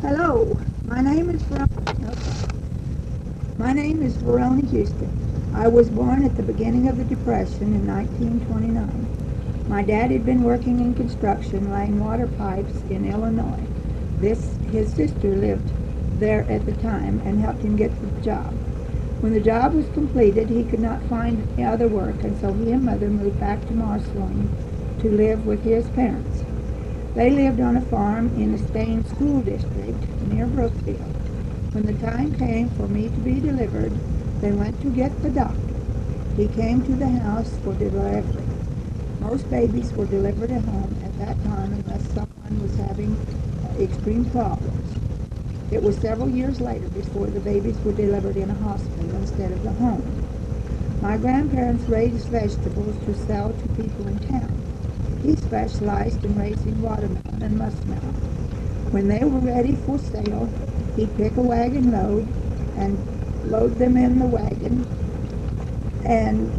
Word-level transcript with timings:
Hello, 0.00 0.56
my 0.84 1.00
name 1.00 1.28
is 1.28 1.42
Verona. 1.42 2.14
My 3.58 3.72
name 3.72 4.00
is 4.00 4.14
Verona 4.14 4.62
Hustead. 4.62 5.10
I 5.56 5.66
was 5.66 5.90
born 5.90 6.24
at 6.24 6.36
the 6.36 6.42
beginning 6.44 6.88
of 6.88 6.96
the 6.96 7.04
Depression 7.04 7.74
in 7.74 7.84
1929. 7.84 9.66
My 9.68 9.82
dad 9.82 10.12
had 10.12 10.24
been 10.24 10.44
working 10.44 10.78
in 10.78 10.94
construction, 10.94 11.72
laying 11.72 11.98
water 11.98 12.28
pipes 12.28 12.80
in 12.90 13.10
Illinois. 13.10 13.66
This, 14.20 14.56
his 14.70 14.88
sister 14.92 15.34
lived 15.34 15.68
there 16.20 16.48
at 16.48 16.64
the 16.64 16.80
time 16.80 17.20
and 17.24 17.40
helped 17.40 17.62
him 17.62 17.74
get 17.74 17.90
the 18.00 18.22
job. 18.22 18.52
When 19.20 19.32
the 19.32 19.40
job 19.40 19.74
was 19.74 19.88
completed, 19.88 20.48
he 20.48 20.62
could 20.62 20.78
not 20.78 21.02
find 21.06 21.42
other 21.58 21.88
work, 21.88 22.22
and 22.22 22.38
so 22.38 22.52
he 22.52 22.70
and 22.70 22.84
mother 22.84 23.08
moved 23.08 23.40
back 23.40 23.66
to 23.66 23.74
Marceline 23.74 24.48
to 25.00 25.10
live 25.10 25.44
with 25.44 25.64
his 25.64 25.88
parents. 25.88 26.27
They 27.14 27.30
lived 27.30 27.60
on 27.60 27.76
a 27.76 27.82
farm 27.82 28.28
in 28.36 28.52
the 28.52 28.58
Spain 28.58 29.04
School 29.04 29.42
District 29.42 29.98
near 30.28 30.46
Brookfield. 30.46 31.14
When 31.72 31.86
the 31.86 31.94
time 31.94 32.34
came 32.34 32.68
for 32.70 32.86
me 32.88 33.08
to 33.08 33.20
be 33.20 33.40
delivered, 33.40 33.92
they 34.40 34.52
went 34.52 34.80
to 34.82 34.90
get 34.92 35.22
the 35.22 35.30
doctor. 35.30 35.74
He 36.36 36.48
came 36.48 36.82
to 36.84 36.94
the 36.96 37.08
house 37.08 37.58
for 37.64 37.74
delivery. 37.74 38.44
Most 39.20 39.50
babies 39.50 39.92
were 39.94 40.06
delivered 40.06 40.50
at 40.52 40.64
home 40.64 40.96
at 41.04 41.18
that 41.18 41.42
time 41.44 41.72
unless 41.72 42.06
someone 42.14 42.62
was 42.62 42.76
having 42.76 43.16
uh, 43.64 43.82
extreme 43.82 44.24
problems. 44.26 44.94
It 45.72 45.82
was 45.82 45.96
several 45.98 46.28
years 46.28 46.60
later 46.60 46.88
before 46.88 47.26
the 47.26 47.40
babies 47.40 47.78
were 47.84 47.92
delivered 47.92 48.36
in 48.36 48.50
a 48.50 48.54
hospital 48.54 49.10
instead 49.16 49.52
of 49.52 49.62
the 49.64 49.72
home. 49.72 50.24
My 51.02 51.16
grandparents 51.16 51.84
raised 51.88 52.28
vegetables 52.28 52.96
to 53.06 53.14
sell 53.14 53.52
to 53.52 53.68
people 53.82 54.06
in 54.08 54.18
town. 54.20 54.57
He 55.28 55.36
specialized 55.36 56.24
in 56.24 56.38
raising 56.38 56.80
watermelon 56.80 57.42
and 57.42 57.60
muskmelon. 57.60 58.14
When 58.90 59.08
they 59.08 59.22
were 59.24 59.40
ready 59.40 59.76
for 59.76 59.98
sale, 59.98 60.48
he'd 60.96 61.14
pick 61.18 61.36
a 61.36 61.42
wagon 61.42 61.92
load 61.92 62.26
and 62.78 62.96
load 63.44 63.76
them 63.78 63.98
in 63.98 64.20
the 64.20 64.24
wagon. 64.24 64.86
And 66.06 66.50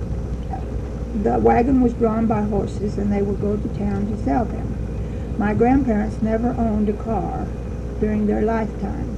the 1.23 1.39
wagon 1.39 1.81
was 1.81 1.93
drawn 1.93 2.27
by 2.27 2.43
horses 2.43 2.99
and 2.99 3.11
they 3.11 3.23
would 3.23 3.41
go 3.41 3.57
to 3.57 3.69
town 3.69 4.05
to 4.05 4.23
sell 4.23 4.45
them. 4.45 4.77
My 5.39 5.55
grandparents 5.55 6.21
never 6.21 6.49
owned 6.49 6.89
a 6.89 6.93
car 6.93 7.47
during 7.99 8.27
their 8.27 8.43
lifetime. 8.43 9.17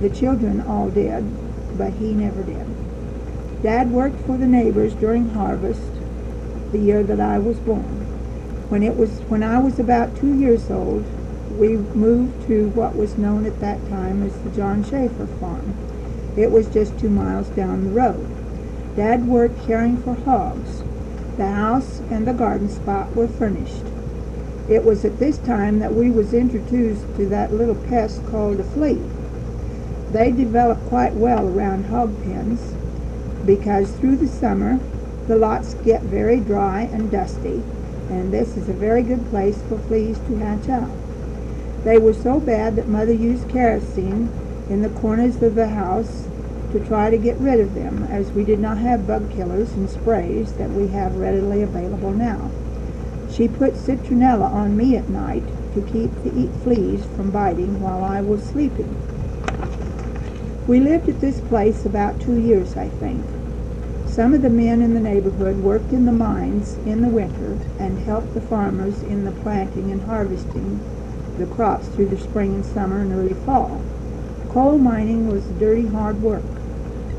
The 0.00 0.08
children 0.08 0.62
all 0.62 0.88
did, 0.88 1.22
but 1.76 1.92
he 1.92 2.14
never 2.14 2.42
did. 2.44 2.64
Dad 3.62 3.92
worked 3.92 4.20
for 4.20 4.38
the 4.38 4.46
neighbors 4.46 4.94
during 4.94 5.28
harvest 5.28 5.82
the 6.72 6.78
year 6.78 7.02
that 7.02 7.20
I 7.20 7.38
was 7.38 7.58
born. 7.58 7.97
When 8.68 8.82
it 8.82 8.98
was 8.98 9.20
when 9.30 9.42
I 9.42 9.58
was 9.60 9.78
about 9.78 10.14
two 10.14 10.38
years 10.38 10.70
old, 10.70 11.02
we 11.58 11.78
moved 11.78 12.46
to 12.48 12.68
what 12.70 12.94
was 12.94 13.16
known 13.16 13.46
at 13.46 13.60
that 13.60 13.88
time 13.88 14.22
as 14.22 14.36
the 14.40 14.50
John 14.50 14.84
Schaefer 14.84 15.26
farm. 15.26 15.74
It 16.36 16.52
was 16.52 16.68
just 16.68 16.98
two 16.98 17.08
miles 17.08 17.48
down 17.48 17.84
the 17.84 17.90
road. 17.90 18.28
Dad 18.94 19.26
worked 19.26 19.66
caring 19.66 19.96
for 19.96 20.14
hogs. 20.14 20.82
The 21.38 21.46
house 21.46 22.00
and 22.10 22.26
the 22.26 22.34
garden 22.34 22.68
spot 22.68 23.16
were 23.16 23.26
furnished. 23.26 23.86
It 24.68 24.84
was 24.84 25.02
at 25.02 25.18
this 25.18 25.38
time 25.38 25.78
that 25.78 25.94
we 25.94 26.10
was 26.10 26.34
introduced 26.34 27.06
to 27.16 27.26
that 27.26 27.54
little 27.54 27.74
pest 27.74 28.20
called 28.26 28.60
a 28.60 28.64
flea. 28.64 29.00
They 30.12 30.30
develop 30.30 30.78
quite 30.88 31.14
well 31.14 31.48
around 31.48 31.86
hog 31.86 32.22
pens 32.22 32.74
because 33.46 33.92
through 33.92 34.16
the 34.16 34.28
summer 34.28 34.78
the 35.26 35.36
lots 35.36 35.72
get 35.72 36.02
very 36.02 36.38
dry 36.38 36.82
and 36.82 37.10
dusty 37.10 37.62
and 38.10 38.32
this 38.32 38.56
is 38.56 38.68
a 38.68 38.72
very 38.72 39.02
good 39.02 39.28
place 39.30 39.60
for 39.62 39.78
fleas 39.78 40.18
to 40.20 40.36
hatch 40.36 40.68
out. 40.68 40.90
They 41.84 41.98
were 41.98 42.12
so 42.12 42.40
bad 42.40 42.76
that 42.76 42.88
mother 42.88 43.12
used 43.12 43.48
kerosene 43.48 44.30
in 44.68 44.82
the 44.82 44.88
corners 44.88 45.42
of 45.42 45.54
the 45.54 45.68
house 45.68 46.26
to 46.72 46.84
try 46.84 47.10
to 47.10 47.16
get 47.16 47.38
rid 47.38 47.60
of 47.60 47.74
them 47.74 48.04
as 48.10 48.32
we 48.32 48.44
did 48.44 48.60
not 48.60 48.78
have 48.78 49.06
bug 49.06 49.30
killers 49.34 49.72
and 49.72 49.88
sprays 49.88 50.52
that 50.54 50.70
we 50.70 50.88
have 50.88 51.16
readily 51.16 51.62
available 51.62 52.12
now. 52.12 52.50
She 53.30 53.48
put 53.48 53.74
citronella 53.74 54.50
on 54.50 54.76
me 54.76 54.96
at 54.96 55.08
night 55.08 55.44
to 55.74 55.82
keep 55.82 56.10
the 56.22 56.48
fleas 56.62 57.04
from 57.06 57.30
biting 57.30 57.80
while 57.80 58.04
I 58.04 58.20
was 58.20 58.42
sleeping. 58.42 58.96
We 60.66 60.80
lived 60.80 61.08
at 61.08 61.20
this 61.20 61.40
place 61.40 61.86
about 61.86 62.20
two 62.20 62.38
years, 62.38 62.76
I 62.76 62.88
think. 62.88 63.24
Some 64.18 64.34
of 64.34 64.42
the 64.42 64.50
men 64.50 64.82
in 64.82 64.94
the 64.94 65.00
neighborhood 65.00 65.62
worked 65.62 65.92
in 65.92 66.04
the 66.04 66.10
mines 66.10 66.76
in 66.84 67.02
the 67.02 67.08
winter 67.08 67.56
and 67.78 67.96
helped 68.00 68.34
the 68.34 68.40
farmers 68.40 69.04
in 69.04 69.24
the 69.24 69.30
planting 69.30 69.92
and 69.92 70.02
harvesting 70.02 70.80
the 71.38 71.46
crops 71.46 71.86
through 71.86 72.08
the 72.08 72.16
spring 72.16 72.52
and 72.52 72.64
summer 72.64 72.98
and 72.98 73.12
early 73.12 73.32
fall. 73.32 73.80
Coal 74.48 74.76
mining 74.76 75.30
was 75.30 75.44
dirty 75.60 75.86
hard 75.86 76.20
work. 76.20 76.42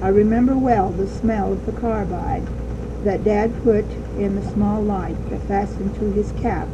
I 0.01 0.09
remember 0.09 0.57
well 0.57 0.89
the 0.89 1.07
smell 1.07 1.53
of 1.53 1.65
the 1.65 1.71
carbide 1.71 2.43
that 3.05 3.23
Dad 3.23 3.53
put 3.63 3.85
in 4.19 4.35
the 4.35 4.51
small 4.51 4.81
light 4.81 5.15
that 5.29 5.39
fastened 5.47 5.95
to 5.99 6.11
his 6.11 6.33
cap 6.33 6.67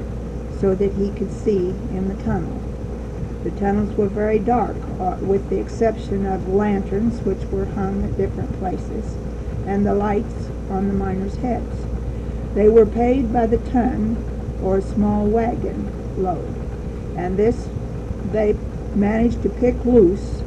so 0.60 0.74
that 0.74 0.94
he 0.94 1.12
could 1.12 1.32
see 1.32 1.76
in 1.94 2.08
the 2.08 2.24
tunnel. 2.24 2.64
The 3.44 3.52
tunnels 3.52 3.96
were 3.96 4.08
very 4.08 4.40
dark, 4.40 4.78
uh, 5.00 5.18
with 5.22 5.48
the 5.52 5.60
exception 5.60 6.26
of 6.26 6.50
lanterns 6.50 7.20
which 7.20 7.46
were 7.52 7.66
hung 7.66 8.04
at 8.04 8.18
different 8.18 8.58
places 8.58 9.16
and 9.68 9.86
the 9.86 9.94
lights 9.94 10.50
on 10.70 10.88
the 10.88 10.94
miners' 10.94 11.38
heads. 11.38 11.86
They 12.54 12.70
were 12.70 12.86
paid 12.86 13.34
by 13.34 13.48
the 13.48 13.58
ton 13.58 14.18
or 14.64 14.78
a 14.78 14.82
small 14.82 15.26
wagon 15.26 15.90
load, 16.18 16.56
and 17.18 17.38
this 17.38 17.68
they 18.32 18.56
managed 18.96 19.44
to 19.44 19.50
pick 19.50 19.86
loose 19.86 20.42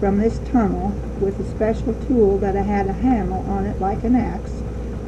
from 0.00 0.18
this 0.18 0.38
tunnel 0.50 0.92
with 1.20 1.38
a 1.38 1.44
special 1.44 1.94
tool 2.06 2.38
that 2.38 2.54
had 2.54 2.86
a 2.86 2.92
handle 2.92 3.44
on 3.48 3.66
it 3.66 3.80
like 3.80 4.04
an 4.04 4.14
axe, 4.14 4.62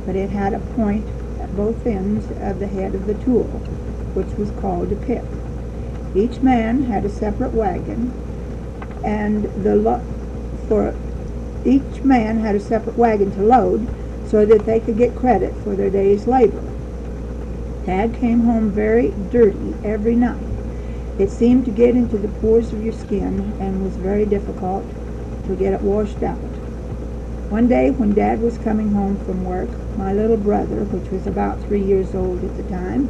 but 0.07 0.17
it 0.17 0.31
had 0.31 0.55
a 0.55 0.59
point 0.59 1.07
at 1.41 1.57
both 1.57 1.87
ends 1.87 2.27
of 2.41 2.59
the 2.59 2.67
head 2.67 2.95
of 2.95 3.07
the 3.07 3.15
tool, 3.15 3.45
which 4.15 4.37
was 4.39 4.51
called 4.53 4.91
a 4.93 4.97
pick. 4.97 5.25
Each 6.15 6.43
man 6.43 6.85
had 6.85 7.05
a 7.05 7.09
separate 7.09 7.55
wagon, 7.55 8.13
and 9.05 9.45
the 9.63 10.01
for 10.69 10.95
each 11.65 12.05
man 12.05 12.41
had 12.41 12.55
a 12.55 12.61
separate 12.61 12.97
wagon 12.97 13.31
to 13.33 13.43
load 13.43 13.89
so 14.27 14.45
that 14.45 14.65
they 14.65 14.81
could 14.81 14.97
get 14.97 15.15
credit 15.17 15.55
for 15.57 15.75
their 15.75 15.91
day's 15.91 16.27
labor. 16.27 16.63
Dad 17.85 18.15
came 18.15 18.41
home 18.41 18.71
very 18.71 19.13
dirty 19.31 19.75
every 19.83 20.15
night. 20.15 20.47
It 21.19 21.31
seemed 21.31 21.65
to 21.65 21.71
get 21.71 21.97
into 21.97 22.19
the 22.19 22.29
pores 22.29 22.73
of 22.73 22.83
your 22.83 22.93
skin 22.93 23.55
and 23.59 23.83
was 23.83 23.97
very 23.97 24.27
difficult 24.27 24.85
to 25.47 25.57
get 25.57 25.73
it 25.73 25.83
washed 25.83 26.23
out. 26.23 26.37
One 27.49 27.67
day 27.67 27.91
when 27.91 28.13
Dad 28.13 28.41
was 28.43 28.59
coming 28.59 28.93
home 28.93 29.17
from 29.25 29.45
work, 29.45 29.69
my 29.97 30.13
little 30.13 30.37
brother, 30.37 30.85
which 30.85 31.11
was 31.11 31.27
about 31.27 31.63
three 31.63 31.83
years 31.83 32.15
old 32.15 32.45
at 32.45 32.57
the 32.57 32.63
time, 32.65 33.09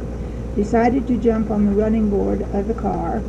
decided 0.55 1.05
to 1.07 1.17
jump 1.17 1.51
on 1.51 1.65
the 1.65 1.73
running 1.73 2.09
board 2.09 2.41
of 2.53 2.67
the 2.67 2.73
car, 2.73 3.21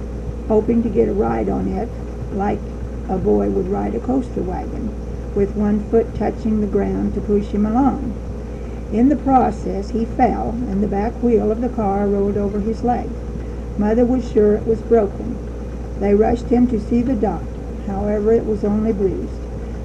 hoping 0.46 0.82
to 0.84 0.88
get 0.88 1.08
a 1.08 1.12
ride 1.12 1.48
on 1.48 1.66
it 1.66 1.88
like 2.36 2.60
a 3.08 3.18
boy 3.18 3.48
would 3.50 3.68
ride 3.68 3.94
a 3.96 4.00
coaster 4.00 4.40
wagon 4.42 5.09
with 5.34 5.56
one 5.56 5.80
foot 5.90 6.14
touching 6.14 6.60
the 6.60 6.66
ground 6.66 7.14
to 7.14 7.20
push 7.20 7.46
him 7.46 7.66
along. 7.66 8.14
In 8.92 9.08
the 9.08 9.16
process, 9.16 9.90
he 9.90 10.04
fell, 10.04 10.50
and 10.68 10.82
the 10.82 10.88
back 10.88 11.12
wheel 11.22 11.52
of 11.52 11.60
the 11.60 11.68
car 11.68 12.08
rolled 12.08 12.36
over 12.36 12.58
his 12.58 12.82
leg. 12.82 13.08
Mother 13.78 14.04
was 14.04 14.28
sure 14.30 14.54
it 14.54 14.66
was 14.66 14.80
broken. 14.80 15.38
They 16.00 16.14
rushed 16.14 16.46
him 16.46 16.66
to 16.68 16.80
see 16.80 17.02
the 17.02 17.14
doctor. 17.14 17.46
However, 17.86 18.32
it 18.32 18.46
was 18.46 18.64
only 18.64 18.92
bruised. 18.92 19.40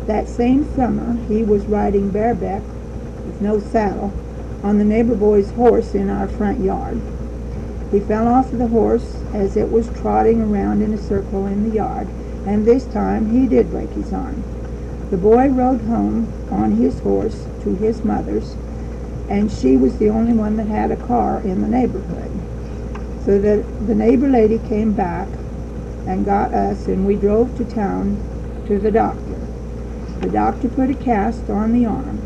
That 0.08 0.28
same 0.28 0.64
summer, 0.76 1.18
he 1.28 1.44
was 1.44 1.66
riding 1.66 2.10
bareback 2.10 2.62
with 3.26 3.42
no 3.42 3.60
saddle 3.60 4.12
on 4.64 4.80
the 4.80 4.86
neighbor 4.86 5.16
boy's 5.16 5.52
horse 5.52 5.94
in 5.94 6.10
our 6.10 6.28
front 6.28 6.62
yard. 6.62 7.00
He 7.92 8.00
fell 8.00 8.28
off 8.28 8.52
the 8.52 8.68
horse 8.68 9.16
as 9.34 9.56
it 9.56 9.72
was 9.72 9.90
trotting 10.02 10.42
around 10.42 10.82
in 10.82 10.94
a 10.94 10.98
circle 10.98 11.46
in 11.46 11.64
the 11.64 11.76
yard, 11.76 12.08
and 12.48 12.66
this 12.66 12.86
time 12.86 13.30
he 13.32 13.48
did 13.48 13.70
break 13.70 13.92
his 13.92 14.12
arm. 14.12 14.44
The 15.12 15.18
boy 15.18 15.50
rode 15.50 15.82
home 15.82 16.34
on 16.52 16.72
his 16.72 17.00
horse 17.00 17.46
to 17.62 17.76
his 17.76 18.04
mother's, 18.04 18.56
and 19.30 19.52
she 19.52 19.78
was 19.78 19.98
the 19.98 20.10
only 20.10 20.34
one 20.34 20.58
that 20.58 20.68
had 20.68 20.90
a 20.90 20.96
car 20.96 21.42
in 21.42 21.62
the 21.62 21.68
neighborhood. 21.68 22.32
So 23.24 23.40
the, 23.40 23.64
the 23.86 23.94
neighbor 23.94 24.28
lady 24.28 24.58
came 24.68 24.94
back 24.94 25.28
and 26.08 26.26
got 26.26 26.54
us, 26.54 26.88
and 26.88 27.06
we 27.06 27.16
drove 27.16 27.56
to 27.58 27.66
town 27.66 28.18
to 28.68 28.80
the 28.80 28.92
doctor. 28.92 29.40
The 30.22 30.30
doctor 30.30 30.70
put 30.70 30.90
a 30.90 30.96
cast 30.96 31.50
on 31.52 31.74
the 31.74 31.86
arm. 31.86 32.18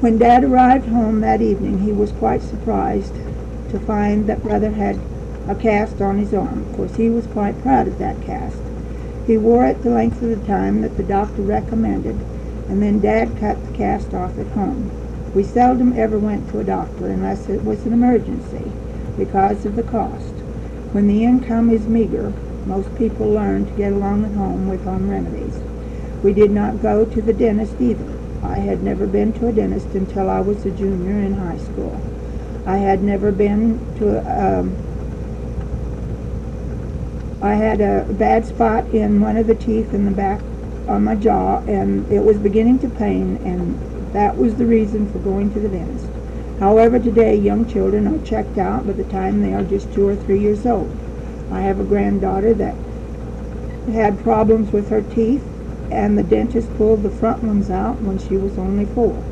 When 0.00 0.18
Dad 0.18 0.42
arrived 0.42 0.88
home 0.88 1.20
that 1.20 1.42
evening, 1.42 1.78
he 1.78 1.92
was 1.92 2.12
quite 2.12 2.42
surprised 2.42 3.14
to 3.70 3.78
find 3.78 4.26
that 4.26 4.42
Brother 4.42 4.72
had 4.72 4.98
a 5.48 5.54
cast 5.54 6.00
on 6.00 6.18
his 6.18 6.34
arm. 6.34 6.68
Of 6.68 6.76
course, 6.76 6.96
he 6.96 7.08
was 7.08 7.26
quite 7.28 7.60
proud 7.62 7.86
of 7.86 7.98
that 7.98 8.20
cast. 8.22 8.58
He 9.26 9.38
wore 9.38 9.64
it 9.64 9.82
the 9.82 9.90
length 9.90 10.22
of 10.22 10.28
the 10.28 10.46
time 10.46 10.82
that 10.82 10.96
the 10.96 11.02
doctor 11.02 11.42
recommended, 11.42 12.16
and 12.68 12.82
then 12.82 13.00
Dad 13.00 13.36
cut 13.40 13.64
the 13.64 13.72
cast 13.76 14.12
off 14.12 14.38
at 14.38 14.48
home. 14.48 14.90
We 15.34 15.42
seldom 15.42 15.94
ever 15.96 16.18
went 16.18 16.50
to 16.50 16.60
a 16.60 16.64
doctor 16.64 17.06
unless 17.06 17.48
it 17.48 17.64
was 17.64 17.86
an 17.86 17.92
emergency 17.94 18.72
because 19.16 19.64
of 19.64 19.76
the 19.76 19.82
cost. 19.82 20.32
When 20.92 21.08
the 21.08 21.24
income 21.24 21.70
is 21.70 21.88
meager, 21.88 22.32
most 22.66 22.94
people 22.96 23.30
learn 23.30 23.64
to 23.66 23.72
get 23.72 23.92
along 23.92 24.24
at 24.24 24.32
home 24.32 24.68
with 24.68 24.84
home 24.84 25.10
remedies. 25.10 25.58
We 26.22 26.32
did 26.32 26.50
not 26.50 26.80
go 26.80 27.04
to 27.04 27.22
the 27.22 27.32
dentist 27.32 27.80
either. 27.80 28.16
I 28.42 28.58
had 28.58 28.82
never 28.82 29.06
been 29.06 29.32
to 29.34 29.48
a 29.48 29.52
dentist 29.52 29.94
until 29.94 30.28
I 30.30 30.40
was 30.40 30.64
a 30.66 30.70
junior 30.70 31.18
in 31.18 31.34
high 31.34 31.58
school. 31.58 32.00
I 32.66 32.78
had 32.78 33.02
never 33.02 33.32
been 33.32 33.80
to 33.96 34.18
a, 34.18 34.60
um, 34.60 34.76
I 37.44 37.56
had 37.56 37.82
a 37.82 38.10
bad 38.10 38.46
spot 38.46 38.86
in 38.94 39.20
one 39.20 39.36
of 39.36 39.46
the 39.46 39.54
teeth 39.54 39.92
in 39.92 40.06
the 40.06 40.10
back 40.10 40.40
on 40.88 41.04
my 41.04 41.14
jaw 41.14 41.58
and 41.66 42.10
it 42.10 42.24
was 42.24 42.38
beginning 42.38 42.78
to 42.78 42.88
pain 42.88 43.38
and 43.44 43.78
that 44.14 44.38
was 44.38 44.54
the 44.54 44.64
reason 44.64 45.12
for 45.12 45.18
going 45.18 45.52
to 45.52 45.60
the 45.60 45.68
dentist. 45.68 46.06
However, 46.58 46.98
today 46.98 47.36
young 47.36 47.70
children 47.70 48.06
are 48.06 48.24
checked 48.24 48.56
out 48.56 48.86
by 48.86 48.94
the 48.94 49.04
time 49.04 49.42
they 49.42 49.52
are 49.52 49.62
just 49.62 49.92
two 49.92 50.08
or 50.08 50.16
three 50.16 50.40
years 50.40 50.64
old. 50.64 50.90
I 51.52 51.60
have 51.60 51.78
a 51.78 51.84
granddaughter 51.84 52.54
that 52.54 52.74
had 53.92 54.22
problems 54.22 54.72
with 54.72 54.88
her 54.88 55.02
teeth 55.02 55.44
and 55.90 56.16
the 56.16 56.22
dentist 56.22 56.74
pulled 56.78 57.02
the 57.02 57.10
front 57.10 57.42
ones 57.44 57.68
out 57.68 58.00
when 58.00 58.18
she 58.18 58.38
was 58.38 58.56
only 58.56 58.86
four. 58.86 59.22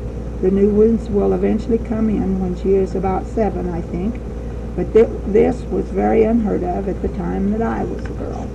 The 0.41 0.51
new 0.51 0.69
ones 0.69 1.09
will 1.09 1.33
eventually 1.33 1.79
come 1.79 2.09
in 2.09 2.39
when 2.39 2.55
she 2.61 2.75
is 2.75 2.93
about 2.93 3.25
seven, 3.25 3.73
I 3.73 3.81
think, 3.81 4.21
but 4.75 4.91
th- 4.93 5.09
this 5.27 5.63
was 5.65 5.85
very 5.85 6.23
unheard 6.23 6.63
of 6.63 6.87
at 6.87 7.01
the 7.01 7.09
time 7.09 7.51
that 7.51 7.61
I 7.61 7.83
was 7.83 8.05
a 8.05 8.13
girl. 8.13 8.47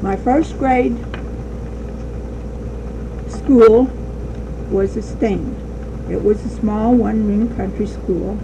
My 0.00 0.16
first 0.16 0.56
grade 0.58 0.96
school 3.28 3.90
was 4.70 4.96
a 4.96 5.02
stain. 5.02 5.56
It 6.10 6.22
was 6.22 6.44
a 6.44 6.48
small 6.48 6.94
one-room 6.94 7.56
country 7.56 7.86
school 7.86 8.38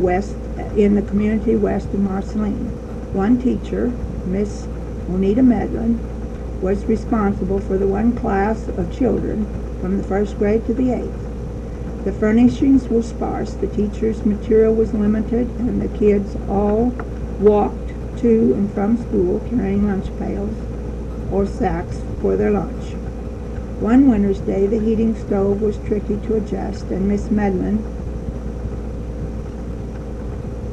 west 0.00 0.34
in 0.76 0.94
the 0.94 1.02
community 1.02 1.56
west 1.56 1.88
of 1.88 2.00
Marceline. 2.00 2.70
One 3.12 3.40
teacher, 3.40 3.88
Miss 4.26 4.64
Juanita 5.08 5.42
Medlin, 5.42 6.00
was 6.60 6.84
responsible 6.86 7.60
for 7.60 7.76
the 7.76 7.86
one 7.86 8.16
class 8.16 8.68
of 8.68 8.96
children 8.96 9.46
from 9.80 9.98
the 9.98 10.02
first 10.02 10.38
grade 10.38 10.66
to 10.66 10.74
the 10.74 10.92
eighth. 10.92 11.25
The 12.06 12.12
furnishings 12.12 12.88
were 12.88 13.02
sparse, 13.02 13.54
the 13.54 13.66
teacher's 13.66 14.24
material 14.24 14.72
was 14.72 14.94
limited, 14.94 15.48
and 15.58 15.82
the 15.82 15.98
kids 15.98 16.36
all 16.48 16.94
walked 17.40 17.88
to 18.18 18.54
and 18.54 18.72
from 18.72 18.96
school 18.96 19.40
carrying 19.50 19.88
lunch 19.88 20.16
pails 20.16 20.54
or 21.32 21.46
sacks 21.46 22.00
for 22.20 22.36
their 22.36 22.52
lunch. 22.52 22.92
One 23.80 24.08
winter's 24.08 24.38
day, 24.38 24.68
the 24.68 24.78
heating 24.78 25.16
stove 25.16 25.60
was 25.60 25.78
tricky 25.78 26.16
to 26.18 26.36
adjust, 26.36 26.84
and 26.92 27.08
Miss 27.08 27.28
Medlin 27.28 27.78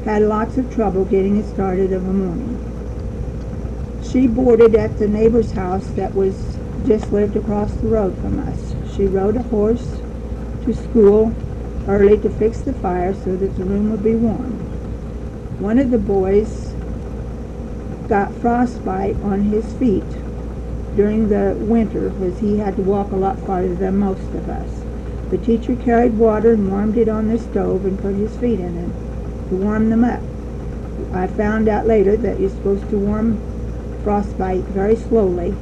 had 0.04 0.22
lots 0.22 0.56
of 0.56 0.72
trouble 0.72 1.04
getting 1.04 1.38
it 1.38 1.46
started 1.46 1.92
of 1.92 2.06
a 2.06 2.12
morning. 2.12 2.60
She 4.04 4.28
boarded 4.28 4.76
at 4.76 5.00
the 5.00 5.08
neighbor's 5.08 5.50
house 5.50 5.88
that 5.96 6.14
was 6.14 6.36
just 6.86 7.10
lived 7.10 7.34
across 7.34 7.72
the 7.74 7.88
road 7.88 8.16
from 8.18 8.38
us. 8.38 8.76
She 8.94 9.06
rode 9.06 9.34
a 9.34 9.42
horse 9.42 10.00
to 10.64 10.72
school 10.74 11.34
early 11.86 12.16
to 12.18 12.30
fix 12.30 12.60
the 12.60 12.72
fire 12.72 13.12
so 13.12 13.36
that 13.36 13.56
the 13.56 13.64
room 13.64 13.90
would 13.90 14.02
be 14.02 14.14
warm. 14.14 14.52
One 15.60 15.78
of 15.78 15.90
the 15.90 15.98
boys 15.98 16.72
got 18.08 18.34
frostbite 18.34 19.16
on 19.22 19.42
his 19.44 19.72
feet 19.74 20.04
during 20.96 21.28
the 21.28 21.56
winter 21.58 22.10
because 22.10 22.38
he 22.38 22.58
had 22.58 22.76
to 22.76 22.82
walk 22.82 23.12
a 23.12 23.16
lot 23.16 23.38
farther 23.40 23.74
than 23.74 23.98
most 23.98 24.22
of 24.34 24.48
us. 24.48 24.82
The 25.30 25.38
teacher 25.38 25.74
carried 25.74 26.18
water 26.18 26.52
and 26.52 26.70
warmed 26.70 26.96
it 26.96 27.08
on 27.08 27.28
the 27.28 27.38
stove 27.38 27.84
and 27.84 28.00
put 28.00 28.14
his 28.14 28.36
feet 28.36 28.60
in 28.60 28.76
it 28.76 29.48
to 29.48 29.56
warm 29.56 29.90
them 29.90 30.04
up. 30.04 30.22
I 31.12 31.26
found 31.26 31.68
out 31.68 31.86
later 31.86 32.16
that 32.16 32.40
you're 32.40 32.50
supposed 32.50 32.88
to 32.90 32.98
warm 32.98 33.38
frostbite 34.02 34.64
very 34.64 34.96
slowly 34.96 35.54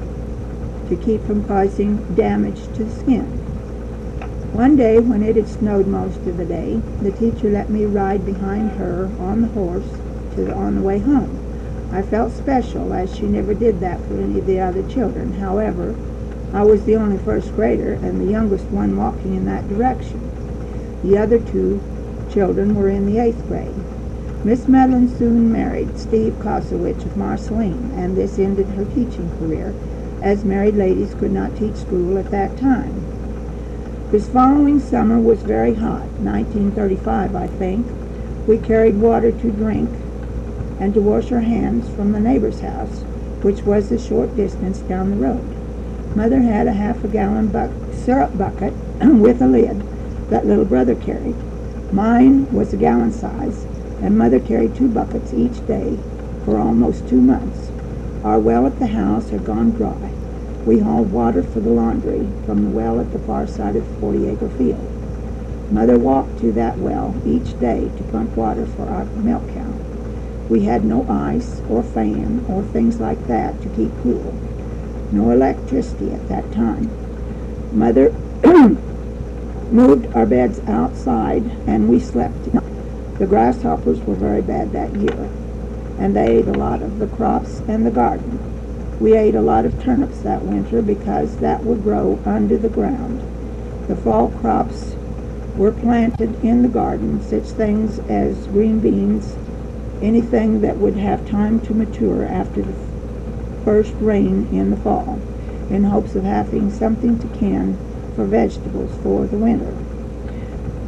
to 0.88 0.96
keep 0.96 1.24
from 1.24 1.46
causing 1.46 1.96
damage 2.14 2.64
to 2.76 2.84
the 2.84 2.90
skin. 2.90 3.41
One 4.52 4.76
day 4.76 5.00
when 5.00 5.22
it 5.22 5.36
had 5.36 5.48
snowed 5.48 5.86
most 5.86 6.18
of 6.26 6.36
the 6.36 6.44
day, 6.44 6.78
the 7.00 7.10
teacher 7.10 7.48
let 7.48 7.70
me 7.70 7.86
ride 7.86 8.26
behind 8.26 8.72
her 8.72 9.08
on 9.18 9.40
the 9.40 9.48
horse 9.48 9.88
to 10.34 10.44
the, 10.44 10.54
on 10.54 10.74
the 10.74 10.82
way 10.82 10.98
home. 10.98 11.38
I 11.90 12.02
felt 12.02 12.32
special 12.32 12.92
as 12.92 13.14
she 13.14 13.22
never 13.22 13.54
did 13.54 13.80
that 13.80 13.98
for 14.00 14.18
any 14.18 14.38
of 14.38 14.44
the 14.44 14.60
other 14.60 14.82
children. 14.82 15.32
However, 15.32 15.94
I 16.52 16.64
was 16.64 16.84
the 16.84 16.96
only 16.96 17.16
first 17.16 17.54
grader 17.56 17.94
and 17.94 18.20
the 18.20 18.30
youngest 18.30 18.66
one 18.66 18.94
walking 18.94 19.34
in 19.34 19.46
that 19.46 19.70
direction. 19.70 20.20
The 21.02 21.16
other 21.16 21.38
two 21.38 21.80
children 22.30 22.74
were 22.74 22.90
in 22.90 23.06
the 23.06 23.20
eighth 23.20 23.48
grade. 23.48 23.74
Miss 24.44 24.68
Medlin 24.68 25.08
soon 25.08 25.50
married 25.50 25.96
Steve 25.96 26.34
Kosowich 26.40 27.06
of 27.06 27.16
Marceline, 27.16 27.90
and 27.96 28.18
this 28.18 28.38
ended 28.38 28.66
her 28.68 28.84
teaching 28.84 29.30
career, 29.38 29.74
as 30.20 30.44
married 30.44 30.74
ladies 30.74 31.14
could 31.14 31.32
not 31.32 31.56
teach 31.56 31.76
school 31.76 32.18
at 32.18 32.30
that 32.30 32.58
time. 32.58 33.01
This 34.12 34.28
following 34.28 34.78
summer 34.78 35.18
was 35.18 35.40
very 35.40 35.72
hot, 35.72 36.04
1935, 36.20 37.34
I 37.34 37.46
think. 37.46 37.86
We 38.46 38.58
carried 38.58 39.00
water 39.00 39.32
to 39.32 39.50
drink 39.50 39.88
and 40.78 40.92
to 40.92 41.00
wash 41.00 41.32
our 41.32 41.40
hands 41.40 41.88
from 41.96 42.12
the 42.12 42.20
neighbor's 42.20 42.60
house, 42.60 43.00
which 43.40 43.62
was 43.62 43.90
a 43.90 43.98
short 43.98 44.36
distance 44.36 44.80
down 44.80 45.08
the 45.08 45.16
road. 45.16 46.14
Mother 46.14 46.42
had 46.42 46.66
a 46.66 46.74
half 46.74 47.02
a 47.02 47.08
gallon 47.08 47.48
buck- 47.48 47.70
syrup 48.04 48.36
bucket 48.36 48.74
with 49.00 49.40
a 49.40 49.46
lid 49.46 49.80
that 50.28 50.44
little 50.46 50.66
brother 50.66 50.94
carried. 50.94 51.36
Mine 51.90 52.52
was 52.52 52.74
a 52.74 52.76
gallon 52.76 53.12
size, 53.12 53.64
and 54.02 54.18
mother 54.18 54.40
carried 54.40 54.76
two 54.76 54.88
buckets 54.88 55.32
each 55.32 55.66
day 55.66 55.96
for 56.44 56.58
almost 56.58 57.08
two 57.08 57.22
months. 57.22 57.70
Our 58.22 58.38
well 58.38 58.66
at 58.66 58.78
the 58.78 58.88
house 58.88 59.30
had 59.30 59.46
gone 59.46 59.70
dry. 59.70 60.21
We 60.64 60.78
hauled 60.78 61.10
water 61.10 61.42
for 61.42 61.58
the 61.58 61.70
laundry 61.70 62.28
from 62.46 62.64
the 62.64 62.70
well 62.70 63.00
at 63.00 63.12
the 63.12 63.18
far 63.18 63.48
side 63.48 63.74
of 63.74 63.88
the 63.88 64.00
40 64.00 64.28
acre 64.28 64.48
field. 64.50 64.88
Mother 65.72 65.98
walked 65.98 66.38
to 66.40 66.52
that 66.52 66.78
well 66.78 67.14
each 67.26 67.58
day 67.58 67.90
to 67.96 68.04
pump 68.04 68.36
water 68.36 68.66
for 68.66 68.88
our 68.88 69.04
milk 69.06 69.42
cow. 69.54 69.72
We 70.48 70.64
had 70.64 70.84
no 70.84 71.04
ice 71.08 71.60
or 71.68 71.82
fan 71.82 72.44
or 72.48 72.62
things 72.62 73.00
like 73.00 73.26
that 73.26 73.60
to 73.62 73.68
keep 73.70 73.90
cool. 74.02 74.38
No 75.10 75.30
electricity 75.30 76.12
at 76.12 76.28
that 76.28 76.52
time. 76.52 76.90
Mother 77.72 78.10
moved 79.72 80.14
our 80.14 80.26
beds 80.26 80.60
outside 80.68 81.42
and 81.66 81.88
we 81.88 81.98
slept. 81.98 82.52
The 83.18 83.26
grasshoppers 83.26 84.00
were 84.00 84.14
very 84.14 84.42
bad 84.42 84.72
that 84.72 84.94
year, 84.94 85.30
and 85.98 86.14
they 86.14 86.38
ate 86.38 86.46
a 86.46 86.52
lot 86.52 86.82
of 86.82 86.98
the 86.98 87.06
crops 87.06 87.62
and 87.66 87.84
the 87.86 87.90
garden. 87.90 88.51
We 89.02 89.16
ate 89.16 89.34
a 89.34 89.40
lot 89.40 89.66
of 89.66 89.82
turnips 89.82 90.20
that 90.20 90.44
winter 90.44 90.80
because 90.80 91.38
that 91.38 91.64
would 91.64 91.82
grow 91.82 92.20
under 92.24 92.56
the 92.56 92.68
ground. 92.68 93.20
The 93.88 93.96
fall 93.96 94.28
crops 94.28 94.94
were 95.56 95.72
planted 95.72 96.44
in 96.44 96.62
the 96.62 96.68
garden, 96.68 97.20
such 97.20 97.46
things 97.46 97.98
as 98.08 98.46
green 98.46 98.78
beans, 98.78 99.34
anything 100.00 100.60
that 100.60 100.76
would 100.76 100.94
have 100.94 101.28
time 101.28 101.58
to 101.62 101.74
mature 101.74 102.24
after 102.26 102.62
the 102.62 102.76
first 103.64 103.92
rain 104.00 104.48
in 104.52 104.70
the 104.70 104.76
fall, 104.76 105.18
in 105.68 105.82
hopes 105.82 106.14
of 106.14 106.22
having 106.22 106.70
something 106.70 107.18
to 107.18 107.26
can 107.36 107.76
for 108.14 108.24
vegetables 108.24 108.92
for 109.02 109.26
the 109.26 109.36
winter. 109.36 109.74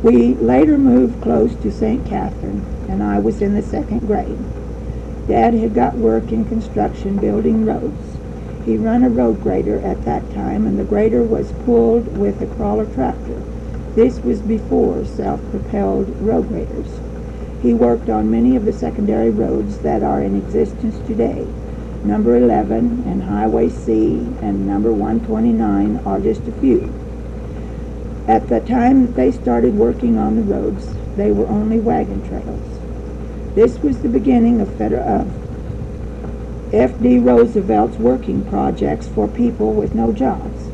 We 0.04 0.34
later 0.34 0.78
moved 0.78 1.20
close 1.20 1.52
to 1.56 1.72
St. 1.72 2.06
Catherine, 2.06 2.64
and 2.88 3.02
I 3.02 3.18
was 3.18 3.42
in 3.42 3.54
the 3.54 3.62
second 3.62 4.06
grade. 4.06 4.38
Dad 5.26 5.54
had 5.54 5.74
got 5.74 5.96
work 5.96 6.32
in 6.32 6.44
construction 6.44 7.16
building 7.16 7.64
roads. 7.64 8.18
He 8.66 8.76
run 8.76 9.02
a 9.02 9.08
road 9.08 9.42
grader 9.42 9.80
at 9.80 10.04
that 10.04 10.30
time, 10.32 10.66
and 10.66 10.78
the 10.78 10.84
grader 10.84 11.22
was 11.22 11.52
pulled 11.64 12.18
with 12.18 12.42
a 12.42 12.46
crawler 12.56 12.86
tractor. 12.86 13.42
This 13.94 14.20
was 14.20 14.40
before 14.40 15.04
self-propelled 15.04 16.20
road 16.20 16.48
graders. 16.48 17.00
He 17.62 17.72
worked 17.72 18.10
on 18.10 18.30
many 18.30 18.56
of 18.56 18.66
the 18.66 18.72
secondary 18.72 19.30
roads 19.30 19.78
that 19.78 20.02
are 20.02 20.20
in 20.20 20.36
existence 20.36 20.96
today. 21.06 21.46
Number 22.04 22.36
11 22.36 23.04
and 23.06 23.22
Highway 23.22 23.70
C 23.70 24.16
and 24.42 24.66
number 24.66 24.92
129 24.92 26.02
are 26.04 26.20
just 26.20 26.46
a 26.46 26.52
few. 26.52 26.92
At 28.28 28.48
the 28.48 28.60
time 28.60 29.14
they 29.14 29.30
started 29.30 29.74
working 29.74 30.18
on 30.18 30.36
the 30.36 30.42
roads, 30.42 30.86
they 31.16 31.30
were 31.30 31.46
only 31.46 31.80
wagon 31.80 32.26
trails. 32.28 32.73
This 33.54 33.78
was 33.78 34.00
the 34.00 34.08
beginning 34.08 34.60
of, 34.60 34.80
of 34.80 34.92
uh, 34.92 36.76
F.D. 36.76 37.20
Roosevelt's 37.20 37.98
working 37.98 38.44
projects 38.46 39.06
for 39.06 39.28
people 39.28 39.72
with 39.72 39.94
no 39.94 40.12
jobs. 40.12 40.70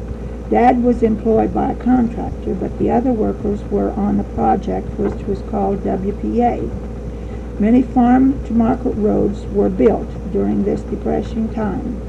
Dad 0.49 0.83
was 0.83 1.03
employed 1.03 1.53
by 1.53 1.73
a 1.73 1.77
contractor, 1.77 2.55
but 2.55 2.79
the 2.79 2.91
other 2.91 3.13
workers 3.13 3.63
were 3.65 3.91
on 3.93 4.17
the 4.17 4.25
project 4.25 4.87
which 4.99 5.27
was 5.27 5.43
called 5.51 5.81
WPA. 5.81 7.61
Many 7.61 7.83
farm 7.83 8.43
to 8.47 8.55
market 8.55 8.95
roads 8.95 9.45
were 9.49 9.69
built 9.69 10.09
during 10.33 10.65
this 10.65 10.81
depression 10.81 11.53
time. 11.53 12.01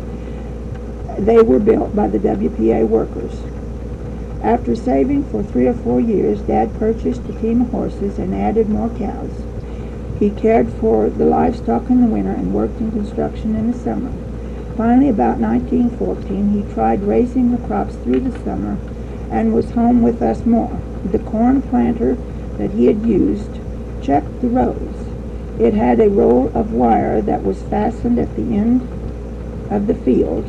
They 1.20 1.42
were 1.42 1.60
built 1.60 1.94
by 1.94 2.08
the 2.08 2.18
WPA 2.18 2.88
workers. 2.88 3.42
After 4.42 4.74
saving 4.74 5.26
for 5.26 5.44
three 5.44 5.68
or 5.68 5.74
four 5.74 6.00
years, 6.00 6.40
Dad 6.40 6.74
purchased 6.80 7.26
a 7.26 7.34
team 7.42 7.62
of 7.62 7.72
horses 7.72 8.18
and 8.18 8.34
added 8.34 8.70
more 8.70 8.90
cows. 8.98 9.34
He 10.22 10.30
cared 10.30 10.70
for 10.70 11.10
the 11.10 11.26
livestock 11.26 11.90
in 11.90 12.00
the 12.00 12.14
winter 12.14 12.30
and 12.30 12.54
worked 12.54 12.80
in 12.80 12.92
construction 12.92 13.56
in 13.56 13.72
the 13.72 13.78
summer. 13.80 14.12
Finally, 14.78 15.10
about 15.10 15.40
1914, 15.40 16.50
he 16.50 16.76
tried 16.76 17.02
raising 17.02 17.50
the 17.50 17.68
crops 17.68 17.96
through 17.96 18.20
the 18.20 18.40
summer 18.44 18.78
and 19.32 19.52
was 19.52 19.72
home 19.72 20.04
with 20.04 20.22
us 20.22 20.46
more. 20.46 20.80
The 21.04 21.18
corn 21.18 21.64
planter 21.64 22.18
that 22.60 22.70
he 22.70 22.86
had 22.86 23.04
used 23.04 23.50
checked 24.00 24.42
the 24.42 24.50
rows. 24.50 24.94
It 25.58 25.74
had 25.74 26.00
a 26.00 26.08
roll 26.08 26.52
of 26.54 26.72
wire 26.72 27.20
that 27.24 27.44
was 27.44 27.58
fastened 27.64 28.20
at 28.20 28.36
the 28.36 28.56
end 28.56 28.88
of 29.72 29.88
the 29.88 29.96
field, 29.96 30.46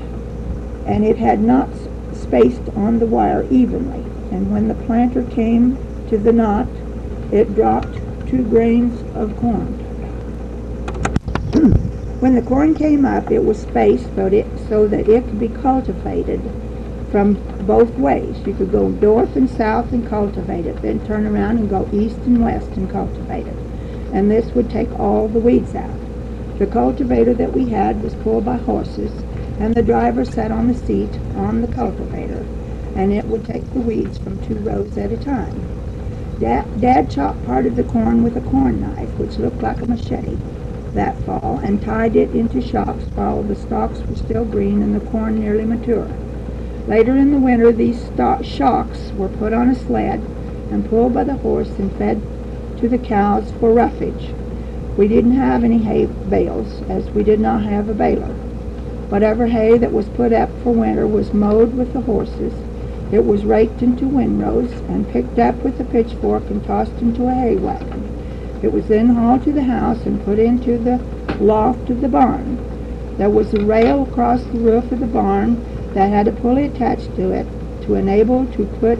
and 0.84 1.02
it 1.02 1.16
had 1.16 1.40
not 1.40 1.70
spaced 2.12 2.68
on 2.76 2.98
the 2.98 3.06
wire 3.06 3.46
evenly. 3.50 4.04
And 4.30 4.52
when 4.52 4.68
the 4.68 4.74
planter 4.74 5.22
came 5.22 5.78
to 6.10 6.18
the 6.18 6.32
knot, 6.32 6.68
it 7.30 7.54
dropped 7.54 8.01
two 8.32 8.44
grains 8.44 8.98
of 9.14 9.36
corn. 9.36 9.74
when 12.20 12.34
the 12.34 12.40
corn 12.40 12.74
came 12.74 13.04
up, 13.04 13.30
it 13.30 13.44
was 13.44 13.60
spaced 13.60 14.06
so 14.06 14.30
that, 14.30 14.32
it, 14.32 14.46
so 14.70 14.88
that 14.88 15.06
it 15.06 15.22
could 15.24 15.38
be 15.38 15.48
cultivated 15.50 16.40
from 17.10 17.34
both 17.66 17.90
ways. 17.98 18.34
You 18.46 18.54
could 18.54 18.72
go 18.72 18.88
north 18.88 19.36
and 19.36 19.50
south 19.50 19.92
and 19.92 20.08
cultivate 20.08 20.64
it, 20.64 20.80
then 20.80 21.06
turn 21.06 21.26
around 21.26 21.58
and 21.58 21.68
go 21.68 21.86
east 21.92 22.16
and 22.24 22.42
west 22.42 22.68
and 22.68 22.90
cultivate 22.90 23.46
it. 23.46 23.56
And 24.14 24.30
this 24.30 24.50
would 24.54 24.70
take 24.70 24.98
all 24.98 25.28
the 25.28 25.38
weeds 25.38 25.74
out. 25.74 26.58
The 26.58 26.66
cultivator 26.66 27.34
that 27.34 27.52
we 27.52 27.68
had 27.68 28.02
was 28.02 28.14
pulled 28.14 28.46
by 28.46 28.56
horses, 28.56 29.12
and 29.60 29.74
the 29.74 29.82
driver 29.82 30.24
sat 30.24 30.50
on 30.50 30.68
the 30.68 30.74
seat 30.74 31.18
on 31.36 31.60
the 31.60 31.68
cultivator, 31.68 32.46
and 32.96 33.12
it 33.12 33.26
would 33.26 33.44
take 33.44 33.70
the 33.74 33.80
weeds 33.80 34.16
from 34.16 34.42
two 34.46 34.56
rows 34.60 34.96
at 34.96 35.12
a 35.12 35.18
time. 35.18 35.81
Dad, 36.42 36.64
Dad 36.76 37.08
chopped 37.08 37.44
part 37.44 37.66
of 37.66 37.76
the 37.76 37.84
corn 37.84 38.24
with 38.24 38.36
a 38.36 38.40
corn 38.40 38.80
knife, 38.80 39.16
which 39.16 39.38
looked 39.38 39.62
like 39.62 39.80
a 39.80 39.86
machete, 39.88 40.38
that 40.92 41.16
fall, 41.18 41.60
and 41.62 41.80
tied 41.80 42.16
it 42.16 42.32
into 42.32 42.60
shocks 42.60 43.04
while 43.14 43.44
the 43.44 43.54
stalks 43.54 44.00
were 44.08 44.16
still 44.16 44.44
green 44.44 44.82
and 44.82 44.92
the 44.92 44.98
corn 45.08 45.38
nearly 45.38 45.64
mature. 45.64 46.08
Later 46.88 47.16
in 47.16 47.30
the 47.30 47.38
winter, 47.38 47.70
these 47.70 48.10
shocks 48.42 49.12
were 49.16 49.28
put 49.28 49.52
on 49.52 49.68
a 49.68 49.74
sled 49.76 50.20
and 50.68 50.84
pulled 50.84 51.14
by 51.14 51.22
the 51.22 51.36
horse 51.36 51.78
and 51.78 51.92
fed 51.92 52.20
to 52.78 52.88
the 52.88 52.98
cows 52.98 53.52
for 53.60 53.72
roughage. 53.72 54.30
We 54.96 55.06
didn't 55.06 55.36
have 55.36 55.62
any 55.62 55.78
hay 55.78 56.06
bales, 56.28 56.82
as 56.88 57.08
we 57.14 57.22
did 57.22 57.38
not 57.38 57.62
have 57.62 57.88
a 57.88 57.94
baler. 57.94 58.34
Whatever 59.10 59.46
hay 59.46 59.78
that 59.78 59.92
was 59.92 60.06
put 60.08 60.32
up 60.32 60.50
for 60.60 60.72
winter 60.72 61.06
was 61.06 61.32
mowed 61.32 61.72
with 61.76 61.92
the 61.92 62.00
horses. 62.00 62.71
It 63.12 63.26
was 63.26 63.44
raked 63.44 63.82
into 63.82 64.08
windrows 64.08 64.72
and 64.88 65.06
picked 65.06 65.38
up 65.38 65.62
with 65.62 65.78
a 65.78 65.84
pitchfork 65.84 66.48
and 66.48 66.64
tossed 66.64 67.02
into 67.02 67.28
a 67.28 67.34
hay 67.34 67.56
wagon. 67.56 68.08
It 68.62 68.72
was 68.72 68.88
then 68.88 69.10
hauled 69.10 69.44
to 69.44 69.52
the 69.52 69.64
house 69.64 70.06
and 70.06 70.24
put 70.24 70.38
into 70.38 70.78
the 70.78 70.98
loft 71.38 71.90
of 71.90 72.00
the 72.00 72.08
barn. 72.08 72.56
There 73.18 73.28
was 73.28 73.52
a 73.52 73.60
rail 73.60 74.04
across 74.04 74.42
the 74.44 74.60
roof 74.60 74.90
of 74.90 75.00
the 75.00 75.06
barn 75.06 75.62
that 75.92 76.08
had 76.08 76.26
a 76.26 76.32
pulley 76.32 76.64
attached 76.64 77.14
to 77.16 77.30
it 77.32 77.46
to 77.82 77.96
enable 77.96 78.46
to 78.46 78.64
put 78.80 78.98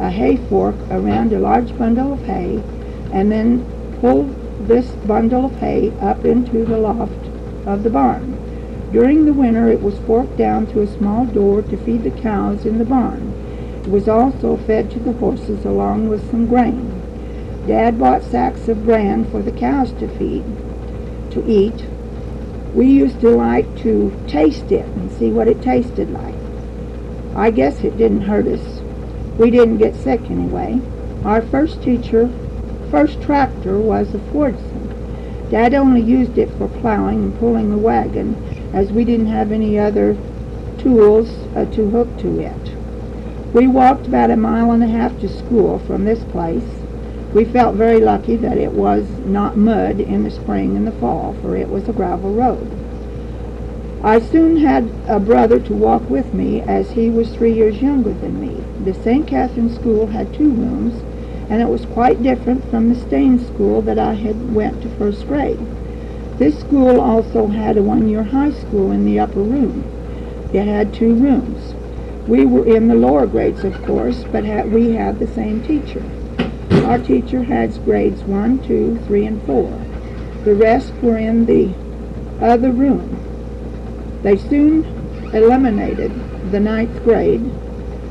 a 0.00 0.10
hay 0.10 0.36
fork 0.36 0.74
around 0.90 1.32
a 1.32 1.40
large 1.40 1.78
bundle 1.78 2.12
of 2.12 2.20
hay 2.24 2.60
and 3.10 3.32
then 3.32 3.64
pull 4.02 4.24
this 4.66 4.90
bundle 5.06 5.46
of 5.46 5.56
hay 5.56 5.92
up 6.02 6.26
into 6.26 6.66
the 6.66 6.76
loft 6.76 7.30
of 7.66 7.84
the 7.84 7.90
barn. 7.90 8.36
During 8.92 9.24
the 9.24 9.32
winter 9.32 9.66
it 9.68 9.82
was 9.82 9.96
forked 10.00 10.36
down 10.36 10.66
to 10.66 10.82
a 10.82 10.86
small 10.86 11.24
door 11.24 11.62
to 11.62 11.76
feed 11.78 12.04
the 12.04 12.10
cows 12.10 12.66
in 12.66 12.76
the 12.76 12.84
barn. 12.84 13.35
Was 13.86 14.08
also 14.08 14.56
fed 14.56 14.90
to 14.90 14.98
the 14.98 15.12
horses 15.12 15.64
along 15.64 16.08
with 16.08 16.30
some 16.30 16.46
grain. 16.46 17.02
Dad 17.66 17.98
bought 17.98 18.22
sacks 18.22 18.68
of 18.68 18.84
bran 18.84 19.24
for 19.30 19.42
the 19.42 19.52
cows 19.52 19.92
to 19.92 20.08
feed, 20.08 20.44
to 21.30 21.44
eat, 21.46 21.84
we 22.76 22.86
used 22.86 23.20
to 23.20 23.30
like 23.30 23.74
to 23.78 24.12
taste 24.26 24.70
it 24.70 24.84
and 24.84 25.10
see 25.10 25.30
what 25.30 25.48
it 25.48 25.62
tasted 25.62 26.10
like. 26.10 26.34
I 27.34 27.50
guess 27.50 27.82
it 27.82 27.96
didn't 27.96 28.22
hurt 28.22 28.46
us. 28.46 28.80
We 29.38 29.50
didn't 29.50 29.78
get 29.78 29.94
sick 29.94 30.20
anyway. 30.30 30.80
Our 31.24 31.40
first 31.40 31.82
teacher, 31.82 32.28
first 32.90 33.22
tractor 33.22 33.78
was 33.78 34.14
a 34.14 34.18
Fordson. 34.18 35.50
Dad 35.50 35.72
only 35.72 36.02
used 36.02 36.36
it 36.36 36.50
for 36.58 36.68
plowing 36.68 37.24
and 37.24 37.38
pulling 37.38 37.70
the 37.70 37.78
wagon 37.78 38.34
as 38.74 38.92
we 38.92 39.04
didn't 39.04 39.28
have 39.28 39.52
any 39.52 39.78
other 39.78 40.14
tools 40.78 41.30
uh, 41.56 41.64
to 41.72 41.88
hook 41.88 42.14
to 42.18 42.40
it. 42.40 42.65
We 43.56 43.66
walked 43.66 44.06
about 44.06 44.30
a 44.30 44.36
mile 44.36 44.70
and 44.70 44.82
a 44.82 44.86
half 44.86 45.18
to 45.22 45.28
school 45.30 45.78
from 45.78 46.04
this 46.04 46.22
place 46.24 46.62
we 47.32 47.44
felt 47.44 47.74
very 47.74 48.00
lucky 48.00 48.36
that 48.36 48.56
it 48.56 48.72
was 48.72 49.04
not 49.26 49.56
mud 49.56 50.00
in 50.00 50.24
the 50.24 50.30
spring 50.30 50.76
and 50.76 50.86
the 50.86 50.92
fall, 50.92 51.34
for 51.42 51.56
it 51.56 51.68
was 51.68 51.88
a 51.88 51.92
gravel 51.92 52.32
road. 52.32 52.66
I 54.02 54.20
soon 54.20 54.58
had 54.58 54.90
a 55.06 55.18
brother 55.18 55.58
to 55.60 55.74
walk 55.74 56.08
with 56.08 56.32
me, 56.32 56.62
as 56.62 56.90
he 56.92 57.10
was 57.10 57.34
three 57.34 57.52
years 57.52 57.82
younger 57.82 58.12
than 58.12 58.40
me. 58.40 58.62
The 58.84 58.94
St. 59.02 59.26
Catherine 59.26 59.74
School 59.74 60.06
had 60.06 60.32
two 60.32 60.50
rooms, 60.50 61.02
and 61.50 61.60
it 61.60 61.68
was 61.68 61.84
quite 61.86 62.22
different 62.22 62.64
from 62.70 62.88
the 62.88 63.00
Staines 63.00 63.46
School 63.46 63.82
that 63.82 63.98
I 63.98 64.14
had 64.14 64.54
went 64.54 64.82
to 64.82 64.88
first 64.96 65.26
grade. 65.26 65.58
This 66.38 66.58
school 66.58 67.00
also 67.00 67.48
had 67.48 67.76
a 67.76 67.82
one-year 67.82 68.22
high 68.22 68.52
school 68.52 68.92
in 68.92 69.04
the 69.04 69.18
upper 69.18 69.40
room. 69.40 69.84
It 70.52 70.66
had 70.66 70.94
two 70.94 71.14
rooms. 71.14 71.55
We 72.26 72.44
were 72.44 72.66
in 72.66 72.88
the 72.88 72.94
lower 72.94 73.26
grades, 73.26 73.62
of 73.62 73.80
course, 73.84 74.24
but 74.32 74.44
we 74.68 74.92
had 74.92 75.18
the 75.18 75.28
same 75.28 75.62
teacher. 75.62 76.02
Our 76.84 76.98
teacher 76.98 77.44
had 77.44 77.84
grades 77.84 78.22
1, 78.22 78.66
2, 78.66 78.98
3, 79.06 79.26
and 79.26 79.42
4. 79.42 79.86
The 80.44 80.54
rest 80.54 80.92
were 81.02 81.18
in 81.18 81.46
the 81.46 81.72
other 82.40 82.70
room. 82.72 83.18
They 84.22 84.36
soon 84.36 84.84
eliminated 85.32 86.12
the 86.50 86.60
ninth 86.60 87.02
grade, 87.04 87.42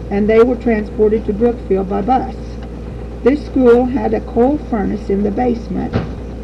and 0.09 0.29
they 0.29 0.43
were 0.43 0.55
transported 0.55 1.25
to 1.25 1.33
Brookfield 1.33 1.89
by 1.89 2.01
bus. 2.01 2.35
This 3.23 3.45
school 3.45 3.85
had 3.85 4.13
a 4.13 4.21
coal 4.21 4.57
furnace 4.57 5.09
in 5.09 5.23
the 5.23 5.31
basement 5.31 5.93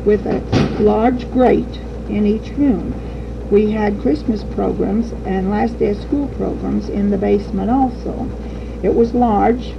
with 0.06 0.26
a 0.26 0.42
large 0.82 1.30
grate 1.32 1.78
in 2.10 2.26
each 2.26 2.50
room. 2.58 2.94
We 3.52 3.72
had 3.72 4.00
Christmas 4.00 4.46
programs 4.56 5.12
and 5.26 5.50
last 5.52 5.78
day 5.78 5.90
of 5.90 5.98
school 5.98 6.30
programs 6.30 6.88
in 6.88 7.12
the 7.12 7.18
basement 7.18 7.70
also. 7.70 8.26
It 8.82 8.96
was 8.96 9.14
large, 9.14 9.74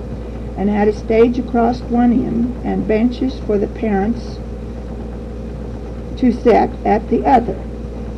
and 0.58 0.68
had 0.68 0.88
a 0.88 0.92
stage 0.92 1.38
across 1.38 1.80
one 1.88 2.12
end 2.12 2.54
and 2.62 2.86
benches 2.86 3.38
for 3.38 3.56
the 3.56 3.66
parents 3.66 4.38
to 6.18 6.30
sit 6.30 6.70
at 6.84 7.08
the 7.08 7.24
other. 7.24 7.56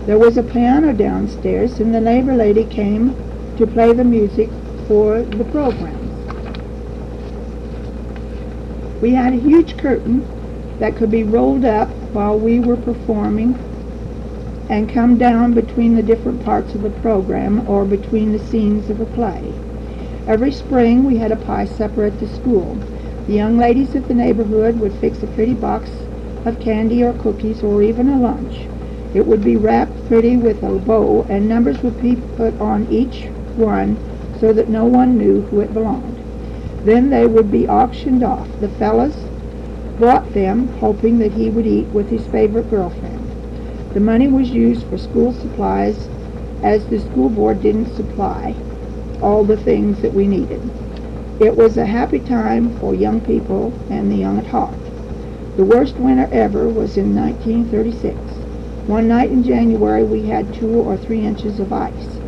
There 0.06 0.18
was 0.18 0.36
a 0.36 0.42
piano 0.42 0.92
downstairs, 0.92 1.78
and 1.78 1.94
the 1.94 2.00
neighbor 2.00 2.34
lady 2.34 2.64
came 2.64 3.14
to 3.56 3.64
play 3.64 3.92
the 3.92 4.02
music 4.02 4.48
for 4.88 5.22
the 5.22 5.44
program. 5.44 6.10
We 9.00 9.14
had 9.14 9.34
a 9.34 9.36
huge 9.36 9.76
curtain 9.76 10.24
that 10.80 10.96
could 10.96 11.12
be 11.12 11.22
rolled 11.22 11.64
up 11.64 11.90
while 12.12 12.36
we 12.36 12.58
were 12.58 12.76
performing 12.76 13.73
and 14.68 14.88
come 14.88 15.18
down 15.18 15.52
between 15.52 15.94
the 15.94 16.02
different 16.02 16.40
parts 16.44 16.74
of 16.74 16.82
the 16.82 16.90
program 16.90 17.68
or 17.68 17.84
between 17.84 18.32
the 18.32 18.38
scenes 18.38 18.88
of 18.90 19.00
a 19.00 19.06
play. 19.06 19.52
Every 20.26 20.50
spring 20.52 21.04
we 21.04 21.18
had 21.18 21.32
a 21.32 21.36
pie 21.36 21.66
supper 21.66 22.04
at 22.04 22.18
the 22.18 22.26
school. 22.26 22.78
The 23.26 23.34
young 23.34 23.58
ladies 23.58 23.94
of 23.94 24.08
the 24.08 24.14
neighborhood 24.14 24.80
would 24.80 24.92
fix 24.92 25.22
a 25.22 25.26
pretty 25.26 25.54
box 25.54 25.90
of 26.46 26.60
candy 26.60 27.02
or 27.02 27.12
cookies 27.12 27.62
or 27.62 27.82
even 27.82 28.08
a 28.08 28.18
lunch. 28.18 28.66
It 29.14 29.26
would 29.26 29.42
be 29.44 29.56
wrapped 29.56 30.06
pretty 30.08 30.36
with 30.36 30.62
a 30.62 30.78
bow 30.78 31.26
and 31.28 31.48
numbers 31.48 31.82
would 31.82 32.00
be 32.00 32.16
put 32.36 32.58
on 32.60 32.86
each 32.90 33.28
one 33.56 33.98
so 34.40 34.52
that 34.52 34.68
no 34.68 34.84
one 34.84 35.18
knew 35.18 35.42
who 35.42 35.60
it 35.60 35.72
belonged. 35.74 36.20
Then 36.84 37.10
they 37.10 37.26
would 37.26 37.50
be 37.50 37.68
auctioned 37.68 38.22
off. 38.22 38.48
The 38.60 38.68
fellows 38.68 39.16
bought 39.98 40.32
them 40.32 40.68
hoping 40.80 41.18
that 41.18 41.32
he 41.32 41.48
would 41.50 41.66
eat 41.66 41.86
with 41.94 42.08
his 42.08 42.26
favorite 42.26 42.68
girlfriend. 42.70 43.23
The 43.94 44.00
money 44.00 44.26
was 44.26 44.50
used 44.50 44.82
for 44.86 44.98
school 44.98 45.32
supplies 45.32 46.08
as 46.64 46.84
the 46.86 46.98
school 46.98 47.28
board 47.28 47.62
didn't 47.62 47.94
supply 47.94 48.56
all 49.22 49.44
the 49.44 49.56
things 49.56 50.02
that 50.02 50.12
we 50.12 50.26
needed. 50.26 50.60
It 51.38 51.56
was 51.56 51.76
a 51.76 51.86
happy 51.86 52.18
time 52.18 52.70
for 52.80 52.92
young 52.92 53.20
people 53.20 53.72
and 53.88 54.10
the 54.10 54.16
young 54.16 54.38
at 54.38 54.46
heart. 54.46 54.74
The 55.56 55.64
worst 55.64 56.00
winter 56.00 56.28
ever 56.32 56.68
was 56.68 56.96
in 56.96 57.14
1936. 57.14 58.16
One 58.88 59.06
night 59.06 59.30
in 59.30 59.44
January 59.44 60.02
we 60.02 60.22
had 60.22 60.52
two 60.52 60.70
or 60.70 60.96
three 60.96 61.20
inches 61.20 61.60
of 61.60 61.72
ice. 61.72 62.18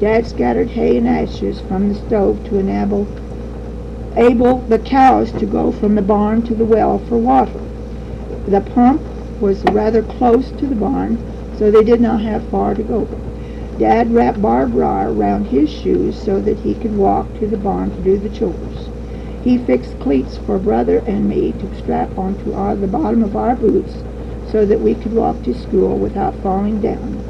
Dad 0.00 0.26
scattered 0.26 0.70
hay 0.70 0.96
and 0.96 1.06
ashes 1.06 1.60
from 1.60 1.88
the 1.88 1.94
stove 1.94 2.42
to 2.46 2.58
enable 2.58 3.06
able 4.16 4.58
the 4.68 4.80
cows 4.80 5.30
to 5.30 5.46
go 5.46 5.70
from 5.70 5.94
the 5.94 6.02
barn 6.02 6.42
to 6.42 6.54
the 6.56 6.64
well 6.64 6.98
for 6.98 7.16
water. 7.16 7.60
The 8.48 8.60
pump 8.60 9.00
was 9.42 9.62
rather 9.64 10.02
close 10.02 10.50
to 10.52 10.66
the 10.66 10.76
barn, 10.76 11.18
so 11.58 11.70
they 11.70 11.82
did 11.82 12.00
not 12.00 12.20
have 12.22 12.42
far 12.44 12.74
to 12.74 12.82
go. 12.82 13.06
Dad 13.78 14.14
wrapped 14.14 14.40
barbed 14.40 14.74
wire 14.74 15.12
around 15.12 15.46
his 15.46 15.68
shoes 15.68 16.16
so 16.16 16.40
that 16.40 16.58
he 16.58 16.74
could 16.74 16.96
walk 16.96 17.26
to 17.40 17.48
the 17.48 17.56
barn 17.56 17.90
to 17.90 18.02
do 18.02 18.16
the 18.16 18.28
chores. 18.28 18.88
He 19.42 19.58
fixed 19.58 19.98
cleats 19.98 20.36
for 20.38 20.58
brother 20.58 21.02
and 21.06 21.28
me 21.28 21.52
to 21.52 21.76
strap 21.82 22.16
onto 22.16 22.54
our, 22.54 22.76
the 22.76 22.86
bottom 22.86 23.24
of 23.24 23.34
our 23.34 23.56
boots 23.56 23.94
so 24.52 24.64
that 24.64 24.80
we 24.80 24.94
could 24.94 25.12
walk 25.12 25.42
to 25.42 25.54
school 25.54 25.98
without 25.98 26.34
falling 26.36 26.80
down. 26.80 27.20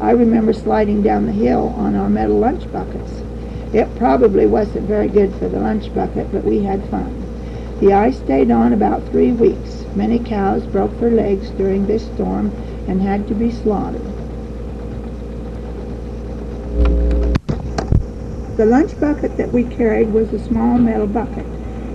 I 0.00 0.10
remember 0.10 0.52
sliding 0.52 1.02
down 1.02 1.24
the 1.26 1.32
hill 1.32 1.72
on 1.78 1.94
our 1.94 2.10
metal 2.10 2.38
lunch 2.38 2.70
buckets. 2.70 3.22
It 3.72 3.88
probably 3.96 4.44
wasn't 4.44 4.86
very 4.86 5.08
good 5.08 5.32
for 5.36 5.48
the 5.48 5.60
lunch 5.60 5.94
bucket, 5.94 6.30
but 6.30 6.44
we 6.44 6.60
had 6.62 6.84
fun. 6.90 7.78
The 7.80 7.94
ice 7.94 8.18
stayed 8.18 8.50
on 8.50 8.74
about 8.74 9.08
three 9.08 9.32
weeks. 9.32 9.81
Many 9.94 10.18
cows 10.18 10.66
broke 10.66 10.98
their 10.98 11.10
legs 11.10 11.50
during 11.50 11.86
this 11.86 12.06
storm 12.06 12.50
and 12.88 13.02
had 13.02 13.28
to 13.28 13.34
be 13.34 13.50
slaughtered. 13.50 14.00
The 18.56 18.66
lunch 18.66 18.98
bucket 18.98 19.36
that 19.36 19.52
we 19.52 19.64
carried 19.64 20.12
was 20.12 20.32
a 20.32 20.38
small 20.38 20.78
metal 20.78 21.06
bucket. 21.06 21.46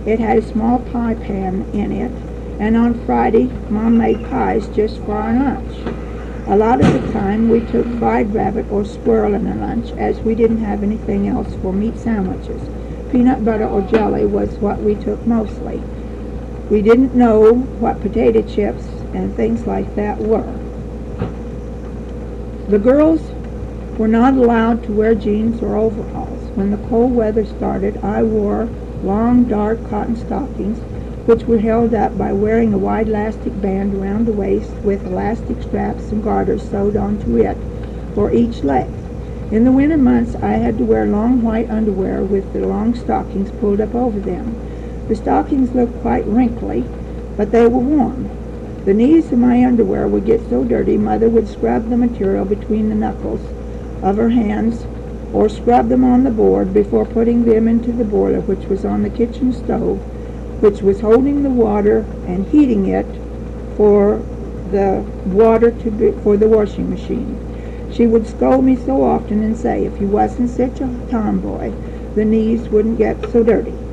It 0.06 0.20
had 0.20 0.38
a 0.38 0.42
small 0.42 0.78
pie 0.78 1.14
pan 1.14 1.68
in 1.72 1.92
it, 1.92 2.12
and 2.60 2.76
on 2.76 3.04
Friday, 3.04 3.44
Mom 3.68 3.98
made 3.98 4.24
pies 4.28 4.68
just 4.68 4.98
for 4.98 5.14
our 5.14 5.32
lunch. 5.32 5.78
A 6.46 6.56
lot 6.56 6.80
of 6.80 6.92
the 6.92 7.12
time, 7.12 7.48
we 7.48 7.60
took 7.60 7.86
fried 7.98 8.32
rabbit 8.32 8.70
or 8.70 8.84
squirrel 8.84 9.34
in 9.34 9.46
our 9.46 9.56
lunch, 9.56 9.90
as 9.92 10.20
we 10.20 10.34
didn't 10.34 10.64
have 10.64 10.82
anything 10.82 11.28
else 11.28 11.54
for 11.56 11.72
meat 11.72 11.98
sandwiches. 11.98 12.68
Peanut 13.10 13.44
butter 13.44 13.66
or 13.66 13.82
jelly 13.82 14.24
was 14.24 14.56
what 14.58 14.80
we 14.82 14.94
took 14.94 15.26
mostly. 15.26 15.82
We 16.70 16.82
didn't 16.82 17.14
know 17.14 17.66
what 17.80 18.00
potato 18.02 18.42
chips 18.42 18.88
and 19.14 19.34
things 19.34 19.66
like 19.66 19.94
that 19.94 20.20
were. 20.20 20.54
The 22.68 22.78
girls 22.78 23.30
were 23.96 24.06
not 24.08 24.36
allowed 24.36 24.82
to 24.84 24.92
wear 24.92 25.14
jeans 25.14 25.62
or 25.62 25.76
overalls. 25.76 26.50
When 26.54 26.70
the 26.70 26.76
cold 26.88 27.14
weather 27.14 27.46
started, 27.46 27.98
I 28.02 28.22
wore 28.22 28.68
long, 29.02 29.44
dark 29.44 29.82
cotton 29.88 30.14
stockings, 30.16 30.78
which 31.24 31.46
were 31.46 31.58
held 31.58 31.94
up 31.94 32.18
by 32.18 32.32
wearing 32.34 32.74
a 32.74 32.78
wide 32.78 33.08
elastic 33.08 33.58
band 33.62 33.94
around 33.94 34.26
the 34.26 34.32
waist 34.32 34.72
with 34.84 35.06
elastic 35.06 35.62
straps 35.62 36.12
and 36.12 36.22
garters 36.22 36.62
sewed 36.62 36.96
onto 36.96 37.36
it 37.38 37.56
for 38.14 38.30
each 38.30 38.62
leg. 38.62 38.88
In 39.50 39.64
the 39.64 39.72
winter 39.72 39.96
months, 39.96 40.36
I 40.42 40.52
had 40.52 40.76
to 40.76 40.84
wear 40.84 41.06
long 41.06 41.42
white 41.42 41.70
underwear 41.70 42.22
with 42.22 42.52
the 42.52 42.60
long 42.60 42.94
stockings 42.94 43.50
pulled 43.52 43.80
up 43.80 43.94
over 43.94 44.20
them. 44.20 44.67
The 45.08 45.16
stockings 45.16 45.74
looked 45.74 46.02
quite 46.02 46.26
wrinkly, 46.26 46.84
but 47.36 47.50
they 47.50 47.66
were 47.66 47.78
warm. 47.78 48.28
The 48.84 48.92
knees 48.92 49.32
of 49.32 49.38
my 49.38 49.64
underwear 49.64 50.06
would 50.06 50.26
get 50.26 50.48
so 50.50 50.64
dirty, 50.64 50.98
Mother 50.98 51.30
would 51.30 51.48
scrub 51.48 51.88
the 51.88 51.96
material 51.96 52.44
between 52.44 52.90
the 52.90 52.94
knuckles 52.94 53.40
of 54.02 54.18
her 54.18 54.28
hands 54.28 54.84
or 55.32 55.48
scrub 55.48 55.88
them 55.88 56.04
on 56.04 56.24
the 56.24 56.30
board 56.30 56.72
before 56.72 57.04
putting 57.04 57.44
them 57.44 57.68
into 57.68 57.92
the 57.92 58.04
boiler 58.04 58.40
which 58.40 58.68
was 58.68 58.84
on 58.84 59.02
the 59.02 59.10
kitchen 59.10 59.52
stove, 59.52 59.98
which 60.60 60.82
was 60.82 61.00
holding 61.00 61.42
the 61.42 61.50
water 61.50 62.04
and 62.26 62.46
heating 62.48 62.86
it 62.86 63.06
for 63.76 64.18
the 64.70 65.04
water 65.26 65.70
to 65.70 65.90
be, 65.90 66.10
for 66.22 66.36
the 66.36 66.48
washing 66.48 66.90
machine. 66.90 67.38
She 67.92 68.06
would 68.06 68.26
scold 68.26 68.64
me 68.64 68.76
so 68.76 69.02
often 69.02 69.42
and 69.42 69.56
say 69.56 69.84
if 69.84 70.00
you 70.00 70.08
wasn't 70.08 70.50
such 70.50 70.80
a 70.80 71.00
tomboy, 71.10 71.72
the 72.14 72.24
knees 72.24 72.68
wouldn't 72.68 72.98
get 72.98 73.22
so 73.30 73.42
dirty. 73.42 73.87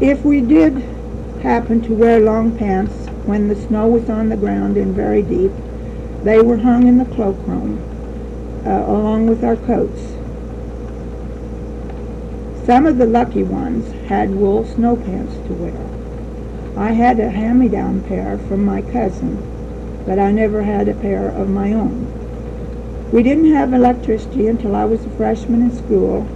If 0.00 0.24
we 0.24 0.40
did 0.40 0.82
happen 1.40 1.80
to 1.82 1.94
wear 1.94 2.18
long 2.18 2.56
pants 2.56 3.06
when 3.26 3.48
the 3.48 3.54
snow 3.54 3.86
was 3.86 4.10
on 4.10 4.28
the 4.28 4.36
ground 4.36 4.76
and 4.76 4.92
very 4.92 5.22
deep, 5.22 5.52
they 6.24 6.40
were 6.42 6.56
hung 6.56 6.86
in 6.86 6.98
the 6.98 7.04
cloakroom 7.04 7.78
uh, 8.66 8.84
along 8.86 9.26
with 9.28 9.44
our 9.44 9.56
coats. 9.56 10.00
Some 12.66 12.86
of 12.86 12.98
the 12.98 13.06
lucky 13.06 13.44
ones 13.44 13.92
had 14.08 14.34
wool 14.34 14.64
snow 14.64 14.96
pants 14.96 15.34
to 15.46 15.52
wear. 15.52 15.94
I 16.76 16.92
had 16.92 17.20
a 17.20 17.30
hand-me-down 17.30 18.02
pair 18.02 18.38
from 18.48 18.64
my 18.64 18.82
cousin, 18.82 19.38
but 20.06 20.18
I 20.18 20.32
never 20.32 20.62
had 20.62 20.88
a 20.88 20.94
pair 20.94 21.28
of 21.28 21.48
my 21.48 21.72
own. 21.72 23.10
We 23.12 23.22
didn't 23.22 23.52
have 23.52 23.72
electricity 23.72 24.48
until 24.48 24.74
I 24.74 24.86
was 24.86 25.04
a 25.04 25.10
freshman 25.10 25.62
in 25.62 25.70
school, 25.76 26.26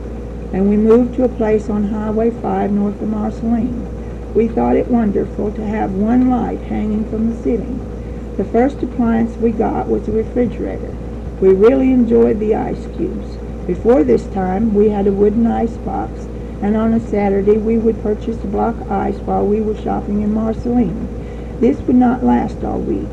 and 0.53 0.69
we 0.69 0.77
moved 0.77 1.15
to 1.15 1.25
a 1.25 1.29
place 1.29 1.69
on 1.69 1.91
Highway 1.91 2.31
5 2.31 2.71
north 2.73 3.01
of 3.03 3.09
Marceline. 3.09 4.35
We 4.35 4.49
thought 4.49 4.77
it 4.77 4.89
wonderful 4.89 5.53
to 5.53 5.67
have 5.67 5.93
one 5.93 6.31
light 6.31 6.61
hanging 6.61 7.09
from 7.11 7.31
the 7.31 7.43
ceiling. 7.43 8.35
The 8.37 8.45
first 8.45 8.83
appliance 8.83 9.37
we 9.37 9.51
got 9.51 9.89
was 9.89 10.07
a 10.07 10.13
refrigerator. 10.13 10.97
We 11.41 11.49
really 11.51 11.93
enjoyed 11.93 12.41
the 12.41 12.55
ice 12.55 12.87
cubes. 12.97 13.37
Before 13.67 14.05
this 14.05 14.27
time, 14.29 14.75
we 14.75 14.89
had 14.89 15.07
a 15.07 15.13
wooden 15.13 15.47
ice 15.47 15.77
box, 15.79 16.27
and 16.63 16.77
on 16.77 16.95
a 16.95 17.01
Saturday 17.01 17.59
we 17.59 17.79
would 17.79 18.03
purchase 18.03 18.43
a 18.43 18.47
block 18.47 18.77
of 18.81 18.91
ice 18.91 19.19
while 19.19 19.47
we 19.47 19.61
were 19.61 19.77
shopping 19.77 20.23
in 20.23 20.33
Marceline. 20.33 21.61
This 21.61 21.79
would 21.81 21.97
not 21.97 22.25
last 22.25 22.65
all 22.65 22.81
week. 22.81 23.09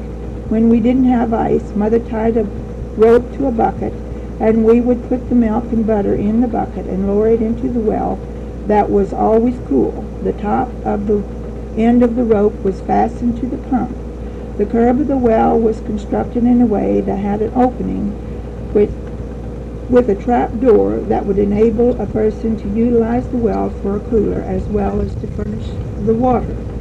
When 0.49 0.69
we 0.69 0.79
didn't 0.79 1.05
have 1.05 1.33
ice, 1.33 1.75
Mother 1.75 1.99
tied 1.99 2.37
a 2.37 2.43
rope 2.95 3.31
to 3.33 3.47
a 3.47 3.51
bucket, 3.51 3.93
and 4.39 4.65
we 4.65 4.81
would 4.81 5.07
put 5.07 5.29
the 5.29 5.35
milk 5.35 5.65
and 5.71 5.87
butter 5.87 6.15
in 6.15 6.41
the 6.41 6.47
bucket 6.47 6.85
and 6.85 7.07
lower 7.07 7.27
it 7.27 7.41
into 7.41 7.69
the 7.69 7.79
well 7.79 8.19
that 8.67 8.89
was 8.89 9.13
always 9.13 9.59
cool. 9.67 10.05
The 10.23 10.33
top 10.33 10.69
of 10.85 11.07
the 11.07 11.23
end 11.77 12.03
of 12.03 12.15
the 12.15 12.23
rope 12.23 12.63
was 12.63 12.81
fastened 12.81 13.39
to 13.39 13.47
the 13.47 13.57
pump. 13.69 13.95
The 14.57 14.65
curb 14.65 15.01
of 15.01 15.07
the 15.07 15.17
well 15.17 15.57
was 15.59 15.81
constructed 15.81 16.43
in 16.43 16.61
a 16.61 16.65
way 16.65 17.01
that 17.01 17.17
had 17.17 17.41
an 17.41 17.51
opening 17.55 18.15
with, 18.73 18.91
with 19.89 20.09
a 20.09 20.15
trap 20.15 20.59
door 20.59 20.99
that 20.99 21.25
would 21.25 21.37
enable 21.37 21.99
a 22.01 22.07
person 22.07 22.57
to 22.57 22.69
utilize 22.69 23.27
the 23.27 23.37
well 23.37 23.69
for 23.69 23.95
a 23.95 23.99
cooler 23.99 24.41
as 24.41 24.63
well 24.63 24.99
as 25.01 25.13
to 25.15 25.27
furnish 25.27 25.67
the 26.05 26.13
water. 26.13 26.74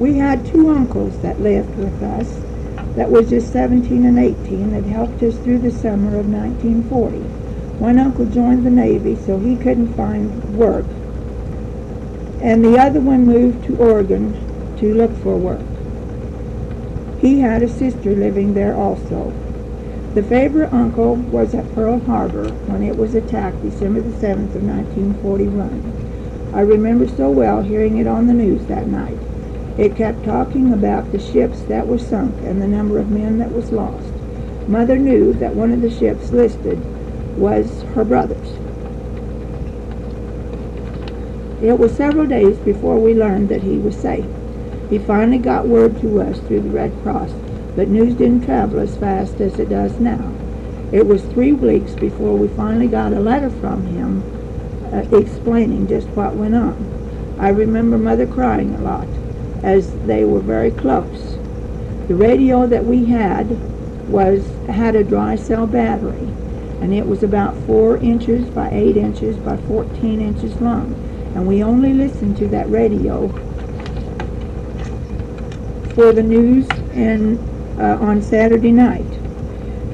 We 0.00 0.16
had 0.16 0.46
two 0.46 0.70
uncles 0.70 1.18
that 1.18 1.42
lived 1.42 1.76
with 1.76 2.02
us 2.02 2.40
that 2.96 3.10
was 3.10 3.28
just 3.28 3.52
17 3.52 4.06
and 4.06 4.18
18 4.18 4.72
that 4.72 4.84
helped 4.84 5.22
us 5.22 5.36
through 5.36 5.58
the 5.58 5.70
summer 5.70 6.18
of 6.18 6.26
1940. 6.26 7.18
One 7.78 7.98
uncle 7.98 8.24
joined 8.24 8.64
the 8.64 8.70
Navy, 8.70 9.14
so 9.14 9.38
he 9.38 9.56
couldn't 9.56 9.94
find 9.94 10.56
work, 10.56 10.86
and 12.40 12.64
the 12.64 12.78
other 12.78 13.00
one 13.00 13.26
moved 13.26 13.62
to 13.64 13.76
Oregon 13.76 14.38
to 14.78 14.94
look 14.94 15.14
for 15.16 15.36
work. 15.36 15.60
He 17.20 17.40
had 17.40 17.62
a 17.62 17.68
sister 17.68 18.12
living 18.12 18.54
there 18.54 18.74
also. 18.74 19.34
The 20.14 20.22
favorite 20.22 20.72
uncle 20.72 21.14
was 21.14 21.54
at 21.54 21.74
Pearl 21.74 22.00
Harbor 22.00 22.48
when 22.64 22.82
it 22.82 22.96
was 22.96 23.14
attacked 23.14 23.60
December 23.60 24.00
the 24.00 24.16
7th 24.16 24.56
of 24.56 24.64
1941. 24.64 26.50
I 26.54 26.60
remember 26.62 27.06
so 27.06 27.28
well 27.28 27.60
hearing 27.60 27.98
it 27.98 28.06
on 28.06 28.28
the 28.28 28.32
news 28.32 28.64
that 28.66 28.86
night. 28.86 29.18
It 29.80 29.96
kept 29.96 30.26
talking 30.26 30.74
about 30.74 31.10
the 31.10 31.18
ships 31.18 31.62
that 31.62 31.88
were 31.88 31.96
sunk 31.96 32.34
and 32.44 32.60
the 32.60 32.68
number 32.68 32.98
of 32.98 33.08
men 33.08 33.38
that 33.38 33.54
was 33.54 33.72
lost. 33.72 34.12
Mother 34.68 34.98
knew 34.98 35.32
that 35.32 35.56
one 35.56 35.72
of 35.72 35.80
the 35.80 35.88
ships 35.88 36.34
listed 36.34 36.76
was 37.38 37.80
her 37.94 38.04
brother's. 38.04 38.52
It 41.62 41.78
was 41.78 41.92
several 41.92 42.26
days 42.26 42.58
before 42.58 42.98
we 42.98 43.14
learned 43.14 43.48
that 43.48 43.62
he 43.62 43.78
was 43.78 43.96
safe. 43.96 44.26
He 44.90 44.98
finally 44.98 45.38
got 45.38 45.66
word 45.66 45.98
to 46.02 46.20
us 46.20 46.40
through 46.40 46.60
the 46.60 46.76
Red 46.76 46.92
Cross, 47.02 47.32
but 47.74 47.88
news 47.88 48.14
didn't 48.16 48.44
travel 48.44 48.80
as 48.80 48.98
fast 48.98 49.40
as 49.40 49.58
it 49.58 49.70
does 49.70 49.98
now. 49.98 50.34
It 50.92 51.06
was 51.06 51.22
three 51.22 51.54
weeks 51.54 51.94
before 51.94 52.36
we 52.36 52.48
finally 52.48 52.88
got 52.88 53.14
a 53.14 53.20
letter 53.20 53.48
from 53.48 53.86
him 53.86 54.24
uh, 54.92 55.04
explaining 55.16 55.86
just 55.86 56.08
what 56.08 56.36
went 56.36 56.54
on. 56.54 57.38
I 57.38 57.48
remember 57.48 57.96
Mother 57.96 58.26
crying 58.26 58.74
a 58.74 58.82
lot 58.82 59.19
as 59.62 59.92
they 60.06 60.24
were 60.24 60.40
very 60.40 60.70
close. 60.70 61.36
The 62.08 62.14
radio 62.14 62.66
that 62.66 62.84
we 62.84 63.04
had 63.04 63.48
was 64.08 64.44
had 64.68 64.96
a 64.96 65.04
dry 65.04 65.36
cell 65.36 65.66
battery, 65.66 66.28
and 66.80 66.92
it 66.92 67.06
was 67.06 67.22
about 67.22 67.56
four 67.66 67.98
inches 67.98 68.48
by 68.50 68.70
eight 68.70 68.96
inches 68.96 69.36
by 69.36 69.56
14 69.68 70.20
inches 70.20 70.60
long. 70.60 70.92
And 71.34 71.46
we 71.46 71.62
only 71.62 71.92
listened 71.92 72.36
to 72.38 72.48
that 72.48 72.68
radio 72.68 73.28
for 75.94 76.12
the 76.12 76.22
news 76.22 76.66
and 76.94 77.38
uh, 77.78 77.96
on 78.04 78.22
Saturday 78.22 78.72
night. 78.72 79.06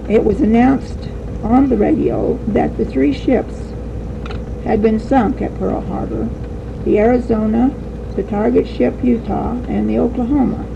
It 0.09 0.25
was 0.25 0.41
announced 0.41 0.99
on 1.43 1.69
the 1.69 1.77
radio 1.77 2.39
that 2.49 2.77
the 2.79 2.85
three 2.85 3.13
ships 3.13 3.55
had 4.65 4.83
been 4.83 4.99
sunk 4.99 5.43
at 5.43 5.55
Pearl 5.59 5.81
Harbor, 5.83 6.29
the 6.85 6.99
Arizona, 6.99 7.71
the 8.17 8.23
target 8.23 8.67
ship 8.67 8.95
Utah, 9.05 9.53
and 9.69 9.89
the 9.89 9.99
Oklahoma. 9.99 10.67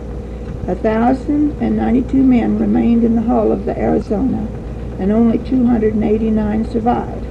A 0.68 0.74
thousand 0.74 1.60
and 1.60 1.76
ninety-two 1.76 2.22
men 2.22 2.58
remained 2.58 3.02
in 3.02 3.16
the 3.16 3.22
hull 3.22 3.50
of 3.50 3.64
the 3.64 3.76
Arizona, 3.78 4.46
and 4.98 5.10
only 5.10 5.38
289 5.38 6.70
survived. 6.70 7.26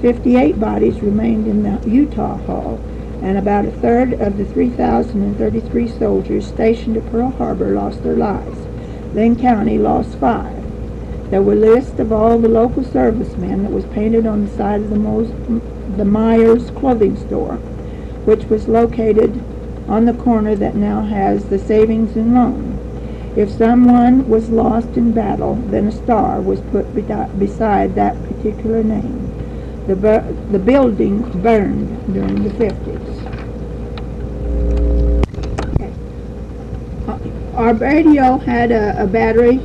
58 0.00 0.58
bodies 0.58 1.00
remained 1.00 1.46
in 1.46 1.62
the 1.62 1.78
Utah 1.88 2.38
hull, 2.46 2.80
and 3.22 3.36
about 3.36 3.66
a 3.66 3.70
third 3.70 4.14
of 4.14 4.38
the 4.38 4.44
3,033 4.46 5.88
soldiers 5.88 6.46
stationed 6.46 6.96
at 6.96 7.10
Pearl 7.10 7.30
Harbor 7.30 7.74
lost 7.74 8.02
their 8.02 8.16
lives. 8.16 8.58
Linn 9.14 9.36
County 9.36 9.78
lost 9.78 10.16
five. 10.18 10.64
There 11.30 11.42
were 11.42 11.54
lists 11.54 11.98
of 11.98 12.12
all 12.12 12.38
the 12.38 12.48
local 12.48 12.82
servicemen 12.84 13.62
that 13.62 13.72
was 13.72 13.84
painted 13.86 14.26
on 14.26 14.46
the 14.46 14.56
side 14.56 14.80
of 14.80 14.90
the 14.90 15.60
the 15.96 16.04
Myers 16.04 16.70
clothing 16.70 17.16
store, 17.16 17.58
which 18.24 18.44
was 18.44 18.68
located 18.68 19.42
on 19.88 20.04
the 20.06 20.14
corner 20.14 20.54
that 20.56 20.74
now 20.74 21.02
has 21.02 21.44
the 21.46 21.58
savings 21.58 22.16
and 22.16 22.34
loan. 22.34 22.80
If 23.36 23.50
someone 23.50 24.28
was 24.28 24.48
lost 24.48 24.96
in 24.96 25.12
battle, 25.12 25.56
then 25.56 25.88
a 25.88 25.92
star 25.92 26.40
was 26.40 26.60
put 26.70 26.94
beside 26.94 27.94
that 27.96 28.16
particular 28.28 28.82
name. 28.82 29.30
The, 29.86 29.96
bur- 29.96 30.36
the 30.50 30.58
building 30.58 31.20
burned 31.42 32.14
during 32.14 32.44
the 32.44 32.50
50s. 32.50 33.04
Okay. 35.74 35.92
Uh, 37.08 37.18
Our 37.58 37.74
radio 37.74 38.38
had 38.38 38.70
a, 38.70 39.02
a 39.02 39.06
battery 39.06 39.56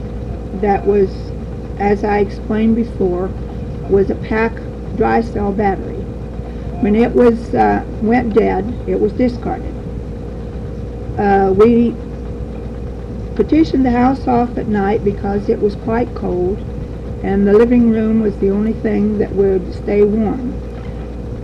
that 0.55 0.85
was, 0.85 1.09
as 1.79 2.03
I 2.03 2.19
explained 2.19 2.75
before, 2.75 3.27
was 3.89 4.09
a 4.09 4.15
pack 4.15 4.53
dry 4.97 5.21
cell 5.21 5.53
battery. 5.53 5.88
When 6.81 6.95
it 6.95 7.13
was 7.13 7.53
uh, 7.53 7.83
went 8.01 8.33
dead, 8.33 8.63
it 8.87 9.01
was 9.01 9.11
discarded. 9.11 9.73
Uh, 11.19 11.53
we 11.53 11.93
petitioned 13.35 13.85
the 13.85 13.91
house 13.91 14.25
off 14.29 14.57
at 14.57 14.67
night 14.67 15.03
because 15.03 15.49
it 15.49 15.61
was 15.61 15.75
quite 15.75 16.13
cold, 16.15 16.57
and 17.21 17.45
the 17.45 17.51
living 17.51 17.89
room 17.89 18.21
was 18.21 18.37
the 18.37 18.49
only 18.49 18.71
thing 18.71 19.17
that 19.17 19.33
would 19.33 19.73
stay 19.73 20.03
warm. 20.03 20.53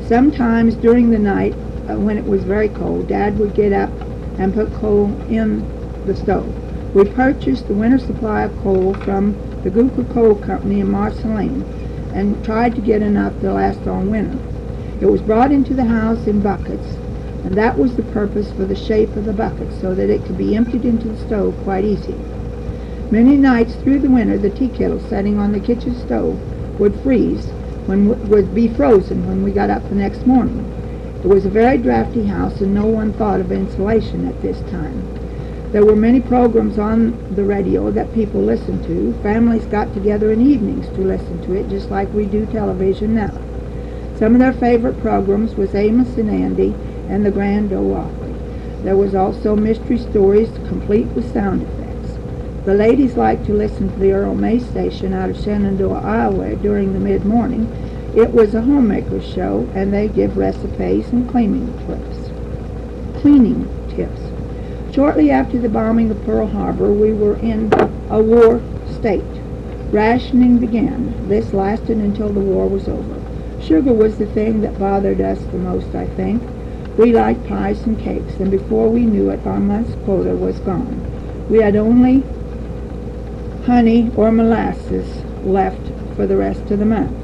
Sometimes 0.08 0.76
during 0.76 1.12
the 1.12 1.20
night, 1.20 1.54
uh, 1.90 1.96
when 1.96 2.18
it 2.18 2.26
was 2.26 2.44
very 2.44 2.70
cold, 2.70 3.10
Dad 3.10 3.38
would 3.38 3.54
get 3.56 3.74
up 3.74 3.90
and 4.40 4.54
put 4.54 4.74
coal 4.76 5.08
in 5.30 5.66
the 6.06 6.16
stove. 6.16 6.48
We 6.96 7.04
purchased 7.04 7.68
the 7.68 7.74
winter 7.74 8.00
supply 8.00 8.44
of 8.44 8.58
coal 8.60 8.94
from 8.94 9.36
the 9.64 9.70
Gooper 9.70 10.14
Coal 10.14 10.36
Company 10.36 10.80
in 10.80 10.90
Marceline 10.90 11.64
and 12.14 12.42
tried 12.46 12.76
to 12.76 12.82
get 12.82 13.02
enough 13.02 13.38
to 13.42 13.52
last 13.52 13.86
all 13.86 14.02
winter. 14.02 14.55
It 15.02 15.12
was 15.12 15.22
brought 15.22 15.52
into 15.52 15.74
the 15.74 15.86
house 15.86 16.26
in 16.26 16.42
buckets, 16.42 16.96
and 17.44 17.54
that 17.56 17.78
was 17.78 17.96
the 17.96 18.04
purpose 18.04 18.52
for 18.52 18.66
the 18.66 18.76
shape 18.76 19.16
of 19.16 19.26
the 19.26 19.34
bucket, 19.34 19.72
so 19.74 19.94
that 19.94 20.10
it 20.10 20.26
could 20.26 20.38
be 20.38 20.56
emptied 20.56 20.86
into 20.86 21.10
the 21.10 21.18
stove 21.18 21.54
quite 21.64 21.84
easy. 21.84 22.16
Many 23.12 23.38
nights 23.38 23.76
through 23.76 24.00
the 24.00 24.10
winter, 24.10 24.38
the 24.38 24.50
tea 24.50 24.70
kettle 24.70 25.00
setting 25.00 25.38
on 25.38 25.52
the 25.52 25.60
kitchen 25.60 25.94
stove 25.96 26.40
would 26.80 26.96
freeze, 26.96 27.48
when 27.86 28.08
would 28.30 28.56
be 28.56 28.68
frozen 28.68 29.28
when 29.28 29.44
we 29.44 29.52
got 29.52 29.70
up 29.70 29.88
the 29.90 29.96
next 29.96 30.26
morning. 30.26 30.72
It 31.24 31.28
was 31.28 31.46
a 31.46 31.50
very 31.50 31.78
drafty 31.78 32.26
house, 32.26 32.62
and 32.62 32.74
no 32.74 32.86
one 32.86 33.12
thought 33.14 33.42
of 33.42 33.52
insulation 33.52 34.26
at 34.26 34.42
this 34.42 34.60
time. 34.72 35.04
There 35.72 35.86
were 35.86 35.96
many 35.96 36.22
programs 36.22 36.80
on 36.80 37.20
the 37.36 37.44
radio 37.44 37.92
that 37.92 38.14
people 38.14 38.42
listened 38.42 38.84
to. 38.86 39.14
Families 39.22 39.66
got 39.66 39.94
together 39.94 40.32
in 40.32 40.42
evenings 40.42 40.88
to 40.96 41.02
listen 41.02 41.42
to 41.42 41.54
it, 41.54 41.68
just 41.70 41.92
like 41.92 42.14
we 42.14 42.26
do 42.26 42.46
television 42.46 43.14
now. 43.16 43.45
Some 44.18 44.34
of 44.34 44.40
their 44.40 44.54
favorite 44.54 45.02
programs 45.02 45.56
was 45.56 45.76
Amos 45.76 46.16
and 46.18 46.30
Andy 46.30 46.74
and 47.10 47.26
the 47.26 47.32
Grand 47.32 47.74
Ole 47.74 47.96
Opry. 47.96 48.34
There 48.84 48.96
was 48.96 49.14
also 49.14 49.56
mystery 49.56 49.98
stories 49.98 50.50
complete 50.68 51.08
with 51.08 51.34
sound 51.34 51.64
effects. 51.64 52.18
The 52.66 52.74
ladies 52.74 53.18
liked 53.18 53.46
to 53.48 53.54
listen 53.54 53.92
to 53.92 54.00
the 54.00 54.14
Earl 54.14 54.36
May 54.36 54.60
station 54.60 55.14
out 55.14 55.30
of 55.30 55.38
Shenandoah, 55.38 56.02
Iowa 56.02 56.56
during 56.56 56.94
the 56.94 57.00
mid-morning. 57.00 57.68
It 58.16 58.32
was 58.32 58.56
a 58.56 58.62
homemaker's 58.62 59.28
show, 59.28 59.70
and 59.76 59.94
they 59.94 60.08
give 60.08 60.38
recipes 60.38 61.10
and 61.10 61.30
cleaning 61.30 61.68
tips. 61.86 63.22
Cleaning 63.22 63.68
tips. 63.90 64.22
Shortly 64.96 65.30
after 65.30 65.60
the 65.60 65.68
bombing 65.68 66.10
of 66.10 66.24
Pearl 66.24 66.48
Harbor, 66.48 66.94
we 66.94 67.12
were 67.12 67.36
in 67.36 67.70
a 68.10 68.22
war 68.22 68.62
state. 68.98 69.24
Rationing 69.92 70.58
began. 70.58 71.28
This 71.28 71.54
lasted 71.54 71.98
until 71.98 72.32
the 72.32 72.40
war 72.40 72.70
was 72.70 72.88
over. 72.88 73.25
Sugar 73.68 73.94
was 73.94 74.18
the 74.18 74.28
thing 74.28 74.62
that 74.62 74.78
bothered 74.78 75.20
us 75.20 75.40
the 75.40 75.58
most, 75.58 75.96
I 75.96 76.06
think. 76.06 76.42
We 77.00 77.12
liked 77.14 77.48
pies 77.48 77.82
and 77.88 78.00
cakes, 78.00 78.36
and 78.40 78.52
before 78.52 78.90
we 78.90 79.02
knew 79.02 79.32
it, 79.32 79.46
our 79.48 79.60
month's 79.60 79.96
quota 80.06 80.36
was 80.36 80.60
gone. 80.60 81.48
We 81.50 81.62
had 81.62 81.76
only 81.76 82.24
honey 83.66 84.12
or 84.16 84.32
molasses 84.32 85.24
left 85.44 85.82
for 86.16 86.28
the 86.28 86.38
rest 86.38 86.70
of 86.70 86.78
the 86.78 86.86
month. 86.86 87.18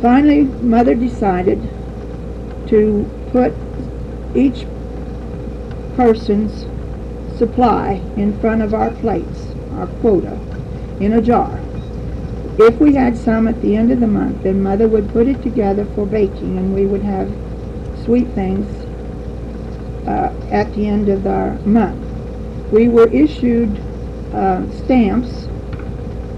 Finally, 0.00 0.44
Mother 0.62 0.94
decided 0.94 1.60
to 2.68 3.10
put 3.32 3.52
each 4.36 4.66
person's 5.96 6.64
supply 7.38 8.00
in 8.16 8.38
front 8.38 8.62
of 8.62 8.72
our 8.72 8.90
plates, 8.90 9.48
our 9.72 9.88
quota, 10.00 10.38
in 11.00 11.12
a 11.12 11.20
jar. 11.20 11.65
If 12.58 12.80
we 12.80 12.94
had 12.94 13.18
some 13.18 13.48
at 13.48 13.60
the 13.60 13.76
end 13.76 13.92
of 13.92 14.00
the 14.00 14.06
month, 14.06 14.42
then 14.42 14.62
Mother 14.62 14.88
would 14.88 15.12
put 15.12 15.28
it 15.28 15.42
together 15.42 15.84
for 15.94 16.06
baking, 16.06 16.56
and 16.56 16.74
we 16.74 16.86
would 16.86 17.02
have 17.02 17.30
sweet 18.04 18.28
things 18.28 18.66
uh, 20.08 20.32
at 20.50 20.72
the 20.74 20.86
end 20.86 21.10
of 21.10 21.26
our 21.26 21.50
month. 21.66 22.02
We 22.72 22.88
were 22.88 23.08
issued 23.08 23.76
uh, 24.32 24.62
stamps, 24.84 25.48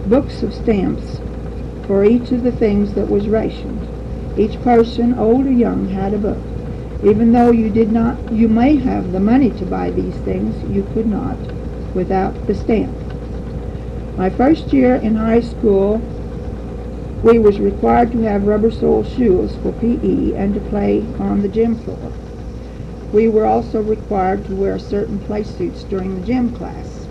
books 0.08 0.42
of 0.42 0.52
stamps, 0.52 1.20
for 1.86 2.04
each 2.04 2.32
of 2.32 2.42
the 2.42 2.52
things 2.52 2.94
that 2.94 3.08
was 3.08 3.28
rationed. 3.28 3.86
Each 4.36 4.60
person, 4.62 5.16
old 5.18 5.46
or 5.46 5.52
young, 5.52 5.88
had 5.88 6.14
a 6.14 6.18
book. 6.18 6.38
Even 7.04 7.30
though 7.30 7.52
you 7.52 7.70
did 7.70 7.92
not, 7.92 8.32
you 8.32 8.48
may 8.48 8.74
have 8.76 9.12
the 9.12 9.20
money 9.20 9.50
to 9.50 9.64
buy 9.66 9.90
these 9.90 10.16
things, 10.16 10.54
you 10.74 10.82
could 10.94 11.06
not 11.06 11.36
without 11.94 12.34
the 12.48 12.54
stamp. 12.54 13.07
My 14.18 14.30
first 14.30 14.72
year 14.72 14.96
in 14.96 15.14
high 15.14 15.38
school, 15.38 16.00
we 17.22 17.38
was 17.38 17.60
required 17.60 18.10
to 18.10 18.22
have 18.22 18.48
rubber 18.48 18.68
sole 18.68 19.04
shoes 19.04 19.52
for 19.62 19.70
PE 19.70 20.34
and 20.34 20.52
to 20.54 20.60
play 20.60 21.04
on 21.20 21.40
the 21.40 21.46
gym 21.46 21.76
floor. 21.76 22.10
We 23.12 23.28
were 23.28 23.46
also 23.46 23.80
required 23.80 24.44
to 24.46 24.56
wear 24.56 24.76
certain 24.80 25.20
play 25.20 25.44
suits 25.44 25.84
during 25.84 26.16
the 26.16 26.26
gym 26.26 26.48
class. 26.50 27.06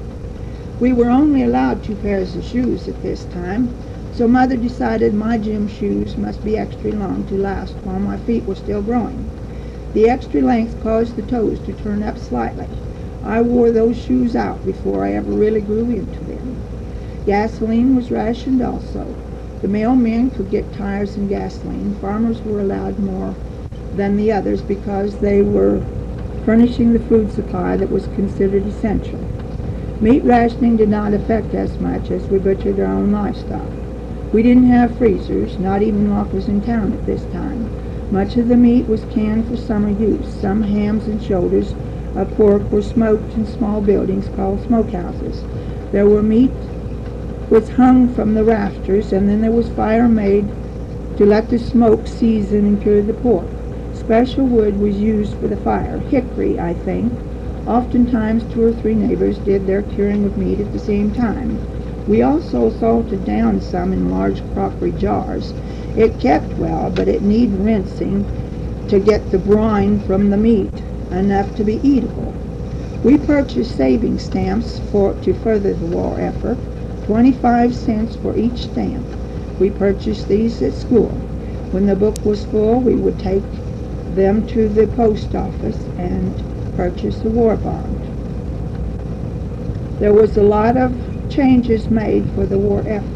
We 0.82 0.92
were 0.92 1.10
only 1.10 1.44
allowed 1.44 1.82
two 1.82 1.96
pairs 1.96 2.36
of 2.36 2.44
shoes 2.44 2.90
at 2.90 3.02
this 3.02 3.24
time, 3.24 3.70
so 4.12 4.28
Mother 4.28 4.58
decided 4.58 5.14
my 5.14 5.38
gym 5.38 5.66
shoes 5.66 6.18
must 6.18 6.44
be 6.44 6.58
extra 6.58 6.92
long 6.92 7.24
to 7.28 7.38
last 7.38 7.76
while 7.86 8.00
my 8.02 8.18
feet 8.18 8.46
were 8.46 8.56
still 8.56 8.82
growing. 8.82 9.30
The 9.94 10.10
extra 10.10 10.42
length 10.42 10.76
caused 10.84 11.16
the 11.16 11.22
toes 11.22 11.60
to 11.60 11.72
turn 11.72 12.04
up 12.04 12.18
slightly. 12.18 12.68
I 13.24 13.42
wore 13.44 13.72
those 13.72 13.96
shoes 13.96 14.36
out 14.36 14.66
before 14.66 15.06
I 15.06 15.14
ever 15.14 15.32
really 15.32 15.62
grew 15.62 15.90
into 15.90 16.20
them. 16.26 16.77
Gasoline 17.28 17.94
was 17.94 18.10
rationed 18.10 18.62
also. 18.62 19.14
The 19.62 19.68
mailmen 19.68 20.34
could 20.34 20.50
get 20.50 20.72
tires 20.72 21.18
and 21.18 21.28
gasoline. 21.28 21.94
Farmers 21.96 22.42
were 22.42 22.62
allowed 22.62 23.00
more 23.00 23.36
than 23.96 24.16
the 24.16 24.32
others 24.32 24.62
because 24.62 25.18
they 25.18 25.42
were 25.42 25.84
furnishing 26.46 26.94
the 26.94 27.02
food 27.02 27.30
supply 27.34 27.76
that 27.76 27.92
was 27.92 28.08
considered 28.16 28.66
essential. 28.66 29.20
Meat 30.00 30.24
rationing 30.24 30.78
did 30.78 30.88
not 30.88 31.14
affect 31.14 31.54
us 31.54 31.78
much 31.82 32.12
as 32.12 32.26
we 32.28 32.40
butchered 32.40 32.80
our 32.80 32.94
own 32.94 33.12
livestock. 33.12 33.68
We 34.32 34.42
didn't 34.42 34.70
have 34.70 34.98
freezers, 34.98 35.60
not 35.60 35.82
even 35.82 36.10
lockers 36.10 36.48
in 36.48 36.62
town 36.62 36.94
at 36.94 37.06
this 37.06 37.26
time. 37.34 37.70
Much 38.10 38.38
of 38.38 38.48
the 38.48 38.56
meat 38.56 38.88
was 38.88 39.04
canned 39.14 39.50
for 39.50 39.58
summer 39.58 39.90
use. 39.90 40.34
Some 40.40 40.64
hams 40.64 41.08
and 41.08 41.22
shoulders 41.22 41.74
of 42.16 42.34
pork 42.38 42.72
were 42.72 42.82
smoked 42.82 43.34
in 43.34 43.46
small 43.46 43.82
buildings 43.82 44.30
called 44.34 44.62
smokehouses. 44.62 45.44
There 45.92 46.08
were 46.08 46.24
meat 46.24 46.52
was 47.50 47.70
hung 47.70 48.08
from 48.10 48.34
the 48.34 48.44
rafters, 48.44 49.14
and 49.14 49.30
then 49.30 49.42
there 49.42 49.52
was 49.52 49.70
fire 49.70 50.08
made 50.10 50.50
to 51.16 51.26
let 51.26 51.50
the 51.50 51.58
smoke 51.58 52.06
season 52.08 52.66
and 52.66 52.82
cure 52.82 53.02
the 53.02 53.14
pork. 53.14 53.48
Special 53.94 54.46
wood 54.46 54.80
was 54.80 55.00
used 55.00 55.34
for 55.36 55.48
the 55.48 55.58
fire, 55.58 56.00
hickory, 56.00 56.60
I 56.60 56.74
think. 56.74 57.12
Oftentimes 57.66 58.44
two 58.46 58.62
or 58.64 58.72
three 58.72 58.96
neighbors 58.96 59.40
did 59.40 59.66
their 59.66 59.82
curing 59.82 60.26
of 60.26 60.38
meat 60.38 60.60
at 60.60 60.72
the 60.72 60.80
same 60.80 61.12
time. 61.12 61.60
We 62.06 62.22
also 62.22 62.70
salted 62.70 63.26
down 63.26 63.62
some 63.62 63.92
in 63.94 64.10
large 64.10 64.42
crockery 64.54 64.92
jars. 64.92 65.54
It 65.96 66.20
kept 66.20 66.58
well, 66.58 66.90
but 66.90 67.08
it 67.08 67.22
needed 67.22 67.60
rinsing 67.60 68.26
to 68.88 69.00
get 69.00 69.32
the 69.32 69.40
brine 69.40 70.00
from 70.00 70.30
the 70.30 70.38
meat 70.38 70.84
enough 71.12 71.54
to 71.56 71.64
be 71.64 71.80
eatable. 71.88 72.34
We 73.04 73.18
purchased 73.18 73.76
saving 73.76 74.20
stamps 74.20 74.80
for 74.80 75.14
to 75.16 75.34
further 75.34 75.74
the 75.74 75.86
war 75.86 76.20
effort. 76.20 76.58
25 77.08 77.74
cents 77.74 78.18
for 78.18 78.36
each 78.36 78.64
stamp. 78.64 79.06
We 79.62 79.70
purchased 79.70 80.28
these 80.28 80.62
at 80.62 80.74
school. 80.74 81.08
When 81.72 81.86
the 81.86 81.96
book 81.96 82.18
was 82.26 82.44
full, 82.44 82.82
we 82.82 82.96
would 82.96 83.18
take 83.18 83.44
them 84.14 84.46
to 84.48 84.68
the 84.68 84.88
post 84.88 85.34
office 85.34 85.78
and 85.98 86.36
purchase 86.76 87.24
a 87.24 87.30
war 87.30 87.56
bond. 87.56 87.98
There 90.02 90.12
was 90.12 90.36
a 90.36 90.44
lot 90.44 90.76
of 90.76 90.94
changes 91.30 91.90
made 91.90 92.26
for 92.32 92.46
the 92.46 92.58
war 92.58 92.84
effort. 92.86 93.08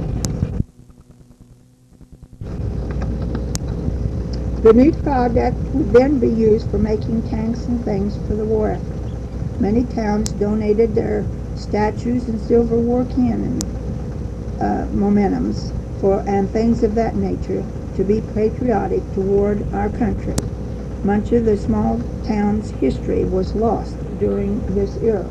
The 4.63 4.71
new 4.71 4.93
product 4.93 5.57
would 5.73 5.91
then 5.91 6.17
be 6.17 6.29
used 6.29 6.71
for 6.71 6.77
making 6.77 7.23
tanks 7.23 7.67
and 7.67 7.83
things 7.83 8.15
for 8.25 8.35
the 8.35 8.45
war 8.45 8.71
effort. 8.71 9.59
Many 9.59 9.83
towns 9.83 10.31
donated 10.31 10.95
their 10.95 11.25
statues 11.57 12.29
and 12.29 12.39
silver 12.39 12.77
war 12.79 13.03
cannon 13.03 13.59
uh, 14.61 14.85
momentums 14.93 15.73
for 15.99 16.23
and 16.27 16.49
things 16.51 16.83
of 16.83 16.93
that 16.95 17.15
nature 17.15 17.65
to 17.95 18.03
be 18.03 18.21
patriotic 18.33 19.01
toward 19.13 19.61
our 19.73 19.89
country. 19.89 20.35
Much 21.03 21.31
of 21.31 21.45
the 21.45 21.57
small 21.57 21.99
town's 22.25 22.69
history 22.71 23.25
was 23.25 23.55
lost 23.55 23.97
during 24.19 24.63
this 24.75 24.97
era. 24.97 25.27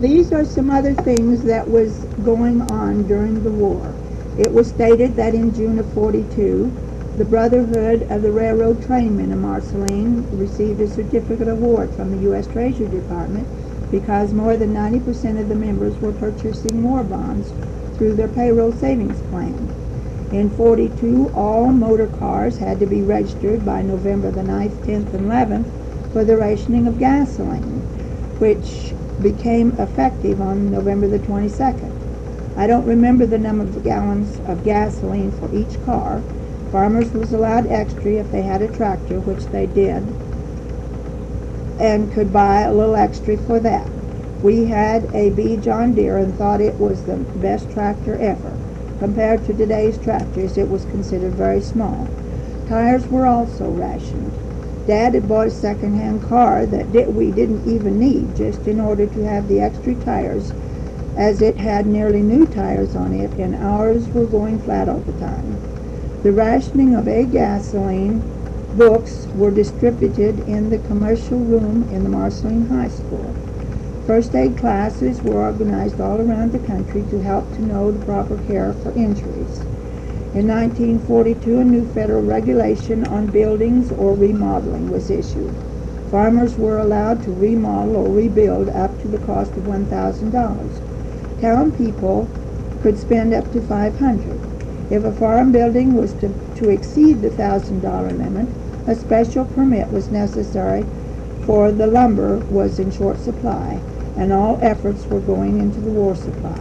These 0.00 0.32
are 0.32 0.44
some 0.44 0.70
other 0.70 0.94
things 0.94 1.44
that 1.44 1.68
was 1.68 2.04
going 2.24 2.62
on 2.72 3.06
during 3.06 3.44
the 3.44 3.50
war. 3.50 3.94
It 4.38 4.52
was 4.52 4.68
stated 4.68 5.14
that 5.16 5.34
in 5.34 5.54
June 5.54 5.78
of 5.78 5.92
42, 5.92 7.14
the 7.16 7.24
Brotherhood 7.24 8.10
of 8.10 8.22
the 8.22 8.32
Railroad 8.32 8.82
Trainmen 8.82 9.30
of 9.30 9.38
Marceline 9.38 10.26
received 10.36 10.80
a 10.80 10.88
certificate 10.88 11.48
award 11.48 11.94
from 11.94 12.10
the 12.10 12.22
U.S. 12.24 12.46
Treasury 12.46 12.88
Department 12.88 13.46
because 13.90 14.32
more 14.32 14.56
than 14.56 14.72
90% 14.72 15.40
of 15.40 15.48
the 15.48 15.54
members 15.54 15.96
were 16.00 16.12
purchasing 16.12 16.82
war 16.82 17.02
bonds 17.02 17.52
through 17.96 18.14
their 18.14 18.28
payroll 18.28 18.72
savings 18.72 19.20
plan. 19.30 19.76
In 20.32 20.48
42, 20.50 21.32
all 21.34 21.72
motor 21.72 22.06
cars 22.06 22.58
had 22.58 22.78
to 22.80 22.86
be 22.86 23.02
registered 23.02 23.64
by 23.64 23.82
November 23.82 24.30
the 24.30 24.42
9th, 24.42 24.86
10th, 24.86 25.12
and 25.12 25.30
11th 25.30 26.12
for 26.12 26.24
the 26.24 26.36
rationing 26.36 26.86
of 26.86 26.98
gasoline, 26.98 27.80
which 28.38 28.92
became 29.22 29.72
effective 29.72 30.40
on 30.40 30.70
November 30.70 31.08
the 31.08 31.18
22nd. 31.18 31.92
I 32.56 32.66
don't 32.66 32.86
remember 32.86 33.26
the 33.26 33.38
number 33.38 33.64
of 33.64 33.82
gallons 33.84 34.38
of 34.46 34.64
gasoline 34.64 35.30
for 35.32 35.52
each 35.54 35.84
car. 35.84 36.20
Farmers 36.70 37.12
was 37.12 37.32
allowed 37.32 37.66
extra 37.66 38.12
if 38.12 38.30
they 38.30 38.42
had 38.42 38.62
a 38.62 38.68
tractor, 38.68 39.18
which 39.20 39.44
they 39.46 39.66
did, 39.66 40.02
and 41.80 42.12
could 42.12 42.32
buy 42.32 42.60
a 42.60 42.72
little 42.72 42.94
extra 42.94 43.36
for 43.36 43.58
that. 43.58 43.88
We 44.42 44.66
had 44.66 45.08
a 45.14 45.30
B 45.30 45.56
John 45.56 45.94
Deere 45.94 46.18
and 46.18 46.36
thought 46.36 46.60
it 46.60 46.78
was 46.78 47.02
the 47.02 47.26
best 47.34 47.70
tractor 47.70 48.16
ever. 48.18 48.52
Compared 48.98 49.44
to 49.44 49.54
today's 49.54 49.98
tractors, 49.98 50.58
it 50.58 50.68
was 50.68 50.84
considered 50.84 51.32
very 51.32 51.60
small. 51.60 52.06
Tires 52.68 53.10
were 53.10 53.26
also 53.26 53.70
rationed. 53.70 54.32
Dad 54.86 55.14
had 55.14 55.28
bought 55.28 55.46
a 55.46 55.50
second-hand 55.50 56.22
car 56.22 56.66
that 56.66 57.14
we 57.14 57.30
didn't 57.30 57.66
even 57.66 57.98
need 57.98 58.34
just 58.34 58.66
in 58.68 58.78
order 58.78 59.06
to 59.06 59.24
have 59.24 59.48
the 59.48 59.60
extra 59.60 59.94
tires 59.94 60.52
as 61.16 61.40
it 61.40 61.58
had 61.58 61.86
nearly 61.86 62.22
new 62.22 62.46
tires 62.46 62.94
on 62.94 63.12
it 63.12 63.30
and 63.38 63.54
ours 63.56 64.08
were 64.12 64.26
going 64.26 64.58
flat 64.58 64.88
all 64.88 65.00
the 65.00 65.12
time. 65.12 65.58
The 66.22 66.32
rationing 66.32 66.94
of 66.94 67.08
A 67.08 67.24
gasoline 67.24 68.29
books 68.76 69.26
were 69.34 69.50
distributed 69.50 70.38
in 70.48 70.70
the 70.70 70.78
commercial 70.78 71.38
room 71.38 71.88
in 71.90 72.04
the 72.04 72.08
Marceline 72.08 72.68
High 72.68 72.88
School. 72.88 73.34
First 74.06 74.34
aid 74.34 74.56
classes 74.56 75.20
were 75.22 75.42
organized 75.42 76.00
all 76.00 76.20
around 76.20 76.52
the 76.52 76.58
country 76.60 77.02
to 77.10 77.22
help 77.22 77.50
to 77.54 77.62
know 77.62 77.90
the 77.90 78.04
proper 78.04 78.38
care 78.46 78.72
for 78.72 78.90
injuries. 78.92 79.60
In 80.34 80.46
1942, 80.46 81.58
a 81.58 81.64
new 81.64 81.84
federal 81.86 82.22
regulation 82.22 83.04
on 83.04 83.26
buildings 83.26 83.90
or 83.92 84.14
remodeling 84.14 84.90
was 84.90 85.10
issued. 85.10 85.52
Farmers 86.10 86.56
were 86.56 86.78
allowed 86.78 87.22
to 87.24 87.32
remodel 87.32 87.96
or 87.96 88.12
rebuild 88.12 88.68
up 88.68 89.00
to 89.02 89.08
the 89.08 89.18
cost 89.18 89.52
of 89.52 89.64
$1,000. 89.64 91.40
Town 91.40 91.72
people 91.72 92.28
could 92.82 92.98
spend 92.98 93.34
up 93.34 93.52
to 93.52 93.60
500. 93.60 94.49
If 94.90 95.04
a 95.04 95.12
farm 95.12 95.52
building 95.52 95.94
was 95.94 96.12
to, 96.14 96.34
to 96.56 96.68
exceed 96.68 97.22
the 97.22 97.30
$1,000 97.30 98.18
limit, 98.18 98.48
a 98.88 98.94
special 98.96 99.44
permit 99.44 99.92
was 99.92 100.10
necessary 100.10 100.84
for 101.46 101.70
the 101.70 101.86
lumber 101.86 102.42
was 102.50 102.80
in 102.80 102.90
short 102.90 103.18
supply 103.18 103.80
and 104.16 104.32
all 104.32 104.58
efforts 104.60 105.08
were 105.08 105.20
going 105.20 105.60
into 105.60 105.80
the 105.80 105.90
war 105.90 106.14
supply. 106.16 106.60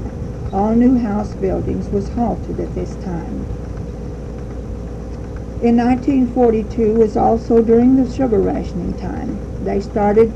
All 0.54 0.76
new 0.76 0.98
house 1.00 1.34
buildings 1.36 1.92
was 1.92 2.10
halted 2.10 2.60
at 2.60 2.76
this 2.76 2.96
time. 3.04 3.46
In 5.62 5.76
1942 5.76 6.94
was 6.94 7.18
also 7.18 7.62
during 7.64 7.96
the 7.96 8.10
sugar 8.10 8.40
rationing 8.40 8.94
time. 8.94 9.40
They 9.62 9.80
started 9.82 10.32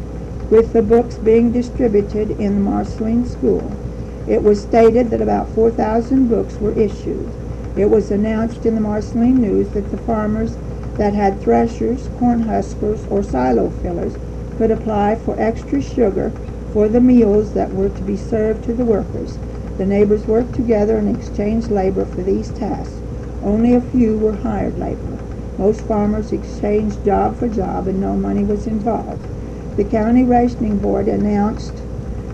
with 0.49 0.73
the 0.73 0.81
books 0.81 1.17
being 1.17 1.51
distributed 1.51 2.31
in 2.31 2.55
the 2.55 2.59
Marceline 2.59 3.25
School. 3.25 3.71
It 4.27 4.43
was 4.43 4.61
stated 4.61 5.11
that 5.11 5.21
about 5.21 5.49
4,000 5.49 6.27
books 6.27 6.59
were 6.59 6.73
issued. 6.73 7.42
It 7.75 7.89
was 7.89 8.11
announced 8.11 8.67
in 8.67 8.75
the 8.75 8.81
Marceline 8.81 9.41
News 9.41 9.69
that 9.69 9.89
the 9.89 9.97
farmers 9.97 10.57
that 10.97 11.15
had 11.15 11.39
threshers, 11.39 12.07
corn 12.19 12.41
huskers, 12.41 13.07
or 13.09 13.23
silo 13.23 13.69
fillers 13.71 14.13
could 14.55 14.69
apply 14.69 15.15
for 15.15 15.33
extra 15.39 15.81
sugar 15.81 16.33
for 16.71 16.87
the 16.87 17.01
meals 17.01 17.53
that 17.53 17.73
were 17.73 17.89
to 17.89 18.03
be 18.03 18.15
served 18.15 18.63
to 18.65 18.75
the 18.75 18.85
workers. 18.85 19.39
The 19.77 19.87
neighbors 19.87 20.27
worked 20.27 20.53
together 20.53 20.99
and 20.99 21.09
exchanged 21.09 21.71
labor 21.71 22.05
for 22.05 22.21
these 22.21 22.51
tasks. 22.51 23.01
Only 23.41 23.73
a 23.73 23.81
few 23.81 24.19
were 24.19 24.33
hired 24.33 24.77
labor. 24.77 25.17
Most 25.57 25.81
farmers 25.81 26.31
exchanged 26.31 27.03
job 27.03 27.37
for 27.37 27.47
job 27.49 27.87
and 27.87 27.99
no 27.99 28.15
money 28.15 28.43
was 28.43 28.67
involved. 28.67 29.21
The 29.77 29.83
county 29.83 30.23
rationing 30.23 30.77
board 30.77 31.07
announced 31.07 31.82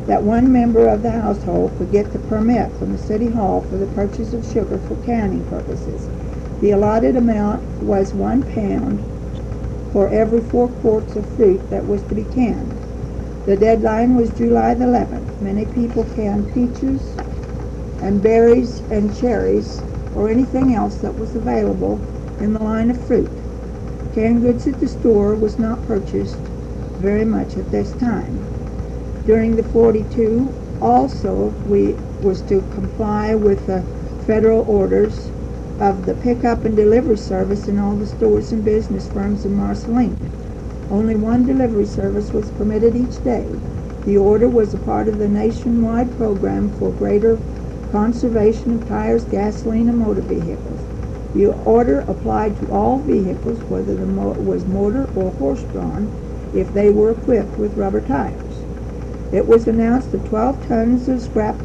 that 0.09 0.23
one 0.23 0.51
member 0.51 0.87
of 0.87 1.03
the 1.03 1.11
household 1.11 1.77
could 1.77 1.91
get 1.91 2.11
the 2.13 2.17
permit 2.17 2.75
from 2.75 2.91
the 2.91 2.97
city 2.97 3.29
hall 3.29 3.61
for 3.61 3.77
the 3.77 3.85
purchase 3.85 4.33
of 4.33 4.43
sugar 4.43 4.79
for 4.79 4.95
canning 4.95 5.43
purposes. 5.43 6.09
The 6.61 6.71
allotted 6.71 7.15
amount 7.15 7.61
was 7.79 8.11
one 8.15 8.41
pound 8.43 9.03
for 9.93 10.09
every 10.09 10.41
four 10.41 10.67
quarts 10.67 11.15
of 11.15 11.27
fruit 11.27 11.69
that 11.69 11.85
was 11.85 12.01
to 12.05 12.15
be 12.15 12.23
canned. 12.25 12.79
The 13.45 13.55
deadline 13.55 14.15
was 14.15 14.31
July 14.31 14.73
the 14.73 14.85
11th. 14.85 15.39
Many 15.39 15.65
people 15.67 16.03
canned 16.05 16.51
peaches 16.55 17.19
and 18.01 18.23
berries 18.23 18.81
and 18.89 19.13
cherries 19.15 19.83
or 20.15 20.27
anything 20.27 20.73
else 20.73 21.01
that 21.01 21.19
was 21.19 21.35
available 21.35 22.01
in 22.39 22.53
the 22.53 22.63
line 22.63 22.89
of 22.89 22.99
fruit. 22.99 23.43
Canned 24.11 24.41
goods 24.41 24.65
at 24.65 24.79
the 24.79 24.87
store 24.87 25.35
was 25.35 25.59
not 25.59 25.85
purchased 25.85 26.49
very 26.97 27.25
much 27.25 27.57
at 27.57 27.69
this 27.69 27.93
time. 27.93 28.58
During 29.29 29.57
the 29.57 29.63
42, 29.63 30.49
also, 30.81 31.53
we 31.67 31.93
was 32.23 32.41
to 32.49 32.61
comply 32.73 33.35
with 33.35 33.67
the 33.67 33.83
federal 34.25 34.61
orders 34.67 35.29
of 35.79 36.07
the 36.07 36.15
pickup 36.15 36.65
and 36.65 36.75
delivery 36.75 37.15
service 37.15 37.67
in 37.67 37.77
all 37.77 37.93
the 37.95 38.07
stores 38.07 38.51
and 38.51 38.65
business 38.65 39.07
firms 39.07 39.45
in 39.45 39.55
Marceline. 39.55 40.17
Only 40.89 41.13
one 41.15 41.45
delivery 41.45 41.85
service 41.85 42.33
was 42.33 42.49
permitted 42.57 42.95
each 42.95 43.23
day. 43.23 43.45
The 44.07 44.17
order 44.17 44.47
was 44.47 44.73
a 44.73 44.79
part 44.79 45.07
of 45.07 45.19
the 45.19 45.29
nationwide 45.29 46.17
program 46.17 46.69
for 46.69 46.89
greater 46.89 47.37
conservation 47.91 48.73
of 48.73 48.87
tires, 48.87 49.25
gasoline, 49.25 49.89
and 49.89 49.99
motor 49.99 50.21
vehicles. 50.21 50.79
The 51.35 51.53
order 51.69 51.99
applied 52.07 52.55
to 52.61 52.71
all 52.71 52.97
vehicles, 52.97 53.59
whether 53.69 53.93
the 53.93 54.07
mo- 54.07 54.33
was 54.43 54.65
motor 54.65 55.07
or 55.15 55.29
horse-drawn, 55.33 56.09
if 56.55 56.73
they 56.73 56.89
were 56.89 57.11
equipped 57.11 57.59
with 57.59 57.77
rubber 57.77 58.01
tires. 58.01 58.48
It 59.31 59.47
was 59.47 59.67
announced 59.67 60.11
that 60.11 60.25
12 60.25 60.67
tons 60.67 61.07
of 61.07 61.21
scrap 61.21 61.55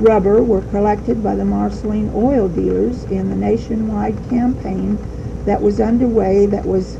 rubber 0.00 0.42
were 0.42 0.62
collected 0.62 1.22
by 1.22 1.34
the 1.34 1.44
Marceline 1.44 2.10
oil 2.14 2.48
dealers 2.48 3.04
in 3.04 3.28
the 3.28 3.36
nationwide 3.36 4.16
campaign 4.30 4.96
that 5.44 5.62
was 5.62 5.80
underway 5.80 6.46
that 6.46 6.66
was 6.66 6.96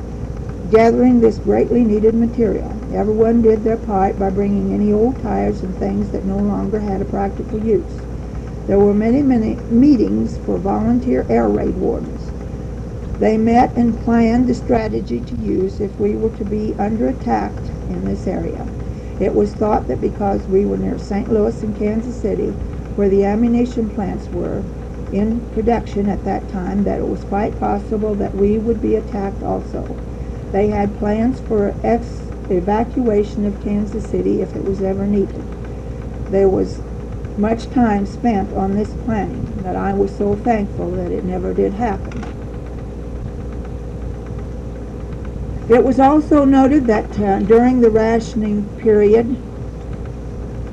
gathering 0.71 1.21
this 1.21 1.39
greatly 1.39 1.83
needed 1.83 2.15
material. 2.15 2.71
Everyone 2.93 3.41
did 3.41 3.65
their 3.65 3.79
part 3.79 4.19
by 4.19 4.31
bringing 4.31 4.75
any 4.75 4.93
old 4.93 5.21
tires 5.23 5.63
and 5.63 5.75
things 5.77 6.11
that 6.11 6.25
no 6.27 6.37
longer 6.37 6.81
had 6.81 7.01
a 7.01 7.07
practical 7.07 7.59
use. 7.59 8.01
There 8.67 8.79
were 8.79 8.95
many, 8.95 9.23
many 9.23 9.55
meetings 9.71 10.37
for 10.39 10.59
volunteer 10.59 11.25
air 11.31 11.49
raid 11.49 11.77
wardens. 11.77 12.31
They 13.19 13.37
met 13.37 13.77
and 13.77 13.99
planned 14.03 14.49
the 14.49 14.55
strategy 14.55 15.21
to 15.21 15.35
use 15.37 15.81
if 15.81 15.99
we 15.99 16.15
were 16.15 16.31
to 16.37 16.45
be 16.45 16.75
under 16.79 17.09
attack 17.09 17.53
in 17.89 18.07
this 18.07 18.27
area. 18.27 18.67
It 19.21 19.35
was 19.35 19.53
thought 19.53 19.87
that 19.89 20.01
because 20.01 20.49
we 20.49 20.65
were 20.65 20.79
near 20.79 20.99
St. 20.99 21.31
Louis 21.31 21.63
and 21.63 21.77
Kansas 21.77 22.17
City, 22.17 22.49
where 22.97 23.09
the 23.11 23.25
ammunition 23.25 23.91
plants 23.91 24.33
were 24.33 24.63
in 25.13 25.41
production 25.53 26.09
at 26.09 26.25
that 26.25 26.49
time, 26.49 26.85
that 26.85 26.99
it 27.01 27.07
was 27.09 27.25
quite 27.25 27.61
possible 27.61 28.15
that 28.17 28.35
we 28.35 28.59
would 28.59 28.81
be 28.81 28.97
attacked 28.97 29.43
also. 29.43 29.87
They 30.53 30.69
had 30.69 30.99
plans 30.99 31.41
for 31.41 31.75
ex- 31.85 32.31
evacuation 32.49 33.45
of 33.45 33.61
Kansas 33.61 34.05
City 34.07 34.41
if 34.41 34.57
it 34.57 34.65
was 34.65 34.83
ever 34.83 35.07
needed. 35.07 35.45
There 36.31 36.49
was 36.49 36.81
much 37.37 37.71
time 37.71 38.07
spent 38.07 38.53
on 38.55 38.75
this 38.75 38.95
planning 39.05 39.53
that 39.63 39.77
I 39.77 39.95
was 39.95 40.17
so 40.17 40.37
thankful 40.37 40.91
that 40.93 41.11
it 41.13 41.25
never 41.25 41.53
did 41.55 41.75
happen. 41.75 42.40
It 45.71 45.85
was 45.85 46.01
also 46.01 46.45
noted 46.45 46.89
that 46.89 47.17
uh, 47.21 47.39
during 47.39 47.81
the 47.81 47.91
rationing 47.91 48.65
period, 48.79 49.37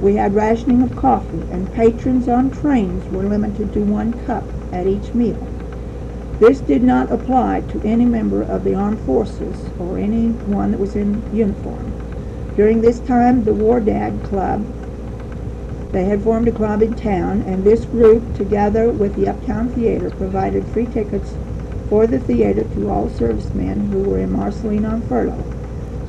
we 0.02 0.16
had 0.16 0.34
rationing 0.34 0.82
of 0.82 0.96
coffee, 0.96 1.44
and 1.52 1.72
patrons 1.72 2.28
on 2.28 2.50
trains 2.50 3.04
were 3.12 3.22
limited 3.22 3.72
to 3.74 3.82
one 3.82 4.14
cup 4.26 4.44
at 4.74 4.88
each 4.88 5.14
meal. 5.14 5.38
This 6.40 6.60
did 6.62 6.82
not 6.82 7.12
apply 7.12 7.62
to 7.70 7.88
any 7.88 8.06
member 8.06 8.42
of 8.42 8.64
the 8.64 8.74
armed 8.74 9.00
forces 9.02 9.70
or 9.80 10.00
anyone 10.00 10.72
that 10.72 10.80
was 10.80 10.96
in 10.96 11.22
uniform. 11.32 11.94
During 12.56 12.82
this 12.82 13.00
time, 13.00 13.44
the 13.44 13.54
War 13.54 13.80
Dad 13.80 14.24
Club 14.24 14.66
They 15.92 16.06
had 16.06 16.24
formed 16.24 16.48
a 16.48 16.52
club 16.52 16.82
in 16.82 16.96
town, 16.96 17.44
and 17.46 17.64
this 17.64 17.86
group, 17.86 18.36
together 18.36 18.90
with 18.90 19.16
the 19.16 19.28
Uptown 19.28 19.70
Theater, 19.70 20.10
provided 20.10 20.66
free 20.66 20.88
tickets 20.88 21.36
for 21.90 22.08
the 22.08 22.20
theater 22.20 22.64
to 22.64 22.90
all 22.92 23.10
servicemen 23.10 23.90
who 23.92 24.00
were 24.10 24.20
in 24.20 24.32
Marceline 24.32 24.86
on 24.86 25.02
furlough. 25.04 25.46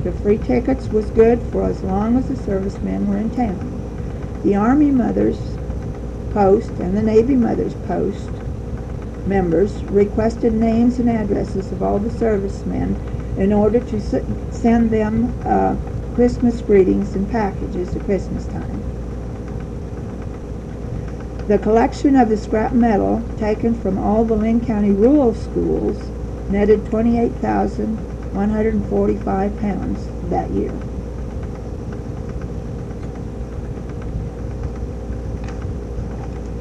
The 0.03 0.11
free 0.11 0.37
tickets 0.37 0.89
was 0.89 1.09
good 1.09 1.41
for 1.41 1.63
as 1.63 1.83
long 1.83 2.17
as 2.17 2.27
the 2.27 2.35
servicemen 2.35 3.07
were 3.07 3.17
in 3.17 3.29
town. 3.31 4.41
The 4.43 4.55
Army 4.55 4.91
Mothers 4.91 5.57
Post 6.33 6.79
and 6.79 6.95
the 6.95 7.01
Navy 7.01 7.35
Mothers 7.35 7.73
Post 7.87 8.29
members 9.27 9.83
requested 9.85 10.53
names 10.53 10.99
and 10.99 11.09
addresses 11.09 11.71
of 11.71 11.83
all 11.83 11.99
the 11.99 12.09
servicemen 12.09 12.95
in 13.37 13.53
order 13.53 13.79
to 13.79 13.99
send 14.51 14.89
them 14.91 15.35
uh, 15.45 15.75
Christmas 16.15 16.61
greetings 16.61 17.15
and 17.15 17.29
packages 17.29 17.95
at 17.95 18.05
Christmas 18.05 18.45
time. 18.47 18.78
The 21.49 21.57
collection 21.57 22.15
of 22.15 22.29
the 22.29 22.37
scrap 22.37 22.73
metal 22.73 23.23
taken 23.39 23.73
from 23.73 23.97
all 23.97 24.23
the 24.23 24.35
Linn 24.35 24.63
County 24.63 24.91
rural 24.91 25.33
schools 25.33 25.97
netted 26.47 26.85
28,145 26.85 29.59
pounds 29.59 30.07
that 30.29 30.51
year. 30.51 30.69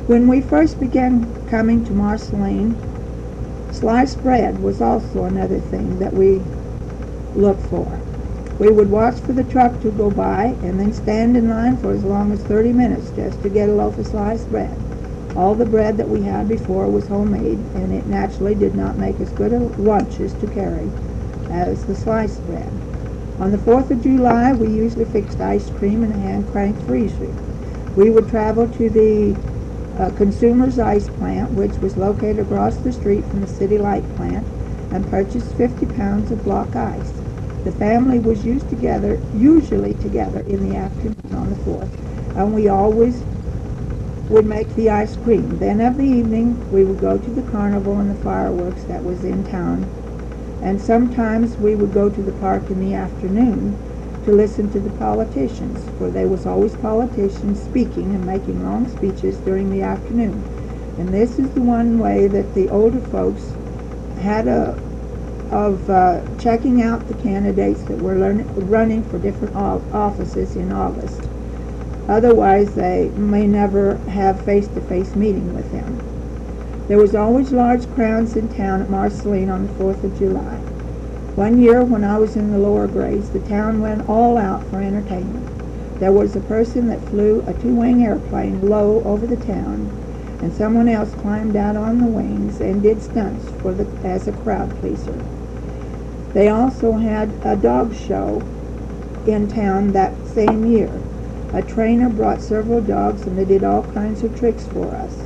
When 0.07 0.27
we 0.27 0.41
first 0.41 0.81
began 0.81 1.35
coming 1.51 1.85
to 1.85 1.93
Marceline, 1.93 2.75
sliced 3.71 4.23
bread 4.23 4.63
was 4.63 4.81
also 4.81 5.25
another 5.25 5.59
thing 5.59 5.99
that 5.99 6.15
we 6.15 6.41
looked 7.37 7.61
for. 7.65 8.08
We 8.59 8.71
would 8.71 8.91
watch 8.91 9.21
for 9.21 9.33
the 9.33 9.45
truck 9.45 9.81
to 9.83 9.93
go 9.93 10.11
by 10.11 10.47
and 10.63 10.81
then 10.81 10.93
stand 10.93 11.37
in 11.37 11.49
line 11.49 11.77
for 11.77 11.93
as 11.93 12.03
long 12.03 12.33
as 12.33 12.41
30 12.43 12.73
minutes 12.73 13.13
just 13.15 13.41
to 13.43 13.49
get 13.49 13.69
a 13.69 13.73
loaf 13.73 13.99
of 13.99 14.07
sliced 14.07 14.51
bread. 14.51 14.77
All 15.37 15.55
the 15.55 15.65
bread 15.65 15.97
that 15.99 16.09
we 16.09 16.23
had 16.23 16.49
before 16.49 16.89
was 16.89 17.07
homemade, 17.07 17.59
and 17.77 17.93
it 17.93 18.07
naturally 18.09 18.57
did 18.57 18.75
not 18.75 18.99
make 18.99 19.21
as 19.21 19.31
good 19.31 19.53
a 19.53 19.61
lunches 19.81 20.33
to 20.35 20.49
carry 20.49 20.91
as 21.49 21.85
the 21.85 21.95
sliced 21.95 22.45
bread. 22.47 22.73
On 23.39 23.53
the 23.53 23.59
4th 23.59 23.93
of 23.93 24.03
July, 24.03 24.53
we 24.53 24.69
usually 24.71 25.05
fixed 25.05 25.41
ice 25.41 25.71
cream 25.71 26.03
in 26.03 26.11
a 26.11 26.17
hand 26.19 26.51
crank 26.51 26.85
freezer. 26.85 27.33
We 27.95 28.11
would 28.11 28.29
travel 28.29 28.67
to 28.67 28.91
the 28.91 29.37
uh, 30.03 30.11
Consumers 30.17 30.81
Ice 30.81 31.09
Plant, 31.09 31.53
which 31.53 31.77
was 31.81 31.97
located 31.97 32.41
across 32.41 32.79
the 32.79 32.93
street 32.93 33.25
from 33.27 33.41
the 33.41 33.47
City 33.47 33.79
Light 33.79 34.05
Plant, 34.17 34.45
and 34.93 35.09
purchased 35.09 35.55
50 35.55 35.87
pounds 35.87 36.33
of 36.33 36.43
block 36.43 36.75
ice. 36.75 37.18
The 37.65 37.73
family 37.73 38.19
was 38.19 38.45
used 38.47 38.69
together, 38.71 39.21
usually 39.35 39.95
together, 39.95 40.41
in 40.41 40.69
the 40.69 40.77
afternoon 40.77 41.17
on 41.33 41.51
the 41.51 41.57
4th, 41.57 41.89
and 42.37 42.55
we 42.55 42.69
always 42.69 43.23
would 44.31 44.47
make 44.47 44.75
the 44.75 44.91
ice 44.91 45.17
cream. 45.17 45.59
Then 45.59 45.81
of 45.81 45.97
the 45.97 46.05
evening, 46.05 46.71
we 46.71 46.85
would 46.85 47.01
go 47.01 47.19
to 47.19 47.31
the 47.31 47.51
carnival 47.51 47.99
and 47.99 48.11
the 48.11 48.23
fireworks 48.23 48.85
that 48.85 49.03
was 49.05 49.25
in 49.25 49.45
town, 49.45 49.87
and 50.63 50.81
sometimes 50.81 51.57
we 51.57 51.75
would 51.75 51.93
go 51.93 52.09
to 52.09 52.23
the 52.23 52.33
park 52.33 52.63
in 52.71 52.81
the 52.81 52.95
afternoon 52.95 53.77
to 54.25 54.33
listen 54.33 54.71
to 54.71 54.81
the 54.81 54.91
politicians, 54.99 55.83
for 55.99 56.11
there 56.11 56.29
was 56.29 56.47
always 56.47 56.75
politicians 56.77 57.63
speaking 57.63 58.15
and 58.15 58.27
making 58.27 58.63
long 58.65 58.87
speeches 58.89 59.39
during 59.39 59.71
the 59.71 59.83
afternoon. 59.83 60.45
And 60.99 61.15
this 61.15 61.39
is 61.39 61.51
the 61.53 61.61
one 61.61 61.99
way 61.99 62.27
that 62.29 62.55
the 62.55 62.69
older 62.69 63.01
folks 63.01 63.53
had 64.21 64.47
a 64.47 64.88
of 65.51 65.89
uh, 65.89 66.21
checking 66.39 66.83
out 66.83 67.07
the 67.09 67.15
candidates 67.23 67.83
that 67.85 67.99
were 67.99 68.17
running 68.17 69.03
for 69.05 69.19
different 69.19 69.57
offices 69.57 70.57
in 70.57 70.73
August. 70.73 71.29
Otherwise, 72.09 72.75
they 72.75 73.11
may 73.17 73.47
never 73.47 73.97
have 74.09 74.45
face-to-face 74.45 75.15
meeting 75.15 75.55
with 75.55 75.71
them. 75.73 75.99
There 76.89 76.99
was 76.99 77.15
always 77.15 77.53
large 77.53 77.87
crowds 77.95 78.35
in 78.37 78.49
town 78.49 78.81
at 78.81 78.89
Marceline 78.89 79.51
on 79.51 79.67
the 79.67 79.73
4th 79.75 80.05
of 80.05 80.19
July. 80.19 80.57
One 81.35 81.61
year 81.61 81.85
when 81.85 82.03
I 82.05 82.19
was 82.19 82.35
in 82.35 82.51
the 82.51 82.59
lower 82.59 82.89
grades, 82.89 83.31
the 83.31 83.41
town 83.41 83.81
went 83.81 84.09
all 84.09 84.39
out 84.39 84.65
for 84.69 84.81
entertainment. 84.81 85.47
There 86.01 86.13
was 86.13 86.35
a 86.35 86.41
person 86.41 86.89
that 86.89 87.07
flew 87.09 87.45
a 87.47 87.53
two-wing 87.55 88.05
airplane 88.05 88.69
low 88.69 89.03
over 89.05 89.27
the 89.27 89.37
town, 89.37 89.91
and 90.41 90.53
someone 90.53 90.89
else 90.89 91.13
climbed 91.15 91.57
out 91.57 91.77
on 91.77 91.99
the 91.99 92.07
wings 92.07 92.61
and 92.61 92.83
did 92.83 93.03
stunts 93.03 93.51
for 93.61 93.75
the, 93.75 93.87
as 94.07 94.29
a 94.29 94.33
crowd 94.33 94.71
pleaser. 94.81 95.23
They 96.35 96.49
also 96.49 96.93
had 96.93 97.33
a 97.43 97.57
dog 97.57 97.95
show 97.95 98.43
in 99.27 99.49
town 99.49 99.93
that 99.93 100.15
same 100.27 100.67
year. 100.67 100.91
A 101.53 101.63
trainer 101.63 102.09
brought 102.09 102.43
several 102.43 102.81
dogs 102.81 103.27
and 103.27 103.39
they 103.39 103.45
did 103.45 103.65
all 103.65 103.83
kinds 103.95 104.23
of 104.23 104.39
tricks 104.39 104.65
for 104.67 104.91
us, 104.95 105.17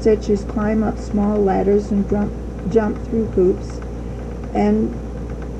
such 0.00 0.30
as 0.30 0.44
climb 0.44 0.82
up 0.82 0.98
small 0.98 1.38
ladders 1.38 1.90
and 1.90 2.08
jump, 2.08 2.32
jump 2.72 3.02
through 3.04 3.26
hoops. 3.26 3.80
And 4.54 4.96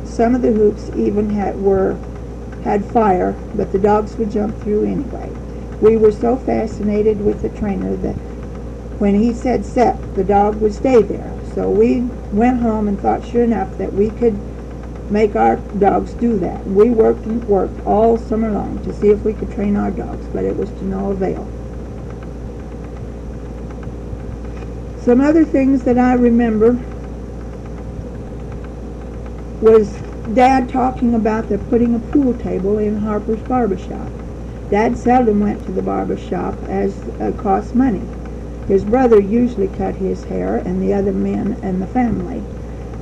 some 0.07 0.35
of 0.35 0.43
the 0.43 0.53
hoops 0.53 0.91
even 0.95 1.31
had 1.31 1.61
were 1.61 1.99
had 2.63 2.85
fire, 2.85 3.37
but 3.55 3.73
the 3.73 3.79
dogs 3.79 4.17
would 4.17 4.31
jump 4.31 4.57
through 4.59 4.85
anyway. 4.85 5.31
We 5.81 5.97
were 5.97 6.13
so 6.13 6.37
fascinated 6.37 7.25
with 7.25 7.43
the 7.43 7.49
trainer 7.51 7.95
that 7.97 8.17
when 8.99 9.15
he 9.15 9.33
said 9.33 9.65
set, 9.65 9.99
the 10.17 10.25
dog 10.25 10.61
would 10.61 10.75
stay 10.75 11.03
there. 11.03 11.33
So 11.55 11.71
we 11.71 12.01
went 12.33 12.61
home 12.61 12.89
and 12.89 12.99
thought 12.99 13.25
sure 13.25 13.45
enough 13.45 13.77
that 13.79 13.93
we 13.93 14.11
could 14.11 14.39
make 15.11 15.37
our 15.37 15.57
dogs 15.79 16.15
do 16.15 16.39
that. 16.39 16.67
We 16.67 16.91
worked 16.91 17.27
and 17.27 17.47
worked 17.49 17.85
all 17.87 18.19
summer 18.19 18.51
long 18.51 18.83
to 18.83 18.93
see 18.93 19.11
if 19.11 19.25
we 19.25 19.33
could 19.35 19.51
train 19.53 19.77
our 19.77 19.91
dogs, 19.91 20.27
but 20.33 20.45
it 20.45 20.57
was 20.57 20.71
to 20.71 20.85
no 20.85 21.11
avail. 21.11 21.49
Some 25.01 25.21
other 25.21 25.45
things 25.45 25.85
that 25.85 25.99
I 25.99 26.15
remember 26.15 26.85
was 29.61 29.99
Dad 30.35 30.69
talking 30.69 31.15
about 31.15 31.49
the 31.49 31.59
putting 31.59 31.95
a 31.95 32.01
pool 32.01 32.35
table 32.35 32.79
in 32.79 32.97
Harper's 32.97 33.41
barber 33.43 33.77
shop. 33.77 34.11
Dad 34.71 34.97
seldom 34.97 35.41
went 35.41 35.65
to 35.65 35.73
the 35.73 35.83
barber 35.83 36.17
shop 36.17 36.55
as 36.67 37.09
uh, 37.21 37.27
it 37.27 37.37
cost 37.39 37.75
money. 37.75 38.03
His 38.67 38.85
brother 38.85 39.21
usually 39.21 39.69
cut 39.69 39.95
his 39.95 40.25
hair 40.25 40.57
and 40.57 40.83
the 40.83 40.93
other 40.93 41.13
men 41.13 41.57
in 41.63 41.79
the 41.79 41.87
family, 41.87 42.43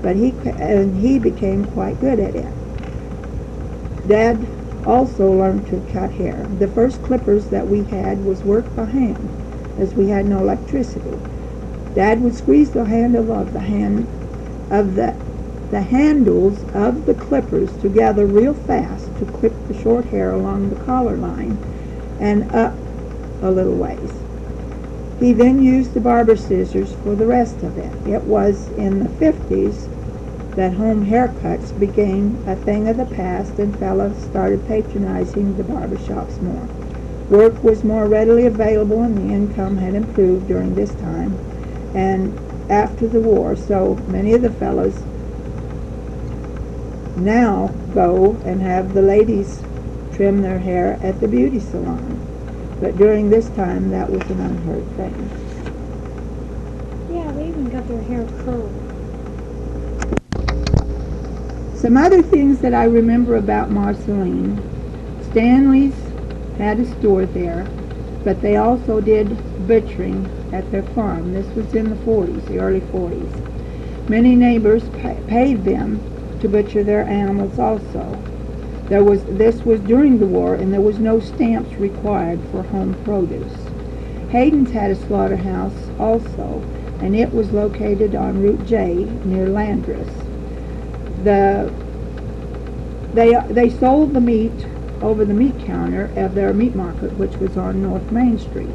but 0.05 0.17
he 0.17 0.35
and 0.61 0.99
he 0.99 1.19
became 1.19 1.65
quite 1.65 1.99
good 1.99 2.21
at 2.21 2.37
it. 2.37 2.53
Dad 4.07 4.47
also 4.85 5.33
learned 5.33 5.67
to 5.69 5.81
cut 5.91 6.11
hair. 6.13 6.47
The 6.59 6.69
first 6.69 7.01
clippers 7.01 7.49
that 7.49 7.67
we 7.69 7.85
had 7.85 8.23
was 8.23 8.45
worked 8.45 8.77
by 8.77 8.85
hand, 8.85 9.31
as 9.79 9.95
we 9.97 10.09
had 10.09 10.27
no 10.27 10.41
electricity. 10.41 11.17
Dad 11.95 12.21
would 12.21 12.35
squeeze 12.35 12.73
the 12.73 12.85
handle 12.85 13.33
of 13.33 13.55
the 13.55 13.61
hand 13.61 14.07
of 14.71 14.95
the 14.95 15.15
the 15.71 15.81
handles 15.81 16.65
of 16.75 17.07
the 17.07 17.15
clippers 17.15 17.73
together 17.79 18.27
real 18.27 18.53
fast 18.55 19.09
to 19.19 19.25
clip 19.25 19.55
the 19.67 19.75
short 19.75 20.05
hair 20.07 20.33
along 20.33 20.69
the 20.69 20.77
collar 20.85 21.17
line 21.17 21.59
and 22.21 22.45
up 22.55 22.77
a 23.41 23.51
little 23.51 23.75
ways. 23.75 24.11
He 25.19 25.33
then 25.33 25.63
used 25.63 25.95
the 25.95 26.01
barber 26.01 26.37
scissors 26.37 26.93
for 26.93 27.17
the 27.17 27.27
rest 27.27 27.63
of 27.63 27.79
it. 27.79 27.91
It 28.05 28.25
was 28.25 28.71
in 28.77 29.01
the 29.01 29.09
50s 29.09 29.94
that 30.57 30.75
home 30.75 31.07
haircuts 31.07 31.79
became 31.79 32.43
a 32.47 32.55
thing 32.55 32.89
of 32.89 32.97
the 32.97 33.07
past 33.07 33.59
and 33.59 33.77
fellows 33.79 34.17
started 34.25 34.67
patronizing 34.67 35.57
the 35.57 35.65
barber 35.65 35.99
shops 35.99 36.39
more. 36.41 36.69
Work 37.29 37.63
was 37.65 37.83
more 37.83 38.07
readily 38.07 38.47
available 38.47 39.03
and 39.03 39.17
the 39.17 39.35
income 39.35 39.79
had 39.79 39.95
improved 39.95 40.47
during 40.47 40.75
this 40.75 40.95
time 40.95 41.37
and 41.95 42.39
after 42.71 43.07
the 43.07 43.21
war, 43.21 43.57
so 43.57 43.95
many 44.09 44.33
of 44.35 44.43
the 44.43 44.51
fellows 44.51 44.95
now 47.17 47.69
go 47.93 48.37
and 48.45 48.61
have 48.63 48.95
the 48.95 49.03
ladies 49.03 49.63
trim 50.15 50.43
their 50.43 50.59
hair 50.59 50.99
at 51.03 51.21
the 51.21 51.29
beauty 51.29 51.61
salon. 51.61 52.21
But 52.81 52.97
during 52.97 53.31
this 53.31 53.49
time, 53.51 53.91
that 53.91 54.11
was 54.11 54.23
an 54.31 54.41
unheard 54.41 54.87
thing. 54.97 55.31
Yeah, 57.15 57.31
they 57.33 57.49
even 57.49 57.71
got 57.71 57.87
their 57.87 58.03
hair 58.03 58.27
curled. 58.45 58.84
Some 61.85 61.99
other 61.99 62.23
things 62.23 62.63
that 62.63 62.73
I 62.73 62.85
remember 62.85 63.37
about 63.37 63.71
Marceline. 63.71 64.59
Stanley's 65.21 65.93
had 66.57 66.81
a 66.81 66.85
store 66.87 67.27
there, 67.27 67.67
but 68.25 68.41
they 68.41 68.57
also 68.57 69.03
did 69.03 69.37
butchering 69.69 70.31
at 70.51 70.71
their 70.71 70.83
farm. 70.83 71.35
This 71.35 71.55
was 71.55 71.75
in 71.75 71.91
the 71.91 71.97
40s, 71.97 72.49
the 72.49 72.59
early 72.59 72.81
40s. 72.81 74.09
Many 74.09 74.35
neighbors 74.35 74.85
pa- 75.03 75.21
paid 75.27 75.67
them 75.67 76.01
to 76.41 76.49
butcher 76.49 76.83
their 76.83 77.07
animals 77.07 77.59
also. 77.59 78.17
There 78.89 79.05
was 79.05 79.23
this 79.25 79.61
was 79.67 79.81
during 79.81 80.19
the 80.19 80.25
war 80.25 80.55
and 80.55 80.73
there 80.73 80.81
was 80.81 80.99
no 80.99 81.21
stamps 81.21 81.79
required 81.79 82.41
for 82.51 82.63
home 82.63 82.97
produce. 83.05 83.67
Hayden's 84.31 84.73
had 84.73 84.91
a 84.91 84.95
slaughterhouse 84.95 85.91
also, 86.01 86.63
and 87.03 87.15
it 87.15 87.35
was 87.35 87.53
located 87.53 88.15
on 88.15 88.41
Route 88.41 88.65
J 88.65 89.05
near 89.27 89.49
Landris. 89.49 90.24
The 91.25 91.73
they 93.15 93.35
they 93.49 93.71
sold 93.71 94.13
the 94.13 94.21
meat 94.21 94.67
over 95.01 95.25
the 95.25 95.35
meat 95.35 95.59
counter 95.67 96.11
of 96.17 96.35
their 96.35 96.53
meat 96.53 96.75
market, 96.75 97.13
which 97.17 97.37
was 97.37 97.57
on 97.57 97.83
North 97.83 98.11
Main 98.13 98.39
Street. 98.39 98.69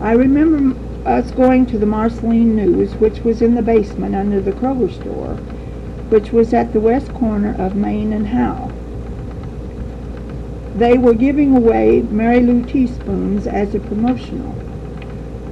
I 0.00 0.12
remember 0.12 0.78
us 1.06 1.30
going 1.32 1.66
to 1.66 1.78
the 1.78 1.86
Marceline 1.86 2.56
News, 2.56 2.94
which 2.94 3.20
was 3.20 3.42
in 3.42 3.54
the 3.54 3.62
basement 3.62 4.14
under 4.14 4.40
the 4.40 4.52
Kroger 4.52 4.92
store, 4.92 5.34
which 6.10 6.32
was 6.32 6.54
at 6.54 6.72
the 6.72 6.80
west 6.80 7.12
corner 7.14 7.54
of 7.58 7.74
Main 7.74 8.12
and 8.12 8.28
Howe. 8.28 8.70
They 10.76 10.96
were 10.96 11.14
giving 11.14 11.56
away 11.56 12.02
Mary 12.02 12.40
Lou 12.40 12.64
teaspoons 12.64 13.46
as 13.46 13.74
a 13.74 13.80
promotional. 13.80 14.54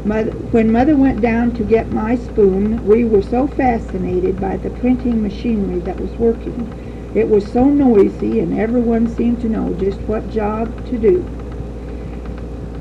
Mother, 0.07 0.31
when 0.31 0.71
Mother 0.71 0.95
went 0.95 1.21
down 1.21 1.51
to 1.57 1.65
get 1.65 1.91
my 1.91 2.15
spoon, 2.15 2.87
we 2.87 3.05
were 3.05 3.23
so 3.23 3.49
fascinated 3.49 4.41
by 4.41 4.57
the 4.57 4.71
printing 4.71 5.21
machinery 5.21 5.81
that 5.81 5.99
was 5.99 6.13
working. 6.13 7.13
It 7.17 7.29
was 7.29 7.45
so 7.51 7.65
noisy 7.65 8.39
and 8.39 8.57
everyone 8.57 9.09
seemed 9.09 9.41
to 9.41 9.49
know 9.49 9.75
just 9.75 9.99
what 10.03 10.31
job 10.31 10.69
to 10.91 10.97
do. 10.97 11.19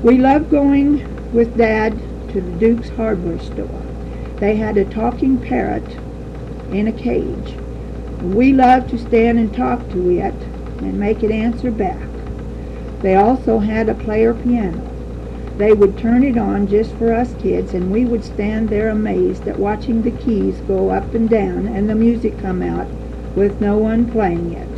We 0.04 0.18
loved 0.18 0.50
going 0.52 1.32
with 1.32 1.56
Dad 1.58 1.98
to 2.30 2.40
the 2.40 2.58
Duke's 2.60 2.90
hardware 2.90 3.40
store. 3.40 3.82
They 4.38 4.54
had 4.54 4.76
a 4.76 4.84
talking 4.84 5.36
parrot 5.38 5.82
in 6.70 6.86
a 6.86 6.92
cage. 6.92 7.54
We 8.22 8.52
loved 8.52 8.90
to 8.90 8.98
stand 8.98 9.40
and 9.40 9.52
talk 9.52 9.80
to 9.90 10.10
it 10.10 10.32
and 10.32 11.00
make 11.00 11.24
it 11.24 11.32
answer 11.32 11.72
back. 11.72 11.98
They 13.02 13.16
also 13.16 13.58
had 13.58 13.88
a 13.88 13.94
player 13.94 14.32
piano. 14.32 14.95
They 15.58 15.72
would 15.72 15.96
turn 15.96 16.22
it 16.22 16.36
on 16.36 16.66
just 16.66 16.92
for 16.92 17.14
us 17.14 17.32
kids 17.40 17.72
and 17.72 17.90
we 17.90 18.04
would 18.04 18.22
stand 18.22 18.68
there 18.68 18.90
amazed 18.90 19.48
at 19.48 19.58
watching 19.58 20.02
the 20.02 20.10
keys 20.10 20.60
go 20.68 20.90
up 20.90 21.14
and 21.14 21.30
down 21.30 21.66
and 21.66 21.88
the 21.88 21.94
music 21.94 22.38
come 22.38 22.62
out 22.62 22.86
with 23.34 23.58
no 23.60 23.78
one 23.78 24.10
playing 24.12 24.52
it. 24.52 24.68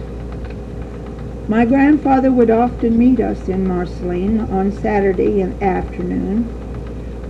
My 1.48 1.64
grandfather 1.64 2.30
would 2.30 2.50
often 2.50 2.96
meet 2.96 3.18
us 3.18 3.48
in 3.48 3.66
Marceline 3.66 4.40
on 4.52 4.70
Saturday 4.70 5.40
in 5.40 5.60
afternoon. 5.60 6.48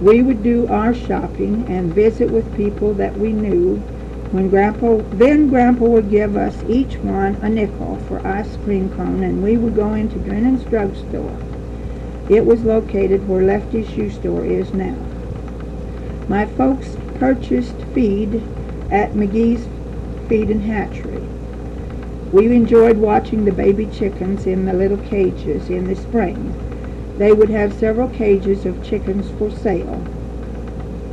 We 0.02 0.22
would 0.22 0.42
do 0.42 0.66
our 0.66 0.92
shopping 0.92 1.64
and 1.68 1.94
visit 1.94 2.30
with 2.30 2.54
people 2.54 2.92
that 2.94 3.16
we 3.16 3.32
knew. 3.32 3.76
When 4.30 4.50
Grandpa, 4.50 4.98
then 5.12 5.48
Grandpa 5.48 5.86
would 5.86 6.10
give 6.10 6.36
us 6.36 6.62
each 6.68 6.96
one 7.02 7.36
a 7.40 7.48
nickel 7.48 7.96
for 8.08 8.24
ice 8.26 8.56
cream 8.64 8.90
cone 8.90 9.22
and 9.22 9.42
we 9.42 9.56
would 9.56 9.74
go 9.74 9.94
into 9.94 10.18
Drennan's 10.18 10.64
drugstore. 10.64 11.47
It 12.28 12.44
was 12.44 12.62
located 12.64 13.26
where 13.26 13.42
Lefty's 13.42 13.88
shoe 13.88 14.10
store 14.10 14.44
is 14.44 14.74
now. 14.74 14.96
My 16.28 16.44
folks 16.44 16.96
purchased 17.18 17.82
feed 17.94 18.42
at 18.90 19.14
McGee's 19.14 19.66
Feed 20.28 20.50
and 20.50 20.62
Hatchery. 20.62 21.22
We 22.30 22.54
enjoyed 22.54 22.98
watching 22.98 23.46
the 23.46 23.52
baby 23.52 23.86
chickens 23.86 24.46
in 24.46 24.66
the 24.66 24.74
little 24.74 24.98
cages 24.98 25.70
in 25.70 25.86
the 25.86 25.94
spring. 25.96 26.52
They 27.16 27.32
would 27.32 27.48
have 27.48 27.72
several 27.72 28.08
cages 28.08 28.66
of 28.66 28.82
chickens 28.84 29.30
for 29.38 29.50
sale. 29.50 30.02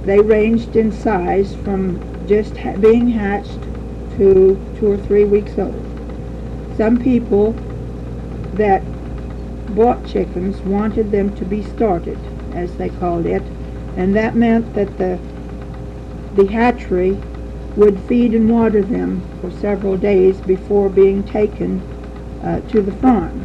They 0.03 0.19
ranged 0.19 0.75
in 0.75 0.91
size 0.91 1.55
from 1.55 2.01
just 2.27 2.57
ha- 2.57 2.75
being 2.77 3.07
hatched 3.07 3.59
to 4.17 4.59
two 4.77 4.91
or 4.91 4.97
three 4.97 5.25
weeks 5.25 5.57
old. 5.57 5.85
Some 6.77 6.99
people 6.99 7.53
that 8.57 8.83
bought 9.75 10.05
chickens 10.05 10.61
wanted 10.61 11.11
them 11.11 11.35
to 11.35 11.45
be 11.45 11.61
started, 11.61 12.17
as 12.53 12.75
they 12.77 12.89
called 12.89 13.25
it, 13.25 13.43
and 13.97 14.15
that 14.15 14.35
meant 14.35 14.73
that 14.73 14.97
the 14.97 15.19
the 16.35 16.47
hatchery 16.47 17.17
would 17.75 17.99
feed 18.01 18.33
and 18.33 18.49
water 18.49 18.81
them 18.81 19.21
for 19.39 19.51
several 19.51 19.97
days 19.97 20.39
before 20.41 20.89
being 20.89 21.23
taken 21.23 21.81
uh, 22.43 22.59
to 22.69 22.81
the 22.81 22.91
farm. 22.93 23.41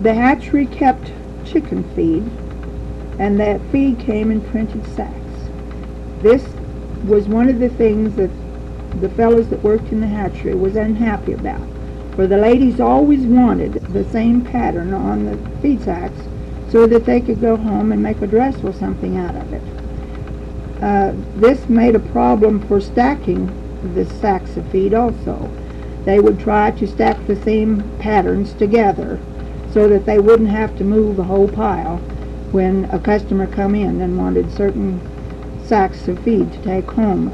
The 0.00 0.14
hatchery 0.14 0.66
kept 0.66 1.12
chicken 1.44 1.84
feed, 1.94 2.24
and 3.18 3.38
that 3.40 3.60
feed 3.70 3.98
came 3.98 4.30
in 4.30 4.40
printed 4.40 4.84
sacks. 4.94 5.14
This 6.20 6.44
was 7.04 7.28
one 7.28 7.48
of 7.48 7.58
the 7.58 7.68
things 7.68 8.16
that 8.16 8.30
the 9.00 9.08
fellows 9.10 9.48
that 9.48 9.62
worked 9.62 9.90
in 9.92 10.00
the 10.00 10.06
hatchery 10.06 10.54
was 10.54 10.76
unhappy 10.76 11.32
about, 11.32 11.66
for 12.14 12.26
the 12.26 12.36
ladies 12.36 12.80
always 12.80 13.22
wanted 13.22 13.74
the 13.92 14.04
same 14.10 14.44
pattern 14.44 14.94
on 14.94 15.24
the 15.24 15.60
feed 15.60 15.82
sacks 15.82 16.20
so 16.70 16.86
that 16.86 17.04
they 17.04 17.20
could 17.20 17.40
go 17.40 17.56
home 17.56 17.92
and 17.92 18.02
make 18.02 18.20
a 18.22 18.26
dress 18.26 18.56
or 18.62 18.72
something 18.72 19.16
out 19.16 19.34
of 19.34 19.52
it. 19.52 19.62
Uh, 20.82 21.12
this 21.36 21.68
made 21.68 21.94
a 21.94 22.00
problem 22.00 22.66
for 22.66 22.80
stacking 22.80 23.46
the 23.94 24.04
sacks 24.04 24.56
of 24.56 24.68
feed 24.70 24.94
also. 24.94 25.36
They 26.04 26.20
would 26.20 26.38
try 26.38 26.70
to 26.72 26.86
stack 26.86 27.26
the 27.26 27.36
same 27.42 27.82
patterns 27.98 28.52
together 28.54 29.18
so 29.72 29.88
that 29.88 30.06
they 30.06 30.18
wouldn't 30.18 30.50
have 30.50 30.76
to 30.78 30.84
move 30.84 31.16
the 31.16 31.24
whole 31.24 31.48
pile 31.48 31.96
when 32.52 32.84
a 32.86 32.98
customer 32.98 33.46
come 33.46 33.74
in 33.74 34.00
and 34.00 34.16
wanted 34.16 34.52
certain 34.52 35.00
sacks 35.66 36.06
of 36.06 36.18
feed 36.20 36.52
to 36.52 36.62
take 36.62 36.88
home 36.90 37.30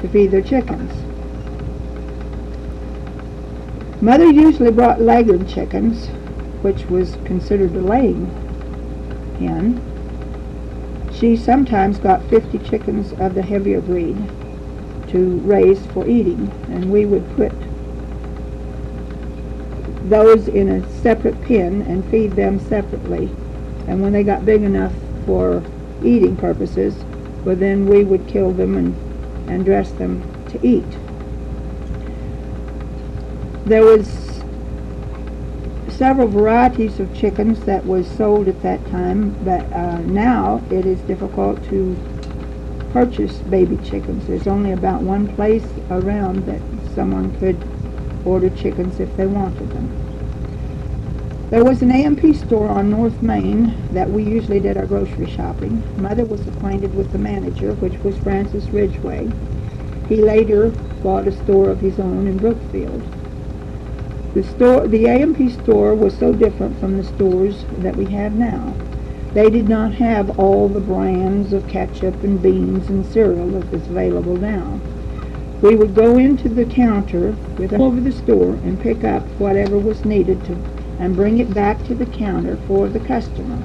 to 0.00 0.08
feed 0.08 0.30
their 0.30 0.42
chickens. 0.42 0.92
Mother 4.04 4.30
usually 4.30 4.70
brought 4.70 5.00
leghorn 5.00 5.48
chickens, 5.48 6.08
which 6.60 6.84
was 6.90 7.16
considered 7.24 7.74
a 7.74 7.80
laying 7.80 8.26
hen. 9.38 9.80
She 11.14 11.34
sometimes 11.36 11.96
got 11.98 12.22
50 12.24 12.58
chickens 12.58 13.14
of 13.14 13.34
the 13.34 13.40
heavier 13.40 13.80
breed 13.80 14.14
to 15.08 15.40
raise 15.46 15.86
for 15.86 16.06
eating, 16.06 16.50
and 16.70 16.92
we 16.92 17.06
would 17.06 17.24
put 17.34 17.50
those 20.10 20.48
in 20.48 20.68
a 20.68 21.00
separate 21.00 21.40
pen 21.40 21.80
and 21.88 22.04
feed 22.10 22.32
them 22.32 22.60
separately. 22.60 23.30
And 23.88 24.02
when 24.02 24.12
they 24.12 24.22
got 24.22 24.44
big 24.44 24.62
enough 24.62 24.92
for 25.24 25.62
eating 26.04 26.36
purposes, 26.36 26.94
well 27.46 27.56
then 27.56 27.86
we 27.86 28.04
would 28.04 28.28
kill 28.28 28.52
them 28.52 28.76
and, 28.76 29.50
and 29.50 29.64
dress 29.64 29.92
them 29.92 30.46
to 30.50 30.62
eat. 30.62 30.84
There 33.66 33.82
was 33.82 34.06
several 35.88 36.28
varieties 36.28 37.00
of 37.00 37.14
chickens 37.14 37.60
that 37.60 37.86
was 37.86 38.06
sold 38.06 38.46
at 38.46 38.60
that 38.60 38.84
time, 38.90 39.30
but 39.42 39.62
uh, 39.72 39.98
now 40.00 40.62
it 40.70 40.84
is 40.84 41.00
difficult 41.00 41.64
to 41.70 41.96
purchase 42.92 43.38
baby 43.38 43.78
chickens. 43.78 44.26
There's 44.26 44.46
only 44.46 44.72
about 44.72 45.00
one 45.00 45.34
place 45.34 45.66
around 45.90 46.44
that 46.44 46.60
someone 46.94 47.34
could 47.38 47.56
order 48.26 48.50
chickens 48.50 49.00
if 49.00 49.16
they 49.16 49.26
wanted 49.26 49.70
them. 49.70 49.88
There 51.48 51.64
was 51.64 51.80
an 51.80 51.90
A&P 51.90 52.34
store 52.34 52.68
on 52.68 52.90
North 52.90 53.22
Main 53.22 53.74
that 53.92 54.10
we 54.10 54.24
usually 54.24 54.60
did 54.60 54.76
our 54.76 54.86
grocery 54.86 55.30
shopping. 55.30 55.82
Mother 56.02 56.26
was 56.26 56.46
acquainted 56.46 56.94
with 56.94 57.12
the 57.12 57.18
manager, 57.18 57.72
which 57.76 57.96
was 58.00 58.16
Francis 58.18 58.66
Ridgway. 58.66 59.30
He 60.08 60.16
later 60.16 60.68
bought 61.02 61.26
a 61.26 61.32
store 61.32 61.70
of 61.70 61.80
his 61.80 61.98
own 61.98 62.26
in 62.26 62.36
Brookfield. 62.36 63.02
The 64.34 64.42
store, 64.42 64.88
the 64.88 65.06
A&P 65.06 65.48
store 65.48 65.94
was 65.94 66.18
so 66.18 66.32
different 66.32 66.80
from 66.80 66.96
the 66.96 67.04
stores 67.04 67.64
that 67.78 67.94
we 67.94 68.06
have 68.06 68.34
now. 68.34 68.74
They 69.32 69.48
did 69.48 69.68
not 69.68 69.94
have 69.94 70.40
all 70.40 70.68
the 70.68 70.80
brands 70.80 71.52
of 71.52 71.68
ketchup 71.68 72.20
and 72.24 72.42
beans 72.42 72.88
and 72.88 73.06
cereal 73.06 73.46
that 73.50 73.72
is 73.72 73.86
available 73.86 74.36
now. 74.36 74.80
We 75.62 75.76
would 75.76 75.94
go 75.94 76.18
into 76.18 76.48
the 76.48 76.64
counter 76.64 77.36
with 77.58 77.74
over 77.74 78.00
the 78.00 78.10
store 78.10 78.54
and 78.64 78.80
pick 78.80 79.04
up 79.04 79.22
whatever 79.38 79.78
was 79.78 80.04
needed 80.04 80.44
to 80.46 80.54
and 80.98 81.14
bring 81.14 81.38
it 81.38 81.54
back 81.54 81.84
to 81.84 81.94
the 81.94 82.06
counter 82.06 82.56
for 82.66 82.88
the 82.88 83.00
customer. 83.00 83.62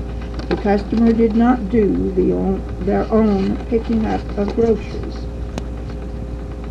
The 0.49 0.57
customer 0.57 1.13
did 1.13 1.35
not 1.35 1.71
do 1.71 2.11
the 2.11 2.31
own, 2.31 2.85
their 2.85 3.11
own 3.11 3.57
picking 3.65 4.05
up 4.05 4.21
of 4.37 4.55
groceries. 4.55 5.15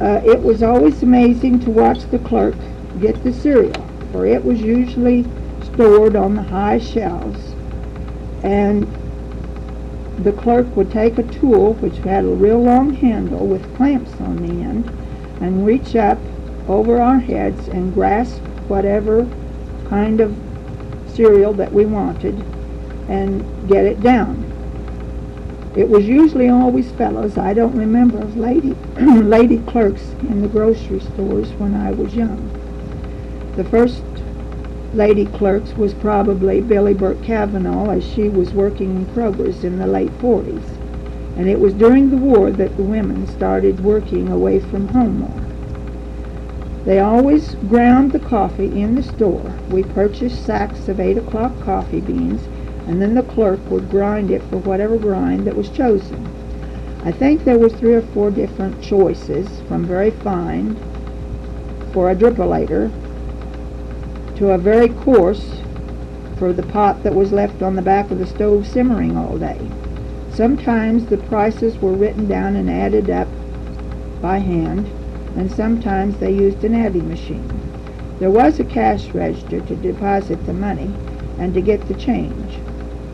Uh, 0.00 0.22
it 0.24 0.40
was 0.40 0.62
always 0.62 1.02
amazing 1.02 1.58
to 1.60 1.70
watch 1.72 2.08
the 2.12 2.20
clerk 2.20 2.54
get 3.00 3.22
the 3.22 3.32
cereal, 3.32 3.87
for 4.12 4.26
it 4.26 4.44
was 4.44 4.60
usually 4.60 5.24
stored 5.62 6.16
on 6.16 6.34
the 6.34 6.42
high 6.42 6.78
shelves. 6.78 7.54
And 8.42 8.86
the 10.24 10.32
clerk 10.32 10.74
would 10.76 10.90
take 10.90 11.18
a 11.18 11.22
tool 11.22 11.74
which 11.74 11.96
had 11.98 12.24
a 12.24 12.28
real 12.28 12.60
long 12.60 12.94
handle 12.94 13.46
with 13.46 13.76
clamps 13.76 14.12
on 14.20 14.36
the 14.36 14.64
end 14.64 14.88
and 15.40 15.64
reach 15.64 15.94
up 15.94 16.18
over 16.68 17.00
our 17.00 17.18
heads 17.18 17.68
and 17.68 17.94
grasp 17.94 18.40
whatever 18.68 19.26
kind 19.88 20.20
of 20.20 20.36
cereal 21.14 21.52
that 21.54 21.72
we 21.72 21.86
wanted 21.86 22.34
and 23.08 23.68
get 23.68 23.84
it 23.84 24.00
down. 24.00 24.44
It 25.76 25.88
was 25.88 26.06
usually 26.06 26.48
always 26.48 26.90
fellows. 26.92 27.38
I 27.38 27.54
don't 27.54 27.76
remember 27.76 28.18
of 28.18 28.36
lady 28.36 28.70
lady 28.96 29.58
clerks 29.60 30.02
in 30.22 30.42
the 30.42 30.48
grocery 30.48 31.00
stores 31.00 31.52
when 31.52 31.74
I 31.74 31.92
was 31.92 32.14
young. 32.14 32.47
The 33.58 33.64
first 33.64 34.04
lady 34.94 35.26
clerks 35.26 35.76
was 35.76 35.92
probably 35.92 36.60
Billy 36.60 36.94
Burke 36.94 37.20
Cavanaugh 37.24 37.90
as 37.90 38.04
she 38.04 38.28
was 38.28 38.54
working 38.54 38.94
in 38.94 39.06
Kroger's 39.06 39.64
in 39.64 39.78
the 39.78 39.86
late 39.88 40.16
40s. 40.20 40.62
And 41.36 41.48
it 41.48 41.58
was 41.58 41.74
during 41.74 42.08
the 42.08 42.16
war 42.18 42.52
that 42.52 42.76
the 42.76 42.84
women 42.84 43.26
started 43.26 43.82
working 43.82 44.28
away 44.28 44.60
from 44.60 44.86
home 44.86 45.18
more. 45.18 46.84
They 46.84 47.00
always 47.00 47.56
ground 47.68 48.12
the 48.12 48.20
coffee 48.20 48.80
in 48.80 48.94
the 48.94 49.02
store. 49.02 49.52
We 49.72 49.82
purchased 49.82 50.46
sacks 50.46 50.86
of 50.86 51.00
eight 51.00 51.18
o'clock 51.18 51.50
coffee 51.58 52.00
beans, 52.00 52.42
and 52.86 53.02
then 53.02 53.14
the 53.14 53.24
clerk 53.24 53.58
would 53.72 53.90
grind 53.90 54.30
it 54.30 54.42
for 54.42 54.58
whatever 54.58 54.96
grind 54.96 55.48
that 55.48 55.56
was 55.56 55.68
chosen. 55.70 56.28
I 57.04 57.10
think 57.10 57.42
there 57.42 57.58
was 57.58 57.72
three 57.72 57.94
or 57.94 58.02
four 58.02 58.30
different 58.30 58.80
choices, 58.80 59.48
from 59.66 59.84
very 59.84 60.12
fine 60.12 60.76
for 61.92 62.08
a 62.08 62.14
drippolator 62.14 62.92
to 64.38 64.52
a 64.52 64.58
very 64.58 64.88
coarse 64.88 65.60
for 66.38 66.52
the 66.52 66.62
pot 66.62 67.02
that 67.02 67.14
was 67.14 67.32
left 67.32 67.60
on 67.60 67.74
the 67.74 67.82
back 67.82 68.08
of 68.12 68.20
the 68.20 68.26
stove 68.26 68.64
simmering 68.64 69.16
all 69.16 69.36
day. 69.36 69.58
Sometimes 70.32 71.06
the 71.06 71.18
prices 71.18 71.76
were 71.78 71.92
written 71.92 72.28
down 72.28 72.54
and 72.54 72.70
added 72.70 73.10
up 73.10 73.26
by 74.22 74.38
hand, 74.38 74.86
and 75.36 75.50
sometimes 75.50 76.16
they 76.18 76.32
used 76.32 76.62
an 76.62 76.72
adding 76.72 77.08
machine. 77.08 77.48
There 78.20 78.30
was 78.30 78.60
a 78.60 78.64
cash 78.64 79.08
register 79.08 79.60
to 79.60 79.74
deposit 79.74 80.46
the 80.46 80.52
money 80.52 80.90
and 81.40 81.52
to 81.54 81.60
get 81.60 81.88
the 81.88 81.94
change. 81.94 82.60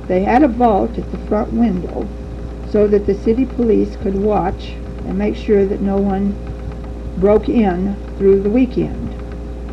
They 0.07 0.23
had 0.23 0.43
a 0.43 0.49
vault 0.49 0.99
at 0.99 1.11
the 1.11 1.27
front 1.27 1.55
window 1.55 2.07
so 2.71 2.87
that 2.87 3.07
the 3.07 3.15
city 3.15 3.47
police 3.47 3.97
could 3.97 4.15
watch 4.15 4.73
and 5.07 5.17
make 5.17 5.37
sure 5.37 5.65
that 5.65 5.81
no 5.81 5.97
one 5.97 6.35
broke 7.19 7.49
in 7.49 7.97
through 8.19 8.43
the 8.43 8.51
weekend. 8.51 9.24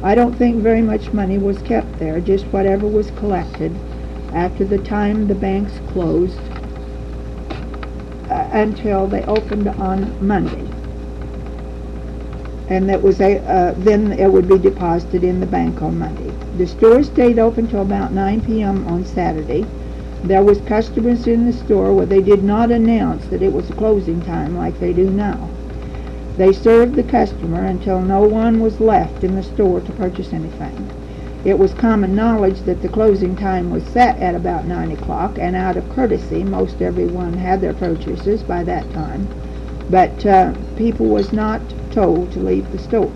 I 0.04 0.16
don't 0.16 0.36
think 0.36 0.64
very 0.64 0.82
much 0.82 1.14
money 1.14 1.38
was 1.38 1.62
kept 1.62 2.00
there, 2.00 2.20
just 2.20 2.46
whatever 2.46 2.88
was 2.88 3.12
collected 3.12 3.72
after 4.34 4.66
the 4.66 4.80
time 4.80 5.28
the 5.28 5.36
banks 5.36 5.74
closed 5.92 6.40
uh, 8.30 8.48
until 8.52 9.06
they 9.06 9.24
opened 9.26 9.68
on 9.68 10.26
Monday. 10.26 10.66
And 12.74 12.90
that 12.90 13.02
was 13.04 13.20
a, 13.22 13.40
uh, 13.40 13.74
then 13.78 14.14
it 14.14 14.32
would 14.32 14.48
be 14.48 14.58
deposited 14.58 15.24
in 15.24 15.40
the 15.40 15.46
bank 15.46 15.82
on 15.82 16.00
Monday. 16.00 16.32
The 16.58 16.66
store 16.66 17.04
stayed 17.04 17.38
open 17.38 17.68
till 17.68 17.82
about 17.82 18.12
nine 18.14 18.42
PM 18.42 18.88
on 18.88 19.06
Saturday. 19.06 19.66
There 20.24 20.44
was 20.44 20.60
customers 20.62 21.28
in 21.28 21.46
the 21.46 21.54
store 21.54 21.94
where 21.94 22.06
they 22.06 22.22
did 22.22 22.44
not 22.44 22.72
announce 22.72 23.28
that 23.28 23.42
it 23.42 23.52
was 23.52 23.70
closing 23.72 24.22
time 24.22 24.58
like 24.58 24.80
they 24.80 24.94
do 24.94 25.10
now. 25.10 25.50
They 26.38 26.54
served 26.54 26.96
the 26.96 27.04
customer 27.04 27.60
until 27.60 28.02
no 28.02 28.22
one 28.22 28.62
was 28.62 28.80
left 28.80 29.24
in 29.24 29.36
the 29.36 29.44
store 29.44 29.82
to 29.82 29.92
purchase 29.92 30.32
anything. 30.34 30.90
It 31.44 31.60
was 31.60 31.74
common 31.74 32.16
knowledge 32.16 32.62
that 32.62 32.82
the 32.82 32.88
closing 32.88 33.36
time 33.36 33.70
was 33.70 33.84
set 33.84 34.18
at 34.20 34.34
about 34.34 34.66
nine 34.66 34.92
o'clock, 34.92 35.38
and 35.38 35.56
out 35.56 35.76
of 35.76 35.90
courtesy, 35.90 36.44
most 36.44 36.82
everyone 36.82 37.34
had 37.34 37.60
their 37.62 37.74
purchases 37.74 38.44
by 38.44 38.64
that 38.64 38.92
time. 38.94 39.28
But 39.90 40.26
uh, 40.26 40.54
people 40.78 41.08
was 41.08 41.34
not 41.34 41.62
told 41.92 42.32
to 42.32 42.40
leave 42.40 42.72
the 42.72 42.80
store. 42.80 43.12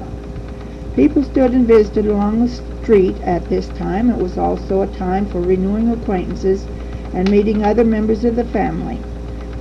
People 0.96 1.24
stood 1.24 1.52
and 1.52 1.66
visited 1.66 2.08
along 2.08 2.42
the 2.42 2.50
street 2.84 3.16
at 3.24 3.48
this 3.50 3.68
time. 3.70 4.10
It 4.10 4.18
was 4.18 4.38
also 4.38 4.82
a 4.82 4.88
time 4.88 5.26
for 5.26 5.40
renewing 5.40 5.90
acquaintances 5.90 6.66
and 7.14 7.32
meeting 7.32 7.64
other 7.64 7.86
members 7.86 8.26
of 8.26 8.36
the 8.36 8.44
family. 8.46 9.00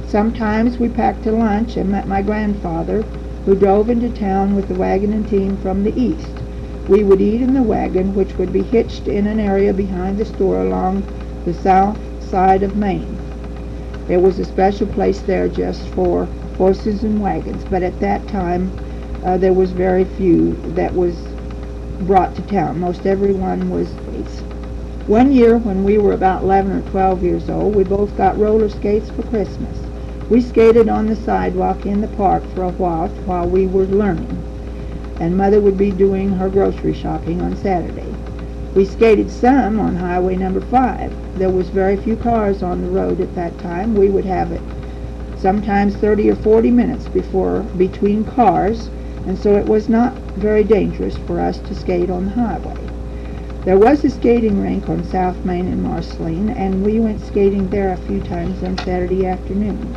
Sometimes 0.09 0.79
we 0.79 0.89
packed 0.89 1.27
a 1.27 1.33
lunch 1.33 1.77
and 1.77 1.91
met 1.91 2.09
my 2.09 2.21
grandfather, 2.21 3.05
who 3.45 3.55
drove 3.55 3.91
into 3.91 4.09
town 4.11 4.55
with 4.55 4.69
the 4.69 4.75
wagon 4.75 5.13
and 5.13 5.29
team 5.29 5.57
from 5.59 5.85
the 5.85 5.99
east. 6.01 6.43
We 6.89 7.05
would 7.05 7.21
eat 7.21 7.41
in 7.41 7.55
the 7.55 7.63
wagon, 7.63 8.15
which 8.15 8.35
would 8.35 8.53
be 8.53 8.63
hitched 8.63 9.09
in 9.09 9.27
an 9.27 9.41
area 9.41 9.73
behind 9.73 10.19
the 10.19 10.25
store 10.25 10.61
along 10.61 11.03
the 11.45 11.55
south 11.55 11.99
side 12.23 12.63
of 12.63 12.77
Main. 12.77 13.17
There 14.07 14.21
was 14.21 14.39
a 14.39 14.45
special 14.45 14.87
place 14.87 15.21
there 15.21 15.49
just 15.49 15.87
for 15.89 16.27
horses 16.59 17.05
and 17.05 17.21
wagons, 17.21 17.65
but 17.71 17.83
at 17.83 17.99
that 18.01 18.27
time 18.29 18.71
uh, 19.25 19.39
there 19.39 19.53
was 19.53 19.71
very 19.71 20.05
few 20.05 20.55
that 20.75 20.95
was 20.95 21.17
brought 22.07 22.35
to 22.37 22.43
town. 22.43 22.81
Most 22.81 23.07
everyone 23.07 23.71
was 23.71 23.89
one 25.07 25.33
year 25.33 25.59
when 25.59 25.85
we 25.85 25.99
were 25.99 26.15
about 26.15 26.45
11 26.45 26.73
or 26.73 26.91
12 26.91 27.23
years 27.23 27.51
old, 27.51 27.77
we 27.77 27.85
both 27.85 28.17
got 28.17 28.39
roller 28.39 28.71
skates 28.71 29.11
for 29.11 29.23
Christmas. 29.25 29.84
We 30.31 30.41
skated 30.41 30.89
on 30.89 31.07
the 31.07 31.17
sidewalk 31.17 31.85
in 31.85 32.01
the 32.01 32.09
park 32.09 32.43
for 32.55 32.63
a 32.63 32.71
while 32.71 33.09
while 33.27 33.47
we 33.47 33.67
were 33.67 33.85
learning, 33.85 34.39
and 35.21 35.37
Mother 35.37 35.61
would 35.61 35.77
be 35.77 35.91
doing 35.91 36.31
her 36.31 36.49
grocery 36.49 36.95
shopping 36.95 37.43
on 37.43 37.57
Saturday. 37.57 38.15
We 38.75 38.87
skated 38.87 39.31
some 39.31 39.79
on 39.79 39.97
Highway 39.97 40.37
number 40.37 40.63
5. 40.63 41.39
There 41.39 41.51
was 41.51 41.69
very 41.69 41.99
few 41.99 42.17
cars 42.17 42.63
on 42.63 42.81
the 42.81 42.89
road 42.89 43.21
at 43.21 43.35
that 43.35 43.59
time. 43.59 43.95
We 43.95 44.09
would 44.09 44.25
have 44.25 44.51
it 44.51 44.63
sometimes 45.37 45.95
30 45.97 46.31
or 46.31 46.37
40 46.37 46.71
minutes 46.71 47.07
before 47.07 47.61
between 47.77 48.25
cars, 48.25 48.89
and 49.27 49.39
so 49.39 49.57
it 49.57 49.67
was 49.67 49.91
not 49.91 50.15
very 50.37 50.65
dangerous 50.65 51.19
for 51.27 51.39
us 51.39 51.59
to 51.59 51.75
skate 51.75 52.09
on 52.09 52.25
the 52.25 52.31
highway. 52.31 52.79
There 53.67 53.79
was 53.79 54.03
a 54.05 54.11
skating 54.11 54.59
rink 54.63 54.89
on 54.89 55.05
South 55.05 55.45
Main 55.45 55.69
in 55.69 55.83
Marceline, 55.83 56.49
and 56.49 56.83
we 56.83 56.99
went 56.99 57.21
skating 57.21 57.69
there 57.69 57.93
a 57.93 57.99
few 57.99 58.21
times 58.21 58.63
on 58.63 58.79
Saturday 58.79 59.27
afternoon. 59.27 59.95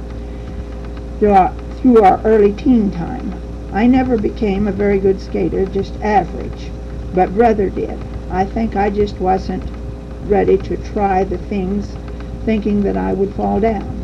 Through 1.20 1.32
our, 1.32 1.51
through 1.82 2.01
our 2.03 2.20
early 2.24 2.53
teen 2.53 2.91
time, 2.91 3.34
I 3.74 3.88
never 3.88 4.18
became 4.18 4.68
a 4.68 4.72
very 4.72 4.99
good 4.99 5.20
skater, 5.20 5.65
just 5.65 5.93
average, 6.03 6.70
but 7.15 7.34
Brother 7.34 7.70
did. 7.70 7.97
I 8.30 8.45
think 8.45 8.76
I 8.76 8.89
just 8.89 9.20
wasn't 9.20 9.63
ready 10.30 10.57
to 10.57 10.78
try 10.78 11.24
the 11.24 11.38
things 11.38 11.95
thinking 12.45 12.84
that 12.84 12.97
I 12.97 13.13
would 13.13 13.34
fall 13.34 13.59
down. 13.59 13.97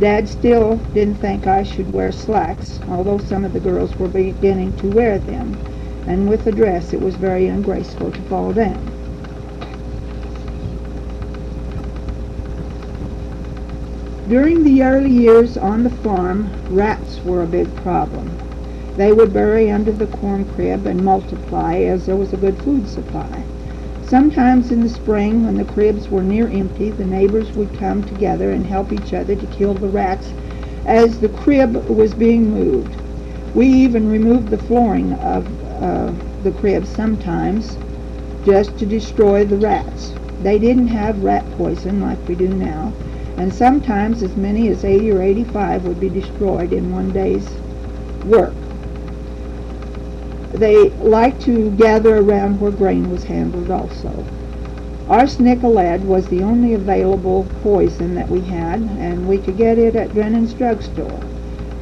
Dad 0.00 0.28
still 0.28 0.78
didn't 0.92 1.14
think 1.16 1.46
I 1.46 1.62
should 1.62 1.92
wear 1.92 2.12
slacks, 2.12 2.80
although 2.90 3.18
some 3.18 3.44
of 3.44 3.52
the 3.52 3.60
girls 3.60 3.94
were 3.98 4.08
beginning 4.08 4.72
to 4.78 4.88
wear 4.88 5.18
them 5.18 5.56
and 6.06 6.28
with 6.28 6.44
the 6.44 6.52
dress 6.52 6.92
it 6.92 7.00
was 7.00 7.14
very 7.14 7.46
ungraceful 7.46 8.10
to 8.10 8.22
fall 8.22 8.52
down. 8.52 8.95
During 14.28 14.64
the 14.64 14.82
early 14.82 15.10
years 15.10 15.56
on 15.56 15.84
the 15.84 15.90
farm, 15.90 16.50
rats 16.70 17.20
were 17.24 17.44
a 17.44 17.46
big 17.46 17.72
problem. 17.76 18.28
They 18.96 19.12
would 19.12 19.32
bury 19.32 19.70
under 19.70 19.92
the 19.92 20.06
corn 20.06 20.44
crib 20.56 20.84
and 20.84 21.04
multiply 21.04 21.76
as 21.76 22.06
there 22.06 22.16
was 22.16 22.32
a 22.32 22.36
good 22.36 22.58
food 22.58 22.88
supply. 22.88 23.44
Sometimes 24.02 24.72
in 24.72 24.82
the 24.82 24.88
spring, 24.88 25.44
when 25.44 25.56
the 25.56 25.64
cribs 25.64 26.10
were 26.10 26.24
near 26.24 26.48
empty, 26.48 26.90
the 26.90 27.04
neighbors 27.04 27.52
would 27.52 27.72
come 27.78 28.02
together 28.02 28.50
and 28.50 28.66
help 28.66 28.92
each 28.92 29.14
other 29.14 29.36
to 29.36 29.46
kill 29.46 29.74
the 29.74 29.86
rats 29.86 30.32
as 30.86 31.20
the 31.20 31.28
crib 31.28 31.76
was 31.88 32.12
being 32.12 32.50
moved. 32.50 32.96
We 33.54 33.68
even 33.68 34.10
removed 34.10 34.50
the 34.50 34.58
flooring 34.58 35.12
of 35.14 35.46
uh, 35.80 36.12
the 36.42 36.50
crib 36.50 36.84
sometimes 36.84 37.76
just 38.44 38.76
to 38.78 38.86
destroy 38.86 39.44
the 39.44 39.58
rats. 39.58 40.14
They 40.42 40.58
didn't 40.58 40.88
have 40.88 41.22
rat 41.22 41.44
poison 41.56 42.00
like 42.00 42.18
we 42.26 42.34
do 42.34 42.48
now, 42.48 42.92
and 43.36 43.52
sometimes 43.52 44.22
as 44.22 44.36
many 44.36 44.68
as 44.68 44.84
80 44.84 45.10
or 45.12 45.22
85 45.22 45.84
would 45.86 46.00
be 46.00 46.08
destroyed 46.08 46.72
in 46.72 46.92
one 46.92 47.12
day's 47.12 47.48
work. 48.24 48.54
They 50.52 50.88
liked 50.90 51.42
to 51.42 51.70
gather 51.72 52.16
around 52.16 52.60
where 52.60 52.70
grain 52.70 53.10
was 53.10 53.24
handled 53.24 53.70
also. 53.70 54.24
Arsenic 55.08 55.62
lead 55.62 56.04
was 56.04 56.26
the 56.26 56.42
only 56.42 56.74
available 56.74 57.46
poison 57.62 58.14
that 58.14 58.28
we 58.28 58.40
had, 58.40 58.80
and 58.98 59.28
we 59.28 59.38
could 59.38 59.56
get 59.56 59.78
it 59.78 59.94
at 59.94 60.10
Drennan's 60.10 60.54
drugstore, 60.54 61.20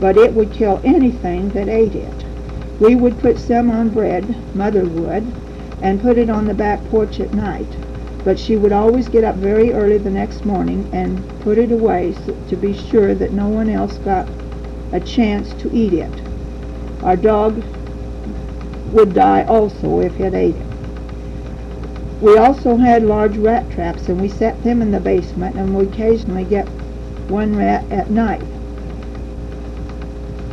but 0.00 0.16
it 0.16 0.34
would 0.34 0.52
kill 0.52 0.80
anything 0.84 1.48
that 1.50 1.68
ate 1.68 1.94
it. 1.94 2.24
We 2.80 2.96
would 2.96 3.18
put 3.20 3.38
some 3.38 3.70
on 3.70 3.90
bread, 3.90 4.54
Mother 4.54 4.84
would, 4.84 5.24
and 5.80 6.02
put 6.02 6.18
it 6.18 6.28
on 6.28 6.46
the 6.46 6.54
back 6.54 6.84
porch 6.90 7.20
at 7.20 7.32
night. 7.32 7.68
But 8.24 8.38
she 8.38 8.56
would 8.56 8.72
always 8.72 9.08
get 9.08 9.22
up 9.22 9.36
very 9.36 9.72
early 9.72 9.98
the 9.98 10.10
next 10.10 10.44
morning 10.44 10.88
and 10.92 11.22
put 11.40 11.58
it 11.58 11.70
away 11.70 12.14
to 12.48 12.56
be 12.56 12.72
sure 12.72 13.14
that 13.14 13.32
no 13.32 13.48
one 13.48 13.68
else 13.68 13.98
got 13.98 14.26
a 14.92 15.00
chance 15.00 15.52
to 15.62 15.70
eat 15.74 15.92
it. 15.92 16.12
Our 17.02 17.16
dog 17.16 17.62
would 18.92 19.12
die 19.12 19.44
also 19.44 20.00
if 20.00 20.18
it 20.20 20.32
ate 20.32 20.56
it. 20.56 20.66
We 22.22 22.38
also 22.38 22.76
had 22.76 23.02
large 23.02 23.36
rat 23.36 23.70
traps 23.70 24.08
and 24.08 24.18
we 24.18 24.28
set 24.28 24.62
them 24.64 24.80
in 24.80 24.90
the 24.90 25.00
basement 25.00 25.56
and 25.56 25.76
we 25.76 25.84
occasionally 25.84 26.44
get 26.44 26.66
one 27.28 27.54
rat 27.56 27.84
at 27.90 28.10
night. 28.10 28.42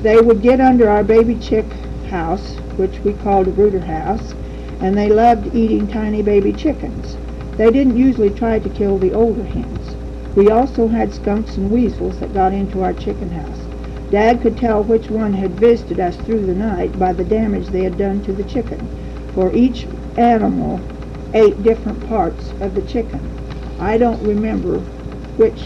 They 0.01 0.19
would 0.19 0.41
get 0.41 0.59
under 0.59 0.89
our 0.89 1.03
baby 1.03 1.35
chick 1.35 1.65
house, 2.09 2.55
which 2.75 2.99
we 2.99 3.13
called 3.13 3.47
a 3.47 3.51
brooder 3.51 3.79
house, 3.79 4.33
and 4.81 4.97
they 4.97 5.09
loved 5.09 5.55
eating 5.55 5.87
tiny 5.87 6.21
baby 6.23 6.51
chickens. 6.51 7.15
They 7.61 7.69
didn't 7.69 7.95
usually 7.95 8.31
try 8.31 8.57
to 8.57 8.69
kill 8.69 8.97
the 8.97 9.13
older 9.13 9.43
hens. 9.43 9.95
We 10.35 10.49
also 10.49 10.87
had 10.87 11.13
skunks 11.13 11.57
and 11.57 11.69
weasels 11.69 12.17
that 12.17 12.33
got 12.33 12.53
into 12.53 12.81
our 12.81 12.91
chicken 12.91 13.29
house. 13.29 13.59
Dad 14.09 14.41
could 14.41 14.57
tell 14.57 14.81
which 14.81 15.11
one 15.11 15.31
had 15.31 15.59
visited 15.59 15.99
us 15.99 16.15
through 16.15 16.47
the 16.47 16.55
night 16.55 16.97
by 16.97 17.13
the 17.13 17.23
damage 17.23 17.67
they 17.67 17.83
had 17.83 17.99
done 17.99 18.23
to 18.23 18.33
the 18.33 18.45
chicken, 18.45 18.79
for 19.35 19.53
each 19.53 19.85
animal 20.17 20.79
ate 21.35 21.61
different 21.61 22.03
parts 22.09 22.51
of 22.61 22.73
the 22.73 22.81
chicken. 22.81 23.21
I 23.79 23.99
don't 23.99 24.23
remember 24.23 24.79
which 25.37 25.61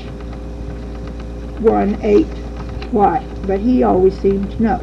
one 1.63 1.97
ate 2.01 2.27
what, 2.91 3.23
but 3.47 3.61
he 3.61 3.83
always 3.83 4.19
seemed 4.19 4.51
to 4.51 4.63
know. 4.63 4.81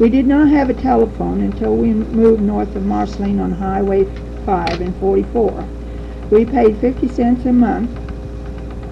We 0.00 0.08
did 0.08 0.26
not 0.26 0.48
have 0.48 0.70
a 0.70 0.74
telephone 0.74 1.40
until 1.40 1.76
we 1.76 1.92
moved 1.92 2.42
north 2.42 2.74
of 2.74 2.84
Marceline 2.84 3.38
on 3.38 3.52
Highway 3.52 4.06
5 4.44 4.80
and 4.80 4.96
44. 4.96 5.64
We 6.30 6.44
paid 6.44 6.78
50 6.78 7.08
cents 7.08 7.44
a 7.44 7.52
month, 7.52 7.90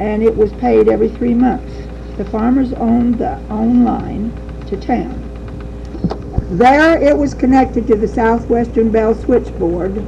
and 0.00 0.22
it 0.22 0.36
was 0.36 0.52
paid 0.54 0.88
every 0.88 1.08
three 1.08 1.34
months. 1.34 1.72
The 2.16 2.24
farmers 2.26 2.72
owned 2.74 3.18
the 3.18 3.38
own 3.48 3.84
line 3.84 4.32
to 4.66 4.76
town. 4.76 5.18
There, 6.50 7.02
it 7.02 7.16
was 7.16 7.32
connected 7.32 7.86
to 7.86 7.96
the 7.96 8.06
Southwestern 8.06 8.90
Bell 8.90 9.14
switchboard. 9.14 10.04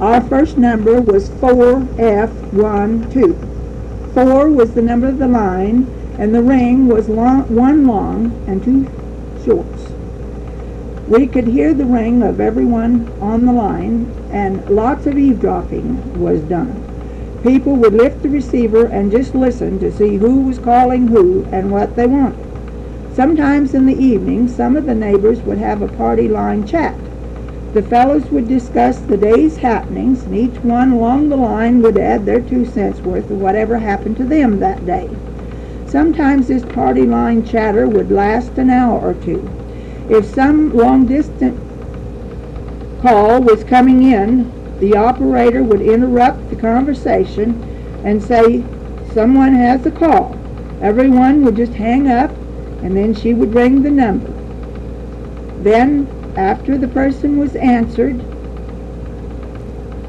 Our 0.00 0.20
first 0.20 0.58
number 0.58 1.00
was 1.00 1.30
4F12. 1.30 4.14
4 4.14 4.50
was 4.50 4.74
the 4.74 4.82
number 4.82 5.08
of 5.08 5.16
the 5.18 5.28
line, 5.28 5.86
and 6.18 6.34
the 6.34 6.42
ring 6.42 6.88
was 6.88 7.08
long, 7.08 7.54
one 7.54 7.86
long 7.86 8.44
and 8.46 8.62
two 8.62 8.86
shorts. 9.44 9.92
We 11.08 11.26
could 11.26 11.46
hear 11.46 11.72
the 11.72 11.86
ring 11.86 12.22
of 12.22 12.38
everyone 12.38 13.10
on 13.18 13.46
the 13.46 13.52
line, 13.52 14.12
and 14.30 14.68
lots 14.68 15.06
of 15.06 15.16
eavesdropping 15.16 16.20
was 16.20 16.40
done. 16.42 16.84
People 17.42 17.76
would 17.76 17.94
lift 17.94 18.22
the 18.22 18.28
receiver 18.28 18.84
and 18.84 19.10
just 19.10 19.34
listen 19.34 19.78
to 19.78 19.90
see 19.90 20.16
who 20.16 20.42
was 20.42 20.58
calling 20.58 21.06
who 21.06 21.46
and 21.50 21.70
what 21.70 21.96
they 21.96 22.06
wanted. 22.06 22.44
Sometimes 23.14 23.72
in 23.72 23.86
the 23.86 23.96
evening, 23.96 24.48
some 24.48 24.76
of 24.76 24.84
the 24.84 24.94
neighbors 24.94 25.40
would 25.40 25.56
have 25.56 25.80
a 25.80 25.88
party 25.88 26.28
line 26.28 26.66
chat. 26.66 26.94
The 27.72 27.82
fellows 27.82 28.26
would 28.26 28.46
discuss 28.46 28.98
the 28.98 29.16
day's 29.16 29.56
happenings, 29.56 30.24
and 30.24 30.36
each 30.36 30.62
one 30.62 30.92
along 30.92 31.30
the 31.30 31.36
line 31.36 31.80
would 31.80 31.96
add 31.96 32.26
their 32.26 32.42
two 32.42 32.66
cents 32.66 33.00
worth 33.00 33.30
of 33.30 33.40
whatever 33.40 33.78
happened 33.78 34.18
to 34.18 34.24
them 34.24 34.60
that 34.60 34.84
day. 34.84 35.08
Sometimes 35.86 36.48
this 36.48 36.66
party 36.66 37.06
line 37.06 37.46
chatter 37.46 37.88
would 37.88 38.10
last 38.10 38.58
an 38.58 38.68
hour 38.68 39.00
or 39.00 39.14
two. 39.14 39.50
If 40.08 40.24
some 40.24 40.74
long 40.76 41.06
distance 41.06 41.60
call 43.02 43.40
was 43.42 43.62
coming 43.64 44.02
in, 44.02 44.50
the 44.80 44.96
operator 44.96 45.62
would 45.62 45.80
interrupt 45.80 46.50
the 46.50 46.56
conversation 46.56 47.62
and 48.04 48.22
say, 48.22 48.64
Someone 49.12 49.54
has 49.54 49.84
a 49.86 49.90
call. 49.90 50.36
Everyone 50.80 51.44
would 51.44 51.56
just 51.56 51.72
hang 51.72 52.08
up, 52.08 52.30
and 52.82 52.96
then 52.96 53.14
she 53.14 53.34
would 53.34 53.54
ring 53.54 53.82
the 53.82 53.90
number. 53.90 54.32
Then, 55.62 56.06
after 56.36 56.78
the 56.78 56.88
person 56.88 57.38
was 57.38 57.56
answered, 57.56 58.16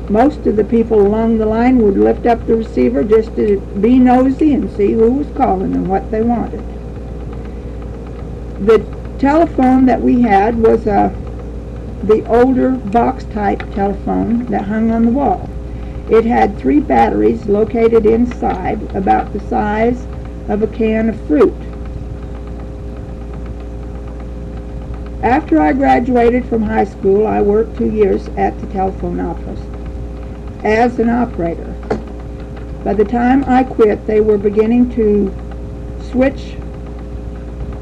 most 0.09 0.45
of 0.47 0.55
the 0.55 0.63
people 0.63 1.01
along 1.01 1.37
the 1.37 1.45
line 1.45 1.79
would 1.79 1.97
lift 1.97 2.25
up 2.25 2.45
the 2.45 2.55
receiver 2.55 3.03
just 3.03 3.35
to 3.35 3.59
be 3.79 3.99
nosy 3.99 4.53
and 4.53 4.69
see 4.75 4.93
who 4.93 5.11
was 5.11 5.27
calling 5.35 5.73
and 5.75 5.87
what 5.87 6.09
they 6.11 6.21
wanted. 6.21 6.63
The 8.65 8.79
telephone 9.19 9.85
that 9.85 10.01
we 10.01 10.21
had 10.21 10.57
was 10.57 10.87
a 10.87 11.13
the 12.03 12.25
older 12.27 12.71
box 12.71 13.25
type 13.25 13.59
telephone 13.73 14.45
that 14.45 14.63
hung 14.63 14.89
on 14.89 15.05
the 15.05 15.11
wall. 15.11 15.49
It 16.09 16.23
had 16.23 16.57
three 16.57 16.79
batteries 16.79 17.45
located 17.45 18.05
inside 18.05 18.81
about 18.95 19.33
the 19.33 19.41
size 19.41 20.07
of 20.47 20.63
a 20.63 20.67
can 20.67 21.09
of 21.09 21.27
fruit. 21.27 21.53
After 25.21 25.61
I 25.61 25.73
graduated 25.73 26.45
from 26.45 26.63
high 26.63 26.85
school, 26.85 27.27
I 27.27 27.41
worked 27.41 27.77
two 27.77 27.91
years 27.91 28.29
at 28.37 28.57
the 28.61 28.67
telephone 28.67 29.19
office 29.19 29.59
as 30.63 30.97
an 30.97 31.09
operator. 31.09 31.75
By 32.85 32.93
the 32.93 33.03
time 33.03 33.43
I 33.43 33.65
quit, 33.65 34.07
they 34.07 34.21
were 34.21 34.37
beginning 34.37 34.89
to 34.91 35.29
switch 36.09 36.55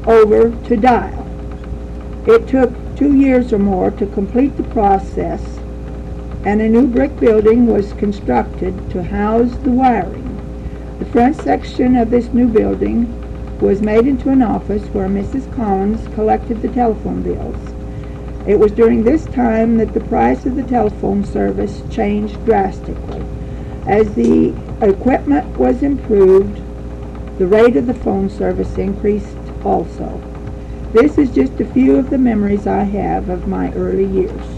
over 0.04 0.50
to 0.66 0.76
dial. 0.76 1.17
It 2.28 2.46
took 2.46 2.70
two 2.94 3.16
years 3.16 3.54
or 3.54 3.58
more 3.58 3.90
to 3.92 4.04
complete 4.04 4.54
the 4.58 4.62
process, 4.64 5.42
and 6.44 6.60
a 6.60 6.68
new 6.68 6.86
brick 6.86 7.18
building 7.18 7.66
was 7.66 7.94
constructed 7.94 8.90
to 8.90 9.02
house 9.02 9.56
the 9.62 9.70
wiring. 9.70 10.36
The 10.98 11.06
front 11.06 11.36
section 11.36 11.96
of 11.96 12.10
this 12.10 12.26
new 12.34 12.46
building 12.46 13.08
was 13.60 13.80
made 13.80 14.06
into 14.06 14.28
an 14.28 14.42
office 14.42 14.82
where 14.88 15.08
Mrs. 15.08 15.50
Collins 15.56 16.06
collected 16.14 16.60
the 16.60 16.68
telephone 16.68 17.22
bills. 17.22 17.56
It 18.46 18.58
was 18.58 18.72
during 18.72 19.04
this 19.04 19.24
time 19.24 19.78
that 19.78 19.94
the 19.94 20.00
price 20.00 20.44
of 20.44 20.54
the 20.54 20.64
telephone 20.64 21.24
service 21.24 21.80
changed 21.90 22.44
drastically. 22.44 23.24
As 23.86 24.14
the 24.14 24.54
equipment 24.82 25.56
was 25.56 25.82
improved, 25.82 26.60
the 27.38 27.46
rate 27.46 27.76
of 27.76 27.86
the 27.86 27.94
phone 27.94 28.28
service 28.28 28.76
increased 28.76 29.34
also. 29.64 30.27
This 30.92 31.18
is 31.18 31.30
just 31.30 31.60
a 31.60 31.66
few 31.66 31.96
of 31.96 32.08
the 32.08 32.16
memories 32.16 32.66
I 32.66 32.82
have 32.82 33.28
of 33.28 33.46
my 33.46 33.70
early 33.74 34.06
years. 34.06 34.57